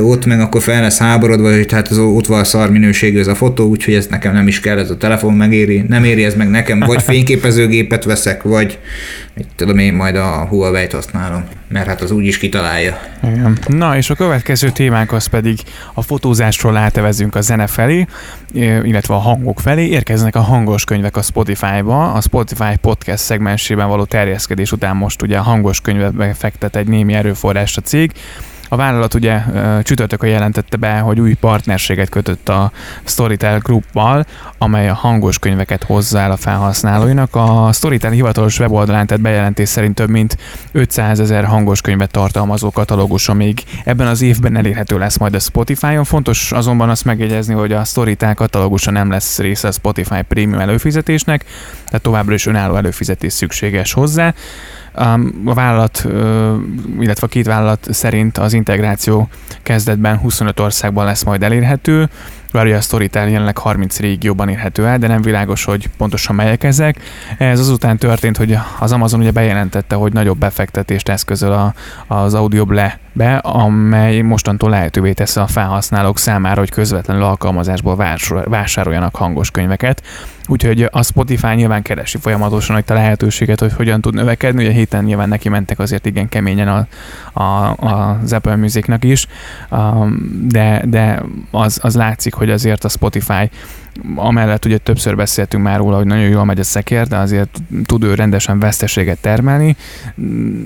ott 0.00 0.26
meg 0.26 0.40
akkor 0.40 0.62
fel 0.62 0.80
lesz 0.80 0.98
háborodva, 0.98 1.52
hogy 1.52 1.66
tehát 1.66 1.88
az 1.88 1.98
ott 1.98 2.26
van 2.26 2.40
a 2.40 2.44
szar 2.44 2.70
minőségű 2.70 3.18
ez 3.18 3.26
a 3.26 3.34
fotó, 3.34 3.68
úgyhogy 3.68 3.94
ez 3.94 4.06
nekem 4.06 4.32
nem 4.32 4.46
is 4.46 4.60
kell, 4.60 4.78
ez 4.78 4.90
a 4.90 4.96
telefon 4.96 5.34
megéri, 5.34 5.84
nem 5.88 6.04
éri 6.04 6.24
ez 6.24 6.34
meg 6.34 6.50
nekem, 6.50 6.78
vagy 6.78 7.02
fényképezőgépet 7.02 8.04
veszek, 8.04 8.42
vagy 8.42 8.78
mit 9.34 9.48
tudom 9.56 9.78
én, 9.78 9.94
majd 9.94 10.16
a 10.16 10.46
Huawei-t 10.46 10.92
használom, 10.92 11.44
mert 11.68 11.86
hát 11.86 12.00
az 12.00 12.10
úgyis 12.10 12.38
kitalálja. 12.38 12.98
Igen. 13.22 13.58
Na, 13.66 13.96
és 13.96 14.10
a 14.10 14.14
következő 14.14 14.70
témánk 14.70 15.12
az 15.12 15.26
pedig 15.26 15.58
a 15.94 16.02
fotózásról 16.02 16.76
átevezünk 16.76 17.34
a 17.34 17.40
zene 17.40 17.66
felé, 17.66 18.06
illetve 18.82 19.14
a 19.14 19.18
hangok 19.18 19.60
felé. 19.60 19.86
Érkeznek 19.86 20.34
a 20.34 20.40
hangos 20.40 20.84
könyvek 20.84 21.16
a 21.16 21.22
Spotify-ba. 21.22 22.12
A 22.12 22.20
Spotify 22.20 22.76
podcast 22.80 23.22
szegmensében 23.22 23.88
való 23.88 24.04
terjeszkedés 24.04 24.72
után 24.72 24.96
most 24.96 25.22
ugye 25.22 25.38
a 25.38 25.42
hangos 25.42 25.80
könyvekbe 25.80 26.34
fektet 26.34 26.76
egy 26.76 26.86
némi 26.86 27.14
erőforrást 27.14 27.76
a 27.76 27.80
cég, 27.80 28.12
a 28.74 28.76
vállalat 28.76 29.14
ugye 29.14 29.42
csütörtökön 29.82 30.30
jelentette 30.30 30.76
be, 30.76 30.98
hogy 30.98 31.20
új 31.20 31.34
partnerséget 31.34 32.08
kötött 32.08 32.48
a 32.48 32.72
Storytel 33.04 33.58
Group-val, 33.58 34.26
amely 34.58 34.88
a 34.88 34.94
hangos 34.94 35.38
könyveket 35.38 35.82
hozzá 35.84 36.24
el 36.24 36.30
a 36.30 36.36
felhasználóinak. 36.36 37.34
A 37.34 37.70
Storytel 37.72 38.10
hivatalos 38.10 38.58
weboldalán 38.58 39.06
tett 39.06 39.20
bejelentés 39.20 39.68
szerint 39.68 39.94
több 39.94 40.08
mint 40.08 40.36
500 40.72 41.20
ezer 41.20 41.44
hangos 41.44 41.80
könyvet 41.80 42.10
tartalmazó 42.10 42.70
katalógusa 42.70 43.34
még 43.34 43.62
ebben 43.84 44.06
az 44.06 44.22
évben 44.22 44.56
elérhető 44.56 44.98
lesz 44.98 45.16
majd 45.16 45.34
a 45.34 45.38
Spotify-on. 45.40 46.04
Fontos 46.04 46.52
azonban 46.52 46.88
azt 46.88 47.04
megjegyezni, 47.04 47.54
hogy 47.54 47.72
a 47.72 47.84
Storytel 47.84 48.34
katalógusa 48.34 48.90
nem 48.90 49.10
lesz 49.10 49.38
része 49.38 49.68
a 49.68 49.72
Spotify 49.72 50.22
Premium 50.22 50.60
előfizetésnek, 50.60 51.44
tehát 51.84 52.02
továbbra 52.02 52.34
is 52.34 52.46
önálló 52.46 52.76
előfizetés 52.76 53.32
szükséges 53.32 53.92
hozzá. 53.92 54.34
A 54.94 55.54
vállalat, 55.54 56.04
illetve 57.00 57.26
a 57.26 57.28
két 57.28 57.46
vállalat 57.46 57.86
szerint 57.90 58.38
az 58.38 58.52
integráció 58.52 59.28
kezdetben 59.62 60.18
25 60.18 60.60
országban 60.60 61.04
lesz 61.04 61.22
majd 61.22 61.42
elérhető, 61.42 62.08
bár 62.54 62.66
ugye 62.66 62.76
a 62.76 62.80
Storytel 62.80 63.28
jelenleg 63.28 63.58
30 63.58 63.98
régióban 63.98 64.48
érhető 64.48 64.86
el, 64.86 64.98
de 64.98 65.06
nem 65.06 65.22
világos, 65.22 65.64
hogy 65.64 65.88
pontosan 65.96 66.34
melyek 66.34 66.64
ezek. 66.64 67.00
Ez 67.38 67.60
azután 67.60 67.98
történt, 67.98 68.36
hogy 68.36 68.58
az 68.78 68.92
Amazon 68.92 69.20
ugye 69.20 69.30
bejelentette, 69.30 69.94
hogy 69.94 70.12
nagyobb 70.12 70.38
befektetést 70.38 71.08
eszközöl 71.08 71.52
a, 71.52 71.74
az 72.14 72.34
Audioble 72.34 72.98
be, 73.12 73.36
amely 73.36 74.20
mostantól 74.20 74.70
lehetővé 74.70 75.12
teszi 75.12 75.40
a 75.40 75.46
felhasználók 75.46 76.18
számára, 76.18 76.58
hogy 76.60 76.70
közvetlenül 76.70 77.22
alkalmazásból 77.22 77.96
vásároljanak 78.44 79.16
hangos 79.16 79.50
könyveket. 79.50 80.02
Úgyhogy 80.46 80.88
a 80.90 81.02
Spotify 81.02 81.54
nyilván 81.54 81.82
keresi 81.82 82.18
folyamatosan 82.18 82.74
hogy 82.74 82.84
a 82.88 82.94
lehetőséget, 82.94 83.60
hogy 83.60 83.72
hogyan 83.72 84.00
tud 84.00 84.14
növekedni. 84.14 84.64
Ugye 84.64 84.72
héten 84.72 85.04
nyilván 85.04 85.28
neki 85.28 85.48
mentek 85.48 85.78
azért 85.78 86.06
igen 86.06 86.28
keményen 86.28 86.68
a, 86.68 86.86
a, 87.40 87.74
az 88.22 88.32
Apple 88.32 88.56
Musicnak 88.56 89.04
is, 89.04 89.26
de, 90.48 90.82
de 90.84 91.22
az, 91.50 91.78
az 91.82 91.96
látszik, 91.96 92.34
hogy 92.34 92.43
azért 92.50 92.84
a 92.84 92.88
Spotify 92.88 93.50
amellett 94.16 94.64
ugye 94.64 94.78
többször 94.78 95.16
beszéltünk 95.16 95.62
már 95.62 95.78
róla, 95.78 95.96
hogy 95.96 96.06
nagyon 96.06 96.28
jól 96.28 96.44
megy 96.44 96.58
a 96.58 96.64
szekér, 96.64 97.06
de 97.06 97.16
azért 97.16 97.62
tud 97.84 98.04
ő 98.04 98.14
rendesen 98.14 98.58
veszteséget 98.58 99.20
termelni, 99.20 99.76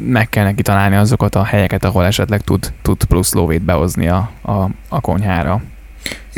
meg 0.06 0.28
kell 0.28 0.44
neki 0.44 0.62
találni 0.62 0.96
azokat 0.96 1.34
a 1.34 1.44
helyeket, 1.44 1.84
ahol 1.84 2.04
esetleg 2.04 2.40
tud, 2.40 2.72
tud 2.82 3.04
plusz 3.04 3.32
lóvét 3.32 3.62
behozni 3.62 4.08
a, 4.08 4.30
a, 4.42 4.68
a 4.88 5.00
konyhára. 5.00 5.62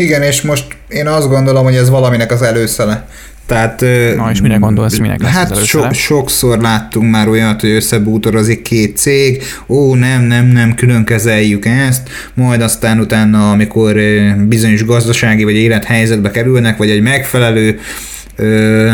Igen, 0.00 0.22
és 0.22 0.42
most 0.42 0.66
én 0.88 1.06
azt 1.06 1.28
gondolom, 1.28 1.64
hogy 1.64 1.74
ez 1.74 1.90
valaminek 1.90 2.32
az 2.32 2.42
előszele. 2.42 3.06
Tehát, 3.46 3.80
Na, 4.16 4.30
és 4.30 4.40
mire 4.40 4.56
gondolsz, 4.56 4.98
minek 4.98 5.22
lesz 5.22 5.32
Hát 5.32 5.64
so, 5.64 5.92
sokszor 5.92 6.58
láttunk 6.58 7.10
már 7.10 7.28
olyat, 7.28 7.60
hogy 7.60 7.70
összebútorozik 7.70 8.62
két 8.62 8.96
cég, 8.96 9.42
ó, 9.66 9.94
nem, 9.94 10.22
nem, 10.22 10.46
nem, 10.46 10.74
külön 10.74 11.04
kezeljük 11.04 11.66
ezt, 11.66 12.08
majd 12.34 12.60
aztán 12.60 13.00
utána, 13.00 13.50
amikor 13.50 13.96
bizonyos 14.48 14.84
gazdasági 14.84 15.44
vagy 15.44 15.54
élethelyzetbe 15.54 16.30
kerülnek, 16.30 16.76
vagy 16.76 16.90
egy 16.90 17.02
megfelelő 17.02 17.78
ö, 18.36 18.88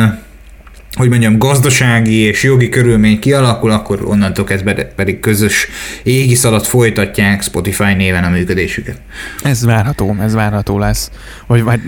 hogy 0.96 1.08
mondjam, 1.08 1.38
gazdasági 1.38 2.16
és 2.16 2.42
jogi 2.42 2.68
körülmény 2.68 3.18
kialakul, 3.18 3.70
akkor 3.70 4.04
onnantól 4.04 4.44
kezdve 4.44 4.74
pedig 4.74 5.20
közös 5.20 5.68
égisz 6.02 6.44
alatt 6.44 6.66
folytatják 6.66 7.42
Spotify 7.42 7.94
néven 7.94 8.24
a 8.24 8.28
működésüket. 8.28 9.00
Ez 9.42 9.64
várható, 9.64 10.16
ez 10.20 10.34
várható 10.34 10.78
lesz. 10.78 11.10
Vagy, 11.46 11.62
vagy 11.62 11.80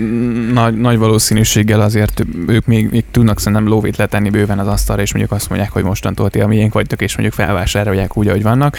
nagy, 0.52 0.74
nagy 0.74 0.98
valószínűséggel 0.98 1.80
azért 1.80 2.24
ők 2.46 2.66
még, 2.66 2.88
még 2.90 3.04
tudnak 3.10 3.38
szerintem 3.38 3.68
lóvét 3.68 3.96
letenni 3.96 4.30
bőven 4.30 4.58
az 4.58 4.66
asztalra, 4.66 5.02
és 5.02 5.12
mondjuk 5.12 5.34
azt 5.34 5.48
mondják, 5.48 5.70
hogy 5.70 5.84
mostantól 5.84 6.30
ti 6.30 6.40
a 6.40 6.46
miénk 6.46 6.72
vagytok, 6.72 7.00
és 7.00 7.12
mondjuk 7.12 7.34
felvásárolják 7.34 8.16
úgy, 8.16 8.28
ahogy 8.28 8.42
vannak. 8.42 8.78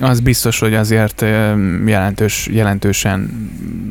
Az 0.00 0.20
biztos, 0.20 0.58
hogy 0.58 0.74
azért 0.74 1.20
jelentős, 1.86 2.48
jelentősen 2.52 3.20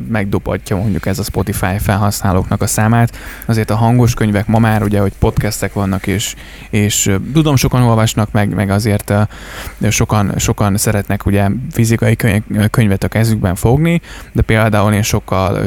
megdupatja 0.08 0.76
mondjuk 0.76 1.06
ez 1.06 1.18
a 1.18 1.22
Spotify 1.22 1.78
felhasználóknak 1.78 2.62
a 2.62 2.66
számát. 2.66 3.16
Azért 3.46 3.70
a 3.70 3.76
hangos 3.76 4.14
könyvek 4.14 4.46
ma 4.46 4.58
már 4.58 4.82
ugye, 4.82 5.00
hogy 5.00 5.12
podcastek 5.18 5.72
vannak, 5.72 6.06
és, 6.06 6.34
és 6.70 7.10
tudom, 7.32 7.56
sokan 7.56 7.82
olvasnak 7.82 8.32
meg, 8.32 8.54
meg 8.54 8.70
azért 8.70 9.12
sokan, 9.88 10.32
sokan 10.36 10.76
szeretnek 10.76 11.26
ugye 11.26 11.48
fizikai 11.70 12.16
könyvet 12.70 13.04
a 13.04 13.08
kezükben 13.08 13.54
fogni, 13.54 14.00
de 14.32 14.42
például 14.42 14.92
én 14.92 15.02
sokkal, 15.02 15.58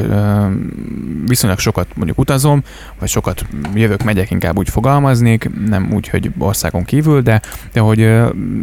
viszonylag 1.26 1.58
sokat 1.58 1.86
mondjuk 1.94 2.18
utazom, 2.18 2.62
vagy 2.98 3.08
sokat 3.08 3.46
jövök, 3.74 4.02
megyek, 4.02 4.30
inkább 4.30 4.58
úgy 4.58 4.68
fogalmaznék, 4.68 5.50
nem 5.68 5.90
úgy, 5.92 6.08
hogy 6.08 6.30
országon 6.38 6.84
kívül, 6.84 7.20
de, 7.20 7.40
de 7.72 7.80
hogy 7.80 8.10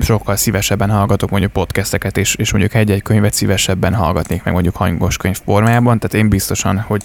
sokkal 0.01 0.35
szívesebben 0.35 0.89
hallgatok 0.89 1.29
mondjuk 1.29 1.51
podcasteket, 1.65 2.17
és, 2.17 2.36
és 2.36 2.51
mondjuk 2.51 2.73
egy-egy 2.73 3.01
könyvet 3.01 3.34
szívesebben 3.34 3.93
hallgatnék 3.93 4.43
meg 4.43 4.54
mondjuk 4.54 4.75
hangos 4.75 5.17
könyv 5.17 5.38
formájában, 5.45 5.99
tehát 5.99 6.25
én 6.25 6.30
biztosan, 6.30 6.80
hogy 6.80 7.04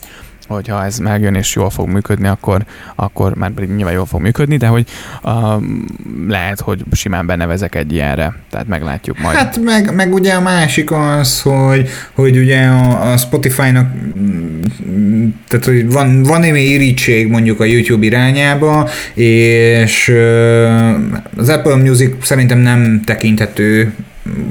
hogyha 0.49 0.85
ez 0.85 0.99
megjön 0.99 1.35
és 1.35 1.55
jól 1.55 1.71
fog 1.71 1.89
működni, 1.89 2.29
akkor, 2.29 2.65
akkor 2.95 3.35
már 3.35 3.51
pedig 3.51 3.71
nyilván 3.71 3.95
jól 3.95 4.07
fog 4.07 4.21
működni, 4.21 4.57
de 4.57 4.67
hogy 4.67 4.87
uh, 5.23 5.33
lehet, 6.29 6.61
hogy 6.61 6.83
simán 6.93 7.27
benevezek 7.27 7.75
egy 7.75 7.93
ilyenre, 7.93 8.35
tehát 8.51 8.67
meglátjuk 8.67 9.19
majd. 9.19 9.37
Hát 9.37 9.59
meg, 9.65 9.95
meg 9.95 10.13
ugye 10.13 10.33
a 10.33 10.41
másik 10.41 10.91
az, 10.91 11.41
hogy, 11.41 11.89
hogy 12.13 12.37
ugye 12.37 12.67
a, 12.67 13.13
a 13.13 13.17
Spotify-nak 13.17 13.91
tehát, 15.49 15.65
hogy 15.65 15.93
van, 15.93 16.23
van 16.23 16.41
némi 16.41 16.61
irítség 16.61 17.29
mondjuk 17.29 17.61
a 17.61 17.65
YouTube 17.65 18.07
irányába, 18.07 18.89
és 19.15 20.13
az 21.37 21.49
Apple 21.49 21.77
Music 21.77 22.27
szerintem 22.27 22.59
nem 22.59 23.03
tekinthető 23.05 23.93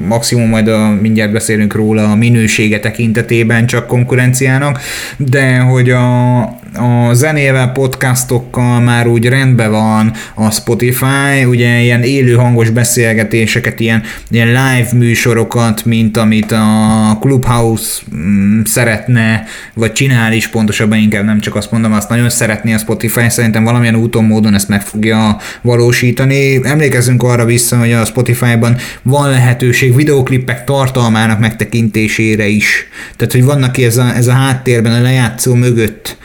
maximum 0.06 0.48
majd 0.48 0.68
a, 0.68 0.90
mindjárt 1.00 1.32
beszélünk 1.32 1.74
róla 1.74 2.10
a 2.10 2.14
minősége 2.14 2.80
tekintetében 2.80 3.66
csak 3.66 3.86
konkurenciának, 3.86 4.80
de 5.16 5.58
hogy 5.58 5.90
a, 5.90 6.40
a 6.74 7.14
zenével, 7.14 7.72
podcastokkal 7.72 8.80
már 8.80 9.06
úgy 9.06 9.26
rendben 9.26 9.70
van 9.70 10.12
a 10.34 10.50
Spotify, 10.50 11.44
ugye 11.44 11.80
ilyen 11.80 12.02
élő 12.02 12.34
hangos 12.34 12.70
beszélgetéseket, 12.70 13.80
ilyen, 13.80 14.02
ilyen 14.30 14.46
live 14.46 14.88
műsorokat, 14.92 15.84
mint 15.84 16.16
amit 16.16 16.52
a 16.52 17.18
Clubhouse 17.20 18.00
mm, 18.14 18.60
szeretne, 18.64 19.44
vagy 19.74 19.92
csinál 19.92 20.32
is 20.32 20.48
pontosabban 20.48 20.98
inkább 20.98 21.24
nem 21.24 21.40
csak 21.40 21.54
azt 21.54 21.70
mondom, 21.70 21.92
azt 21.92 22.08
nagyon 22.08 22.30
szeretné 22.30 22.74
a 22.74 22.78
Spotify, 22.78 23.28
szerintem 23.28 23.64
valamilyen 23.64 23.96
úton, 23.96 24.24
módon 24.24 24.54
ezt 24.54 24.68
meg 24.68 24.82
fogja 24.82 25.36
valósítani. 25.62 26.60
Emlékezzünk 26.62 27.22
arra 27.22 27.44
vissza, 27.44 27.78
hogy 27.78 27.92
a 27.92 28.04
Spotify-ban 28.04 28.76
van 29.02 29.30
lehetőség 29.30 29.96
videoklippek 29.96 30.64
tartalmának 30.64 31.40
megtekintésére 31.40 32.46
is. 32.46 32.88
Tehát, 33.16 33.32
hogy 33.32 33.44
vannak 33.44 33.78
ez 33.78 33.96
a, 33.96 34.14
ez 34.16 34.26
a 34.26 34.32
háttérben 34.32 34.92
a 34.92 35.02
lejátszó 35.02 35.54
mögött 35.54 36.18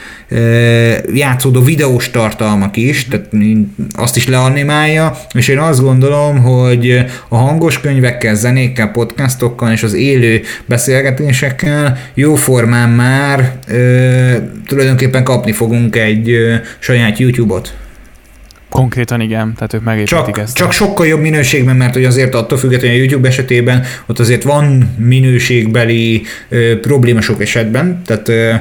játszódó 1.13 1.61
videós 1.61 2.11
tartalmak 2.11 2.77
is, 2.77 3.07
tehát 3.07 3.29
azt 3.93 4.15
is 4.15 4.27
leanimálja, 4.27 5.17
és 5.33 5.47
én 5.47 5.57
azt 5.57 5.81
gondolom, 5.81 6.37
hogy 6.37 7.05
a 7.27 7.35
hangos 7.37 7.79
könyvekkel, 7.79 8.35
zenékkel, 8.35 8.91
podcastokkal 8.91 9.71
és 9.71 9.83
az 9.83 9.93
élő 9.93 10.41
beszélgetésekkel 10.65 11.97
jóformán 12.13 12.89
már 12.89 13.51
ö, 13.67 14.35
tulajdonképpen 14.67 15.23
kapni 15.23 15.51
fogunk 15.51 15.95
egy 15.95 16.29
ö, 16.29 16.55
saját 16.79 17.19
YouTube-ot. 17.19 17.73
Konkrétan 18.69 19.21
igen, 19.21 19.53
tehát 19.55 19.73
ők 19.73 19.83
megépítik 19.83 20.17
csak, 20.17 20.37
ezt. 20.37 20.55
Csak 20.55 20.71
sokkal 20.71 21.07
jobb 21.07 21.21
minőségben, 21.21 21.75
mert 21.75 21.93
hogy 21.93 22.05
azért 22.05 22.35
attól 22.35 22.57
függetlenül 22.57 22.97
a 22.97 22.99
YouTube 22.99 23.27
esetében 23.27 23.83
ott 24.05 24.19
azért 24.19 24.43
van 24.43 24.95
minőségbeli 24.97 26.21
ö, 26.49 26.79
probléma 26.79 27.21
sok 27.21 27.41
esetben, 27.41 28.01
tehát 28.05 28.29
ö, 28.29 28.53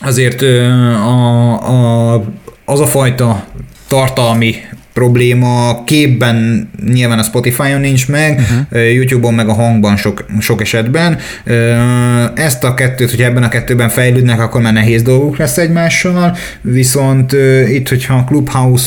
azért 0.00 0.42
a, 0.42 2.12
a, 2.14 2.22
az 2.64 2.80
a 2.80 2.86
fajta 2.86 3.44
tartalmi 3.88 4.54
probléma 4.98 5.82
képben 5.84 6.68
nyilván 6.92 7.18
a 7.18 7.22
Spotify-on 7.22 7.80
nincs 7.80 8.08
meg, 8.08 8.40
uh-huh. 8.40 8.92
YouTube-on 8.94 9.34
meg 9.34 9.48
a 9.48 9.52
hangban 9.52 9.96
sok, 9.96 10.24
sok 10.40 10.60
esetben. 10.60 11.18
Ezt 12.34 12.64
a 12.64 12.74
kettőt, 12.74 13.10
hogy 13.10 13.22
ebben 13.22 13.42
a 13.42 13.48
kettőben 13.48 13.88
fejlődnek, 13.88 14.40
akkor 14.40 14.60
már 14.60 14.72
nehéz 14.72 15.02
dolguk 15.02 15.36
lesz 15.36 15.58
egymással, 15.58 16.36
viszont 16.60 17.32
itt, 17.68 17.88
hogyha 17.88 18.14
a 18.14 18.24
Clubhouse 18.24 18.86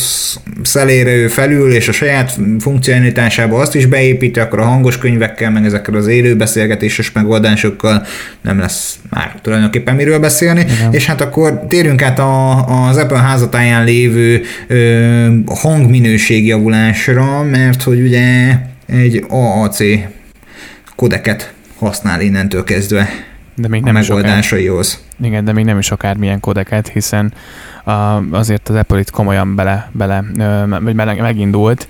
szelére 0.63 1.15
ő 1.15 1.27
felül, 1.27 1.73
és 1.73 1.87
a 1.87 1.91
saját 1.91 2.37
funkcionalitásába 2.59 3.59
azt 3.59 3.75
is 3.75 3.85
beépíti, 3.85 4.39
akkor 4.39 4.59
a 4.59 4.65
hangos 4.65 4.97
könyvekkel, 4.97 5.51
meg 5.51 5.65
ezekkel 5.65 5.95
az 5.95 6.07
élő 6.07 6.35
beszélgetéses 6.35 7.11
megoldásokkal 7.11 8.05
nem 8.41 8.59
lesz 8.59 8.99
már 9.09 9.35
tulajdonképpen 9.41 9.95
miről 9.95 10.19
beszélni, 10.19 10.59
Igen. 10.59 10.93
és 10.93 11.05
hát 11.05 11.21
akkor 11.21 11.65
térjünk 11.67 12.01
át 12.01 12.19
a, 12.19 12.65
az 12.87 12.97
Apple 12.97 13.17
házatáján 13.17 13.83
lévő 13.83 14.41
hang 15.45 15.89
minőségjavulásra, 16.01 17.43
mert 17.43 17.81
hogy 17.81 17.99
ugye 17.99 18.55
egy 18.85 19.25
AAC 19.29 19.77
kodeket 20.95 21.53
használ 21.77 22.21
innentől 22.21 22.63
kezdve 22.63 23.09
de 23.55 23.67
még 23.67 23.81
nem 23.81 23.95
a 23.95 23.99
megoldásaihoz. 23.99 25.03
Akár, 25.03 25.27
igen, 25.27 25.45
de 25.45 25.53
még 25.53 25.65
nem 25.65 25.77
is 25.77 25.91
akármilyen 25.91 26.39
kodeket, 26.39 26.87
hiszen 26.87 27.33
uh, 27.85 27.93
azért 28.31 28.69
az 28.69 28.75
Apple 28.75 28.99
itt 28.99 29.09
komolyan 29.09 29.55
bele, 29.55 29.89
bele, 29.91 30.23
vagy 30.67 30.95
bele 30.95 31.13
megindult, 31.13 31.87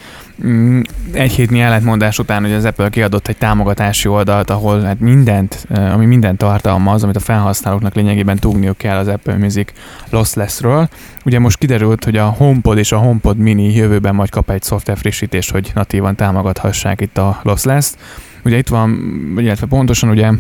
egy 1.14 1.32
hétnyi 1.32 1.62
ellentmondás 1.62 2.20
után, 2.20 2.42
hogy 2.42 2.54
az 2.54 2.66
Apple 2.66 2.90
kiadott 2.90 3.28
egy 3.28 3.38
támogatási 3.38 4.08
oldalt, 4.08 4.50
ahol 4.50 4.82
hát 4.82 5.00
mindent, 5.00 5.68
ami 5.94 6.06
mindent 6.06 6.38
tartalmaz, 6.38 7.04
amit 7.04 7.16
a 7.16 7.20
felhasználóknak 7.20 7.96
lényegében 7.96 8.38
tudniuk 8.38 8.78
kell 8.78 8.98
az 8.98 9.08
Apple 9.08 9.38
Music 9.38 9.72
Lossless-ről. 10.10 10.90
Ugye 11.26 11.40
most 11.40 11.58
kiderült, 11.58 12.04
hogy 12.04 12.18
a 12.18 12.26
HomePod 12.26 12.78
és 12.78 12.92
a 12.92 12.98
HomePod 12.98 13.38
Mini 13.38 13.76
jövőben 13.76 14.16
majd 14.16 14.30
kap 14.30 14.50
egy 14.50 14.64
szoftver 14.64 14.98
frissítést, 14.98 15.52
hogy 15.52 15.72
natívan 15.76 16.16
támogathassák 16.16 17.02
itt 17.02 17.18
a 17.18 17.40
Lossless-t. 17.44 17.98
Ugye 18.44 18.58
itt 18.58 18.68
van, 18.68 18.92
illetve 19.38 19.68
pontosan 19.68 20.10
ugye 20.10 20.32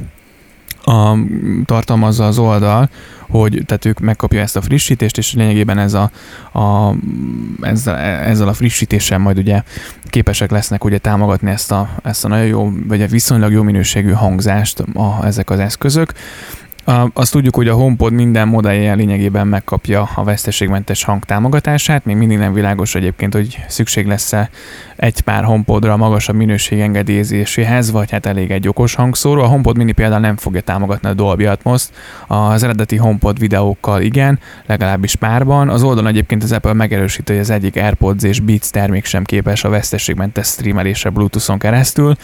a, 0.83 1.17
tartalmazza 1.65 2.25
az 2.25 2.37
oldal, 2.37 2.89
hogy 3.31 3.63
tehát 3.65 3.85
ők 3.85 3.99
megkapja 3.99 4.41
ezt 4.41 4.55
a 4.55 4.61
frissítést, 4.61 5.17
és 5.17 5.33
lényegében 5.33 5.77
ez 5.77 5.93
a, 5.93 6.11
a, 6.59 6.95
ezzel, 7.61 7.95
ezzel 7.97 8.47
a 8.47 8.53
frissítéssel 8.53 9.17
majd 9.17 9.37
ugye 9.37 9.63
képesek 10.05 10.51
lesznek 10.51 10.83
ugye 10.83 10.97
támogatni 10.97 11.51
ezt 11.51 11.71
a, 11.71 11.89
ezt 12.03 12.25
a 12.25 12.27
nagyon 12.27 12.45
jó, 12.45 12.71
vagy 12.87 13.09
viszonylag 13.09 13.51
jó 13.51 13.61
minőségű 13.61 14.11
hangzást 14.11 14.79
a, 14.79 15.25
ezek 15.25 15.49
az 15.49 15.59
eszközök. 15.59 16.13
Azt 17.13 17.31
tudjuk, 17.31 17.55
hogy 17.55 17.67
a 17.67 17.73
HomePod 17.73 18.13
minden 18.13 18.47
modellje 18.47 18.93
lényegében 18.93 19.47
megkapja 19.47 20.09
a 20.15 20.23
veszteségmentes 20.23 21.03
hang 21.03 21.23
támogatását. 21.23 22.05
Még 22.05 22.15
mindig 22.15 22.37
nem 22.37 22.53
világos 22.53 22.95
egyébként, 22.95 23.33
hogy 23.33 23.59
szükség 23.67 24.07
lesz-e 24.07 24.49
egy 24.95 25.21
pár 25.21 25.43
HomePodra 25.43 25.93
a 25.93 25.97
magasabb 25.97 26.35
minőség 26.35 26.79
engedélyezéséhez, 26.79 27.91
vagy 27.91 28.11
hát 28.11 28.25
elég 28.25 28.51
egy 28.51 28.67
okos 28.67 28.95
hangszóró. 28.95 29.41
A 29.41 29.47
HomePod 29.47 29.77
mini 29.77 29.91
például 29.91 30.21
nem 30.21 30.37
fogja 30.37 30.61
támogatni 30.61 31.09
a 31.09 31.13
Dolby 31.13 31.45
atmos 31.45 31.85
az 32.27 32.63
eredeti 32.63 32.95
HomePod 32.95 33.39
videókkal 33.39 34.01
igen, 34.01 34.39
legalábbis 34.65 35.15
párban. 35.15 35.69
Az 35.69 35.83
oldalon 35.83 36.09
egyébként 36.09 36.43
az 36.43 36.51
Apple 36.51 36.73
megerősíti, 36.73 37.31
hogy 37.31 37.41
az 37.41 37.49
egyik 37.49 37.75
AirPods 37.75 38.23
és 38.23 38.39
Beats 38.39 38.69
termék 38.69 39.05
sem 39.05 39.23
képes 39.23 39.63
a 39.63 39.69
veszteségmentes 39.69 40.47
streamelésre 40.47 41.09
Bluetooth-on 41.09 41.57
keresztül 41.57 42.15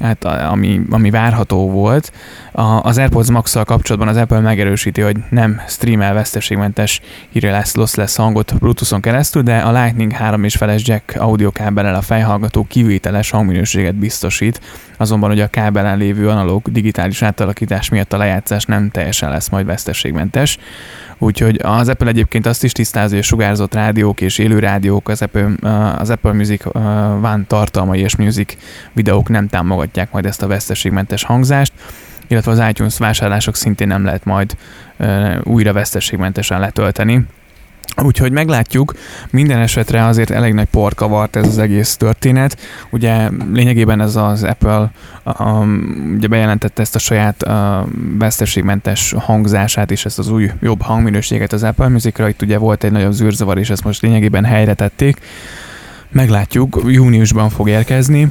hát 0.00 0.24
ami, 0.24 0.80
ami 0.90 1.10
várható 1.10 1.70
volt. 1.70 2.12
A, 2.52 2.62
az 2.62 2.98
AirPods 2.98 3.30
max 3.30 3.52
kapcsolatban 3.64 4.08
az 4.08 4.16
Apple 4.16 4.40
megerősíti, 4.40 5.00
hogy 5.00 5.16
nem 5.30 5.60
streamel 5.68 6.14
veszteségmentes 6.14 7.00
hírre 7.30 7.50
lesz, 7.50 7.74
loss 7.74 7.94
lesz 7.94 8.16
hangot 8.16 8.58
Bluetooth-on 8.58 9.00
keresztül, 9.00 9.42
de 9.42 9.58
a 9.58 9.82
Lightning 9.82 10.12
3 10.12 10.44
és 10.44 10.56
feles 10.56 10.86
jack 10.86 11.16
audiokábellel 11.20 11.94
a 11.94 12.02
fejhallgató 12.02 12.64
kivételes 12.68 13.30
hangminőséget 13.30 13.94
biztosít, 13.94 14.60
azonban 14.98 15.30
hogy 15.30 15.40
a 15.40 15.48
kábelen 15.48 15.98
lévő 15.98 16.28
analóg 16.28 16.70
digitális 16.70 17.22
átalakítás 17.22 17.88
miatt 17.88 18.12
a 18.12 18.16
lejátszás 18.16 18.64
nem 18.64 18.90
teljesen 18.90 19.30
lesz 19.30 19.48
majd 19.48 19.66
veszteségmentes. 19.66 20.58
Úgyhogy 21.18 21.60
az 21.62 21.88
Apple 21.88 22.08
egyébként 22.08 22.46
azt 22.46 22.64
is 22.64 22.72
tisztázza, 22.72 23.10
hogy 23.10 23.18
a 23.18 23.22
sugárzott 23.22 23.74
rádiók 23.74 24.20
és 24.20 24.38
élő 24.38 24.58
rádiók, 24.58 25.08
az 25.08 25.22
Apple, 25.22 25.48
az 25.98 26.10
Apple 26.10 26.32
Music 26.32 26.64
One 27.22 27.42
tartalmai 27.46 28.00
és 28.00 28.16
Music 28.16 28.56
videók 28.92 29.28
nem 29.28 29.48
támogatják 29.48 30.12
majd 30.12 30.26
ezt 30.26 30.42
a 30.42 30.46
veszteségmentes 30.46 31.22
hangzást, 31.22 31.72
illetve 32.26 32.50
az 32.50 32.62
iTunes 32.68 32.98
vásárlások 32.98 33.56
szintén 33.56 33.86
nem 33.86 34.04
lehet 34.04 34.24
majd 34.24 34.56
újra 35.42 35.72
veszteségmentesen 35.72 36.60
letölteni 36.60 37.26
Úgyhogy 38.02 38.32
meglátjuk, 38.32 38.94
minden 39.30 39.58
esetre 39.58 40.04
azért 40.04 40.30
elég 40.30 40.52
nagy 40.52 40.68
port 40.70 40.94
kavart 40.94 41.36
ez 41.36 41.46
az 41.46 41.58
egész 41.58 41.96
történet. 41.96 42.58
Ugye 42.90 43.28
lényegében 43.52 44.00
ez 44.00 44.16
az 44.16 44.42
Apple 44.42 44.90
um, 45.38 46.14
ugye 46.16 46.26
bejelentette 46.26 46.82
ezt 46.82 46.94
a 46.94 46.98
saját 46.98 47.44
uh, 47.46 47.52
veszteségmentes 48.18 49.14
hangzását 49.18 49.90
és 49.90 50.04
ezt 50.04 50.18
az 50.18 50.30
új 50.30 50.50
jobb 50.60 50.82
hangminőséget 50.82 51.52
az 51.52 51.62
Apple 51.62 51.88
Musicra. 51.88 52.28
Itt 52.28 52.42
ugye 52.42 52.58
volt 52.58 52.84
egy 52.84 52.92
nagyobb 52.92 53.12
zűrzavar, 53.12 53.58
és 53.58 53.70
ezt 53.70 53.84
most 53.84 54.02
lényegében 54.02 54.44
helyre 54.44 54.74
tették. 54.74 55.16
Meglátjuk, 56.10 56.82
júniusban 56.86 57.50
fog 57.50 57.68
érkezni. 57.68 58.28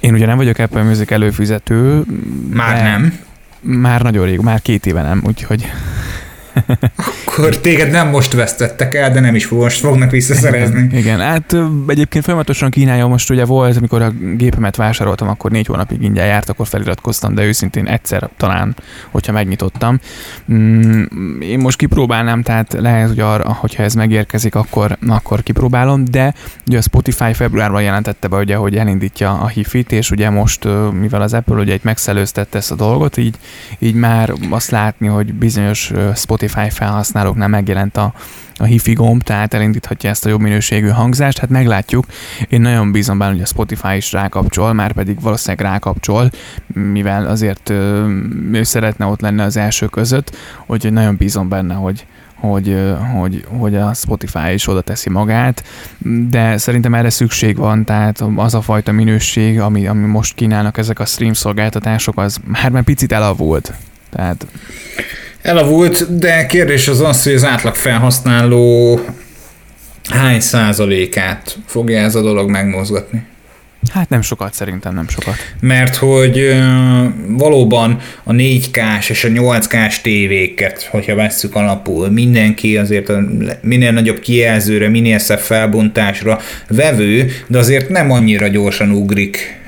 Én 0.00 0.14
ugye 0.14 0.26
nem 0.26 0.36
vagyok 0.36 0.58
Apple 0.58 0.82
Music 0.82 1.10
előfizető. 1.10 2.02
Már 2.50 2.82
nem. 2.82 3.18
Már 3.60 4.02
nagyon 4.02 4.24
rég, 4.24 4.40
már 4.40 4.60
két 4.60 4.86
éve 4.86 5.02
nem, 5.02 5.22
úgyhogy 5.26 5.66
akkor 7.26 7.56
téged 7.58 7.90
nem 7.90 8.08
most 8.08 8.32
vesztettek 8.32 8.94
el, 8.94 9.12
de 9.12 9.20
nem 9.20 9.34
is 9.34 9.48
most 9.48 9.80
fognak 9.80 10.10
visszaszerezni. 10.10 10.80
Igen, 10.82 10.98
igen. 10.98 11.20
hát 11.20 11.56
egyébként 11.86 12.24
folyamatosan 12.24 12.70
kínálja 12.70 13.06
most 13.06 13.30
ugye 13.30 13.44
volt, 13.44 13.76
amikor 13.76 14.02
a 14.02 14.12
gépemet 14.36 14.76
vásároltam, 14.76 15.28
akkor 15.28 15.50
négy 15.50 15.66
hónapig 15.66 16.02
ingyen 16.02 16.26
járt, 16.26 16.48
akkor 16.48 16.66
feliratkoztam, 16.66 17.34
de 17.34 17.44
őszintén 17.44 17.86
egyszer 17.86 18.28
talán, 18.36 18.76
hogyha 19.10 19.32
megnyitottam. 19.32 20.00
Mm, 20.52 21.40
én 21.40 21.58
most 21.58 21.78
kipróbálnám, 21.78 22.42
tehát 22.42 22.72
lehet, 22.72 23.08
hogy 23.08 23.20
arra, 23.20 23.52
hogyha 23.52 23.82
ez 23.82 23.94
megérkezik, 23.94 24.54
akkor, 24.54 24.96
akkor 25.08 25.42
kipróbálom, 25.42 26.04
de 26.04 26.34
ugye 26.66 26.78
a 26.78 26.82
Spotify 26.82 27.32
februárban 27.32 27.82
jelentette 27.82 28.28
be, 28.28 28.36
ugye, 28.36 28.56
hogy 28.56 28.76
elindítja 28.76 29.32
a 29.32 29.48
hifit, 29.48 29.92
és 29.92 30.10
ugye 30.10 30.30
most, 30.30 30.68
mivel 31.00 31.22
az 31.22 31.34
Apple 31.34 31.56
ugye 31.56 31.72
egy 31.72 31.84
megszelőztette 31.84 32.58
ezt 32.58 32.70
a 32.70 32.74
dolgot, 32.74 33.16
így, 33.16 33.36
így 33.78 33.94
már 33.94 34.32
azt 34.50 34.70
látni, 34.70 35.06
hogy 35.06 35.34
bizonyos 35.34 35.92
Spotify 36.14 36.41
Spotify 36.48 36.70
felhasználóknál 36.70 37.48
megjelent 37.48 37.96
a, 37.96 38.12
a 38.56 38.64
hifi 38.64 38.92
gomb, 38.92 39.22
tehát 39.22 39.54
elindíthatja 39.54 40.10
ezt 40.10 40.26
a 40.26 40.28
jobb 40.28 40.40
minőségű 40.40 40.88
hangzást, 40.88 41.38
hát 41.38 41.50
meglátjuk. 41.50 42.06
Én 42.48 42.60
nagyon 42.60 42.92
bízom 42.92 43.18
benne, 43.18 43.32
hogy 43.32 43.40
a 43.40 43.46
Spotify 43.46 43.96
is 43.96 44.12
rákapcsol, 44.12 44.72
már 44.72 44.92
pedig 44.92 45.20
valószínűleg 45.20 45.66
rákapcsol, 45.66 46.30
mivel 46.74 47.26
azért 47.26 47.70
ő 48.52 48.62
szeretne 48.62 49.04
ott 49.04 49.20
lenni 49.20 49.40
az 49.40 49.56
első 49.56 49.86
között, 49.86 50.36
úgyhogy 50.66 50.92
nagyon 50.92 51.16
bízom 51.16 51.48
benne, 51.48 51.74
hogy, 51.74 52.06
hogy, 52.34 52.76
hogy, 53.14 53.44
hogy 53.58 53.74
a 53.74 53.94
Spotify 53.94 54.52
is 54.52 54.68
oda 54.68 54.80
teszi 54.80 55.10
magát, 55.10 55.64
de 56.28 56.56
szerintem 56.56 56.94
erre 56.94 57.10
szükség 57.10 57.56
van, 57.56 57.84
tehát 57.84 58.24
az 58.36 58.54
a 58.54 58.60
fajta 58.60 58.92
minőség, 58.92 59.60
ami, 59.60 59.86
ami 59.86 60.06
most 60.06 60.34
kínálnak 60.34 60.78
ezek 60.78 60.98
a 60.98 61.04
stream 61.04 61.32
szolgáltatások, 61.32 62.18
az 62.18 62.38
már 62.44 62.70
már 62.70 62.82
picit 62.82 63.12
elavult. 63.12 63.72
Tehát 64.16 64.46
Elavult, 65.42 66.18
de 66.18 66.46
kérdés 66.46 66.88
az 66.88 67.00
az, 67.00 67.22
hogy 67.22 67.32
az 67.32 67.44
átlag 67.44 67.74
felhasználó 67.74 69.00
hány 70.10 70.40
százalékát 70.40 71.58
fogja 71.66 71.98
ez 71.98 72.14
a 72.14 72.20
dolog 72.22 72.50
megmozgatni? 72.50 73.22
Hát 73.92 74.08
nem 74.08 74.22
sokat, 74.22 74.54
szerintem 74.54 74.94
nem 74.94 75.08
sokat. 75.08 75.34
Mert 75.60 75.96
hogy 75.96 76.62
valóban 77.28 77.98
a 78.22 78.32
4K-s 78.32 79.08
és 79.08 79.24
a 79.24 79.28
8K-s 79.28 80.00
tévéket, 80.00 80.82
hogyha 80.82 81.14
vesszük 81.14 81.54
alapul, 81.54 82.10
mindenki 82.10 82.76
azért 82.76 83.08
a 83.08 83.20
minél 83.62 83.92
nagyobb 83.92 84.20
kijelzőre, 84.20 84.88
minél 84.88 85.18
szebb 85.18 85.38
felbontásra 85.38 86.40
vevő, 86.68 87.30
de 87.46 87.58
azért 87.58 87.88
nem 87.88 88.10
annyira 88.10 88.48
gyorsan 88.48 88.90
ugrik 88.90 89.61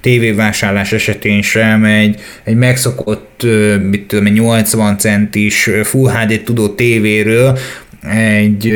tévévásárlás 0.00 0.92
esetén 0.92 1.42
sem 1.42 1.84
egy, 1.84 2.20
egy 2.44 2.56
megszokott, 2.56 3.46
mit 3.90 4.06
tudom, 4.06 4.24
80 4.24 4.98
centis 4.98 5.70
Full 5.82 6.10
HD 6.10 6.42
tudó 6.44 6.68
tévéről 6.68 7.58
egy, 8.06 8.68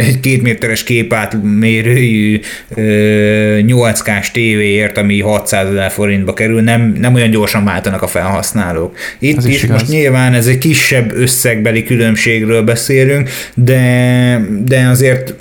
egy 0.00 0.20
két 0.20 0.42
méteres 0.42 0.84
képátmérőjű 0.84 2.40
8K-s 2.76 4.30
tévéért, 4.30 4.98
ami 4.98 5.20
600 5.20 5.70
ezer 5.70 5.90
forintba 5.90 6.34
kerül, 6.34 6.60
nem, 6.60 6.96
nem 7.00 7.14
olyan 7.14 7.30
gyorsan 7.30 7.64
váltanak 7.64 8.02
a 8.02 8.06
felhasználók. 8.06 8.96
Itt 9.18 9.36
ez 9.36 9.46
is, 9.46 9.62
is 9.62 9.68
most 9.68 9.88
nyilván 9.88 10.34
ez 10.34 10.46
egy 10.46 10.58
kisebb 10.58 11.12
összegbeli 11.14 11.84
különbségről 11.84 12.62
beszélünk, 12.62 13.30
de, 13.54 14.40
de 14.64 14.86
azért 14.86 15.34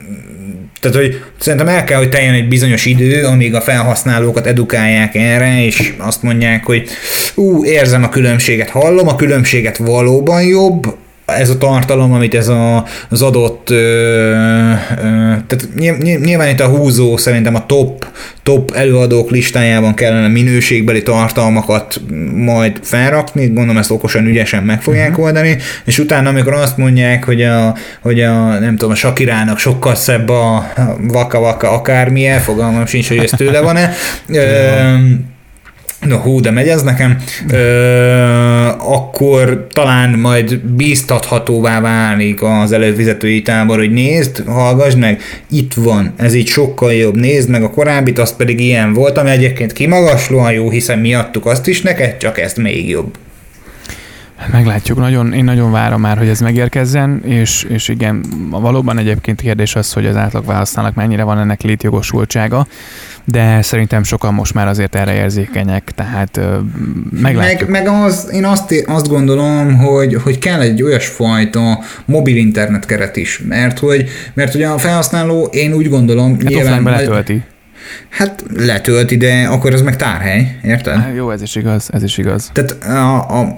tehát, 0.92 1.08
hogy 1.08 1.22
szerintem 1.40 1.68
el 1.68 1.84
kell, 1.84 1.98
hogy 1.98 2.10
teljen 2.10 2.34
egy 2.34 2.48
bizonyos 2.48 2.86
idő, 2.86 3.24
amíg 3.24 3.56
a 3.56 3.62
felhasználókat 3.62 4.46
edukálják 4.46 5.16
erre, 5.16 5.66
és 5.66 5.94
azt 5.98 6.24
mondják, 6.24 6.66
hogy 6.66 6.90
ú, 7.36 7.66
érzem 7.66 8.04
a 8.04 8.10
különbséget, 8.10 8.70
hallom, 8.70 9.08
a 9.08 9.16
különbséget 9.16 9.78
valóban 9.78 10.44
jobb, 10.44 10.96
ez 11.36 11.50
a 11.50 11.58
tartalom, 11.58 12.14
amit 12.14 12.36
ez 12.36 12.48
a, 12.48 12.86
az 13.10 13.22
adott, 13.22 13.70
ö, 13.70 13.76
ö, 13.76 14.74
tehát 15.48 15.68
nyilván 16.24 16.50
itt 16.50 16.60
a 16.60 16.68
húzó 16.68 17.18
szerintem 17.18 17.56
a 17.56 17.66
top, 17.66 18.06
top 18.44 18.72
előadók 18.76 19.30
listájában 19.30 19.94
kellene 19.94 20.28
minőségbeli 20.28 21.04
tartalmakat 21.04 22.02
majd 22.34 22.80
felrakni, 22.82 23.46
gondolom 23.46 23.78
ezt 23.78 23.92
okosan, 23.92 24.26
ügyesen 24.26 24.64
meg 24.64 24.82
fogják 24.82 25.10
uh-huh. 25.10 25.26
oldani, 25.26 25.58
és 25.86 26.00
utána, 26.00 26.30
amikor 26.30 26.54
azt 26.54 26.78
mondják, 26.78 27.24
hogy 27.24 27.44
a, 27.44 27.76
hogy 28.02 28.22
a 28.22 28.60
nem 28.60 28.76
tudom, 28.76 28.92
a 28.92 28.96
Sakirának 28.96 29.58
sokkal 29.58 29.96
szebb 29.96 30.30
a 30.30 30.74
vaka-vaka 31.02 31.72
akármilyen, 31.72 32.40
fogalmam 32.40 32.86
sincs, 32.86 33.08
hogy 33.08 33.18
ez 33.18 33.32
tőle 33.38 33.62
van-e, 33.62 33.94
no 36.08 36.18
hú, 36.18 36.40
de 36.40 36.52
megy 36.52 36.68
ez 36.68 36.84
nekem, 36.84 37.18
ö, 37.52 37.58
akkor 38.78 39.68
talán 39.74 40.10
majd 40.10 40.60
bíztathatóvá 40.60 41.82
válik 41.82 42.44
az 42.44 42.72
előfizetői 42.72 43.42
tábor, 43.42 43.78
hogy 43.78 43.92
nézd, 43.92 44.44
hallgass 44.48 44.96
meg, 44.96 45.22
itt 45.52 45.74
van, 45.74 46.14
ez 46.18 46.34
így 46.34 46.48
sokkal 46.48 46.94
jobb, 46.94 47.16
nézd 47.16 47.50
meg 47.50 47.64
a 47.64 47.70
korábbit, 47.70 48.20
az 48.20 48.36
pedig 48.36 48.60
ilyen 48.60 48.94
volt, 48.94 49.18
ami 49.18 49.30
egyébként 49.30 49.74
kimagaslóan 49.74 50.52
jó, 50.52 50.70
hiszen 50.70 51.00
miattuk 51.00 51.46
azt 51.46 51.68
is 51.68 51.82
neked, 51.82 52.18
csak 52.18 52.40
ezt 52.40 52.58
még 52.58 52.90
jobb. 52.90 53.18
Meglátjuk, 54.52 54.98
nagyon, 54.98 55.34
én 55.34 55.44
nagyon 55.44 55.72
várom 55.72 56.02
már, 56.02 56.18
hogy 56.18 56.28
ez 56.28 56.40
megérkezzen, 56.40 57.22
és, 57.24 57.64
és 57.70 57.88
igen, 57.88 58.26
valóban 58.50 58.98
egyébként 58.98 59.42
kérdés 59.42 59.76
az, 59.76 59.94
hogy 59.94 60.06
az 60.06 60.16
átlag 60.16 60.46
választának 60.46 60.96
mennyire 60.96 61.24
van 61.24 61.40
ennek 61.40 61.62
létjogosultsága, 61.62 62.68
de 63.24 63.62
szerintem 63.62 64.04
sokan 64.04 64.34
most 64.34 64.54
már 64.54 64.68
azért 64.68 64.96
erre 64.96 65.14
érzékenyek, 65.14 65.92
tehát 65.96 66.40
meglátjuk. 67.22 67.70
Meg, 67.70 67.84
meg 67.84 67.94
az, 67.94 68.30
én 68.32 68.46
azt, 68.46 68.84
azt 68.86 69.08
gondolom, 69.08 69.78
hogy, 69.78 70.14
hogy 70.24 70.40
kell 70.40 70.62
egy 70.62 70.84
olyasfajta 70.84 71.84
mobil 72.06 72.36
internet 72.36 72.86
keret 72.86 73.16
is, 73.16 73.42
mert 73.48 73.80
hogy, 73.80 74.10
mert 74.34 74.52
hogy 74.52 74.64
a 74.64 74.78
felhasználó, 74.78 75.46
én 75.52 75.74
úgy 75.74 75.90
gondolom, 75.90 76.32
hát 76.32 76.44
nyilván... 76.44 76.84
letölti. 76.84 77.44
Hát 78.10 78.44
letölti, 78.58 79.18
de 79.18 79.48
akkor 79.50 79.74
az 79.74 79.82
meg 79.82 79.96
tárhely, 79.96 80.60
érted? 80.64 80.96
Hát 80.96 81.16
jó, 81.16 81.32
ez 81.32 81.42
is 81.42 81.56
igaz, 81.56 81.90
ez 81.94 82.04
is 82.04 82.18
igaz. 82.18 82.52
Tehát 82.54 82.84
a, 82.84 83.40
a 83.40 83.56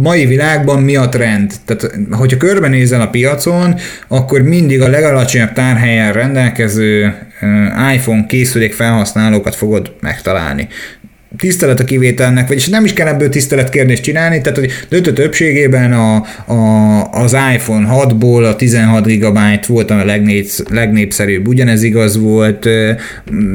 mai 0.00 0.26
világban 0.26 0.82
mi 0.82 0.96
a 0.96 1.08
trend? 1.08 1.52
Tehát, 1.64 1.96
hogyha 2.10 2.36
körbenézel 2.36 3.00
a 3.00 3.08
piacon, 3.08 3.74
akkor 4.08 4.42
mindig 4.42 4.82
a 4.82 4.88
legalacsonyabb 4.88 5.52
tárhelyen 5.52 6.12
rendelkező 6.12 7.14
iPhone 7.94 8.26
készülék 8.26 8.72
felhasználókat 8.72 9.54
fogod 9.54 9.92
megtalálni 10.00 10.68
tisztelet 11.36 11.80
a 11.80 11.84
kivételnek, 11.84 12.48
vagyis 12.48 12.68
nem 12.68 12.84
is 12.84 12.92
kell 12.92 13.06
ebből 13.06 13.28
tiszteletkérdést 13.28 14.02
csinálni, 14.02 14.40
tehát 14.40 14.58
hogy 14.58 14.70
döntő 14.88 15.12
többségében 15.12 15.92
a, 15.92 16.14
a, 16.52 17.10
az 17.10 17.36
iPhone 17.54 17.88
6-ból 17.92 18.50
a 18.50 18.56
16 18.56 19.06
GB 19.06 19.38
volt 19.66 19.90
a 19.90 20.04
legnép, 20.04 20.48
legnépszerűbb, 20.70 21.48
ugyanez 21.48 21.82
igaz 21.82 22.18
volt 22.18 22.68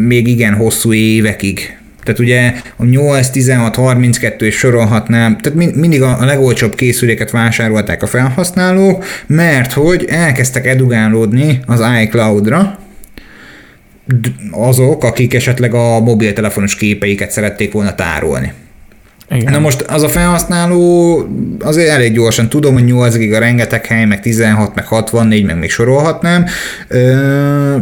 még 0.08 0.28
igen 0.28 0.54
hosszú 0.54 0.94
évekig. 0.94 1.76
Tehát 2.04 2.20
ugye 2.20 2.54
a 2.76 2.86
8, 2.86 3.30
16, 3.30 3.76
32 3.76 4.46
és 4.46 4.56
sorolhatnám, 4.56 5.38
tehát 5.38 5.76
mindig 5.76 6.02
a 6.02 6.26
legolcsóbb 6.26 6.76
készüléket 6.76 7.32
vásárolták 7.32 8.04
a 8.04 8.08
felhasználók, 8.08 9.06
mert 9.28 9.72
hogy 9.74 10.06
elkezdtek 10.10 10.68
edugálódni 10.68 11.60
az 11.66 11.84
iCloud-ra, 12.02 12.80
azok, 14.52 15.04
akik 15.04 15.34
esetleg 15.34 15.74
a 15.74 16.00
mobiltelefonos 16.00 16.76
képeiket 16.76 17.32
szerették 17.32 17.72
volna 17.72 17.96
tárolni. 17.96 18.54
Igen. 19.30 19.52
Na 19.52 19.60
most 19.60 19.82
az 19.82 20.04
a 20.04 20.10
felhasználó 20.10 21.18
azért 21.60 21.90
elég 21.90 22.14
gyorsan, 22.14 22.50
tudom, 22.50 22.74
hogy 22.74 22.86
8 22.86 23.16
giga 23.16 23.40
rengeteg 23.40 23.86
hely, 23.86 24.06
meg 24.06 24.20
16, 24.20 24.76
meg 24.76 24.86
64, 24.86 25.46
meg 25.46 25.58
még 25.58 25.70
sorolhatnám, 25.70 26.46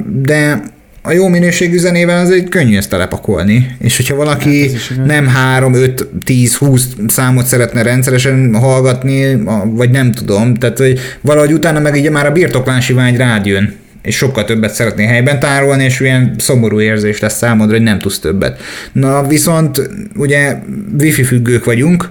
de 0.06 0.62
a 1.02 1.12
jó 1.12 1.28
minőségű 1.28 1.78
zenével 1.78 2.20
az 2.20 2.32
egy 2.32 2.50
könnyű 2.50 2.78
ezt 2.78 2.90
telepakolni. 2.90 3.76
És 3.80 3.98
hogyha 3.98 4.16
valaki 4.16 4.72
hát 4.72 5.06
nem 5.06 5.28
3, 5.28 5.74
5, 5.74 6.08
10, 6.24 6.56
20 6.56 6.88
számot 7.08 7.46
szeretne 7.46 7.82
rendszeresen 7.82 8.56
hallgatni, 8.56 9.42
vagy 9.66 9.90
nem 9.90 10.12
tudom, 10.12 10.54
tehát 10.54 10.78
hogy 10.78 11.00
valahogy 11.22 11.54
utána 11.54 11.80
meg 11.80 11.96
így 11.96 12.10
már 12.10 12.26
a 12.26 12.32
birtoklási 12.32 12.94
vágy 12.94 13.16
rád 13.16 13.46
jön 13.46 13.76
és 14.02 14.16
sokkal 14.16 14.46
többet 14.46 14.74
szeretné 14.74 15.06
helyben 15.06 15.40
tárolni, 15.40 15.84
és 15.84 16.00
ilyen 16.00 16.36
szomorú 16.38 16.80
érzés 16.80 17.20
lesz 17.20 17.38
számodra, 17.38 17.76
hogy 17.76 17.84
nem 17.84 18.00
tudsz 18.00 18.20
többet. 18.20 18.62
Na 18.92 19.28
viszont 19.28 19.90
ugye 20.16 20.56
wifi 21.00 21.24
függők 21.24 21.66
vagyunk, 21.66 22.10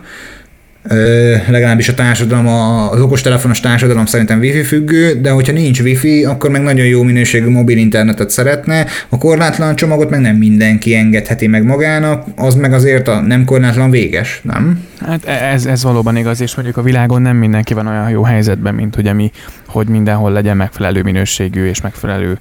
legalábbis 1.48 1.88
a 1.88 1.94
társadalom, 1.94 2.46
az 2.46 3.00
okostelefonos 3.00 3.60
társadalom 3.60 4.06
szerintem 4.06 4.38
wifi 4.38 4.62
függő, 4.62 5.20
de 5.20 5.30
hogyha 5.30 5.52
nincs 5.52 5.80
wifi, 5.80 6.24
akkor 6.24 6.50
meg 6.50 6.62
nagyon 6.62 6.86
jó 6.86 7.02
minőségű 7.02 7.48
mobil 7.48 7.76
internetet 7.76 8.30
szeretne, 8.30 8.86
a 9.08 9.18
korlátlan 9.18 9.76
csomagot 9.76 10.10
meg 10.10 10.20
nem 10.20 10.36
mindenki 10.36 10.94
engedheti 10.94 11.46
meg 11.46 11.64
magának, 11.64 12.24
az 12.36 12.54
meg 12.54 12.72
azért 12.72 13.08
a 13.08 13.20
nem 13.20 13.44
korlátlan 13.44 13.90
véges, 13.90 14.40
nem? 14.42 14.84
Hát 15.06 15.24
e- 15.24 15.52
ez, 15.52 15.66
ez 15.66 15.82
valóban 15.82 16.16
igaz, 16.16 16.40
és 16.40 16.54
mondjuk 16.54 16.76
a 16.76 16.82
világon 16.82 17.22
nem 17.22 17.36
mindenki 17.36 17.74
van 17.74 17.86
olyan 17.86 18.10
jó 18.10 18.22
helyzetben, 18.22 18.74
mint 18.74 18.96
ugye 18.96 19.12
mi, 19.12 19.30
hogy 19.66 19.88
mindenhol 19.88 20.32
legyen 20.32 20.56
megfelelő 20.56 21.02
minőségű 21.02 21.66
és 21.66 21.80
megfelelő 21.80 22.38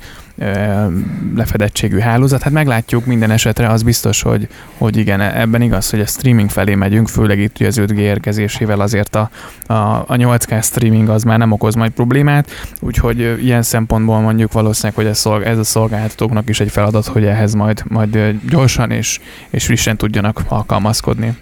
lefedettségű 1.36 1.98
hálózat. 1.98 2.42
Hát 2.42 2.54
meglátjuk 2.54 3.06
minden 3.06 3.32
esetre, 3.32 3.70
az 3.70 3.84
biztos, 3.84 4.22
hogy, 4.22 4.48
hogy 4.78 4.98
igen, 4.98 5.22
ebben 5.22 5.62
igaz, 5.62 5.90
hogy 5.90 6.00
a 6.00 6.06
streaming 6.06 6.50
felé 6.50 6.76
megyünk, 6.76 7.08
főleg 7.08 7.40
itt 7.40 7.60
az 7.60 7.80
5G 7.82 7.98
érkezésével 7.98 8.80
azért 8.80 9.16
a, 9.16 9.30
a, 9.66 9.74
a 9.74 10.16
8K 10.16 10.64
streaming 10.64 11.10
az 11.10 11.24
már 11.24 11.38
nem 11.38 11.52
okoz 11.52 11.76
majd 11.76 11.92
problémát, 11.92 12.52
úgyhogy 12.80 13.38
ilyen 13.44 13.62
szempontból 13.62 14.20
mondjuk 14.20 14.52
valószínűleg, 14.52 14.96
hogy 14.96 15.06
ez, 15.06 15.18
szolg, 15.18 15.44
ez 15.44 15.58
a 15.58 15.64
szolgáltatóknak 15.64 16.50
is 16.50 16.60
egy 16.60 16.72
feladat, 16.72 17.06
hogy 17.06 17.26
ehhez 17.26 17.54
majd, 17.54 17.84
majd 17.88 18.36
gyorsan 18.50 18.92
és, 18.92 19.20
és 19.50 19.66
frissen 19.66 19.98
tudjanak 19.98 20.42
alkalmazkodni. 20.48 21.36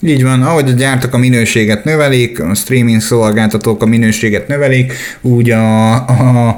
Így 0.00 0.22
van, 0.22 0.42
ahogy 0.42 0.68
a 0.68 0.72
gyártók 0.72 1.14
a 1.14 1.18
minőséget 1.18 1.84
növelik, 1.84 2.40
a 2.40 2.54
streaming 2.54 3.00
szolgáltatók 3.00 3.82
a 3.82 3.86
minőséget 3.86 4.48
növelik, 4.48 4.92
úgy 5.20 5.50
a, 5.50 5.94
a 5.94 6.56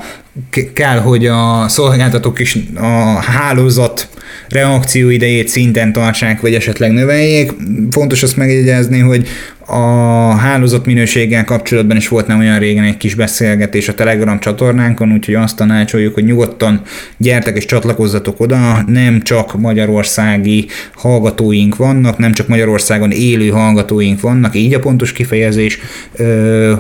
kell, 0.73 0.99
hogy 0.99 1.27
a 1.27 1.69
szolgáltatók 1.69 2.39
is 2.39 2.59
a 2.75 3.21
hálózat 3.21 4.09
reakcióidejét 4.49 5.49
szinten 5.49 5.93
tartsák, 5.93 6.41
vagy 6.41 6.55
esetleg 6.55 6.93
növeljék. 6.93 7.53
Fontos 7.91 8.23
azt 8.23 8.37
megjegyezni, 8.37 8.99
hogy 8.99 9.29
a 9.67 10.35
hálózat 10.35 10.87
minőséggel 10.87 11.45
kapcsolatban 11.45 11.97
is 11.97 12.09
volt 12.09 12.27
nem 12.27 12.39
olyan 12.39 12.59
régen 12.59 12.85
egy 12.85 12.97
kis 12.97 13.15
beszélgetés 13.15 13.89
a 13.89 13.95
Telegram 13.95 14.41
csatornánkon, 14.41 15.13
úgyhogy 15.13 15.35
azt 15.35 15.57
tanácsoljuk, 15.57 16.15
hogy 16.15 16.25
nyugodtan 16.25 16.83
gyertek 17.17 17.57
és 17.57 17.65
csatlakozzatok 17.65 18.41
oda, 18.41 18.83
nem 18.87 19.23
csak 19.23 19.61
magyarországi 19.61 20.67
hallgatóink 20.95 21.77
vannak, 21.77 22.19
nem 22.19 22.33
csak 22.33 22.49
Magyarországon 22.49 23.11
élő 23.11 23.49
hallgatóink 23.49 24.21
vannak, 24.21 24.55
így 24.55 24.75
a 24.75 24.79
pontos 24.79 25.13
kifejezés, 25.13 25.79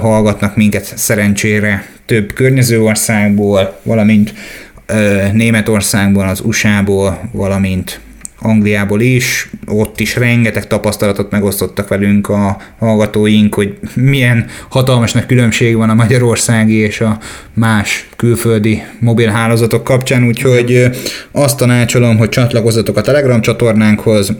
hallgatnak 0.01 0.57
minket 0.57 0.93
szerencsére 0.97 2.00
több 2.11 2.33
környező 2.33 2.83
országból, 2.83 3.79
valamint 3.83 4.35
Németországból, 5.33 6.29
az 6.29 6.41
USA-ból, 6.41 7.29
valamint 7.33 8.01
Angliából 8.43 9.01
is, 9.01 9.51
ott 9.67 10.01
is 10.01 10.17
rengeteg 10.17 10.67
tapasztalatot 10.67 11.31
megosztottak 11.31 11.89
velünk 11.89 12.29
a 12.29 12.57
hallgatóink, 12.79 13.55
hogy 13.55 13.79
milyen 13.95 14.47
hatalmas 14.69 15.13
nagy 15.13 15.27
különbség 15.27 15.77
van 15.77 15.91
a 15.91 15.95
magyarországi 15.95 16.75
és 16.75 17.01
a 17.01 17.19
más 17.55 18.09
külföldi 18.17 18.83
mobilhálózatok 18.99 19.85
kapcsán, 19.85 20.27
úgyhogy 20.27 20.91
azt 21.33 21.57
tanácsolom, 21.57 22.17
hogy 22.17 22.29
csatlakozzatok 22.29 22.97
a 22.97 23.01
Telegram 23.01 23.41
csatornánkhoz. 23.41 24.33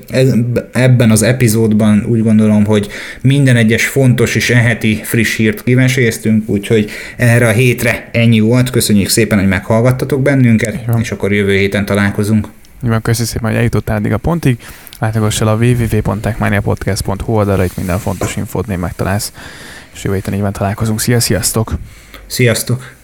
Ebben 0.73 1.11
az 1.11 1.23
epizódban 1.23 2.05
úgy 2.09 2.23
gondolom, 2.23 2.65
hogy 2.65 2.89
minden 3.21 3.57
egyes 3.57 3.87
fontos 3.87 4.35
és 4.35 4.51
eheti 4.51 5.01
friss 5.03 5.37
hírt 5.37 5.63
kiveséztünk, 5.63 6.49
úgyhogy 6.49 6.91
erre 7.17 7.49
a 7.49 7.53
hétre 7.53 8.09
ennyi 8.13 8.41
volt. 8.41 8.71
Köszönjük 8.71 9.09
szépen, 9.09 9.39
hogy 9.39 9.49
meghallgattatok 9.49 10.23
bennünket, 10.23 10.79
és 11.01 11.11
akkor 11.11 11.33
jövő 11.33 11.57
héten 11.57 11.85
találkozunk. 11.85 12.49
Nyilván 12.81 13.03
köszi 13.03 13.25
szépen, 13.25 13.49
hogy 13.49 13.59
eljutottál 13.59 13.97
eddig 13.97 14.13
a 14.13 14.19
pontig. 14.19 14.61
Látogass 14.99 15.41
el 15.41 15.49
a 15.49 15.55
www.techmaniapodcast.hu 15.55 17.33
oldalra, 17.33 17.65
itt 17.65 17.77
minden 17.77 17.99
fontos 17.99 18.37
infót 18.37 18.67
még 18.67 18.79
megtalálsz. 18.79 19.33
És 19.93 20.05
jövő 20.05 20.17
héten 20.17 20.53
találkozunk. 20.53 21.01
Szia, 21.01 21.21
sziasztok! 21.21 21.73
Sziasztok! 22.27 22.99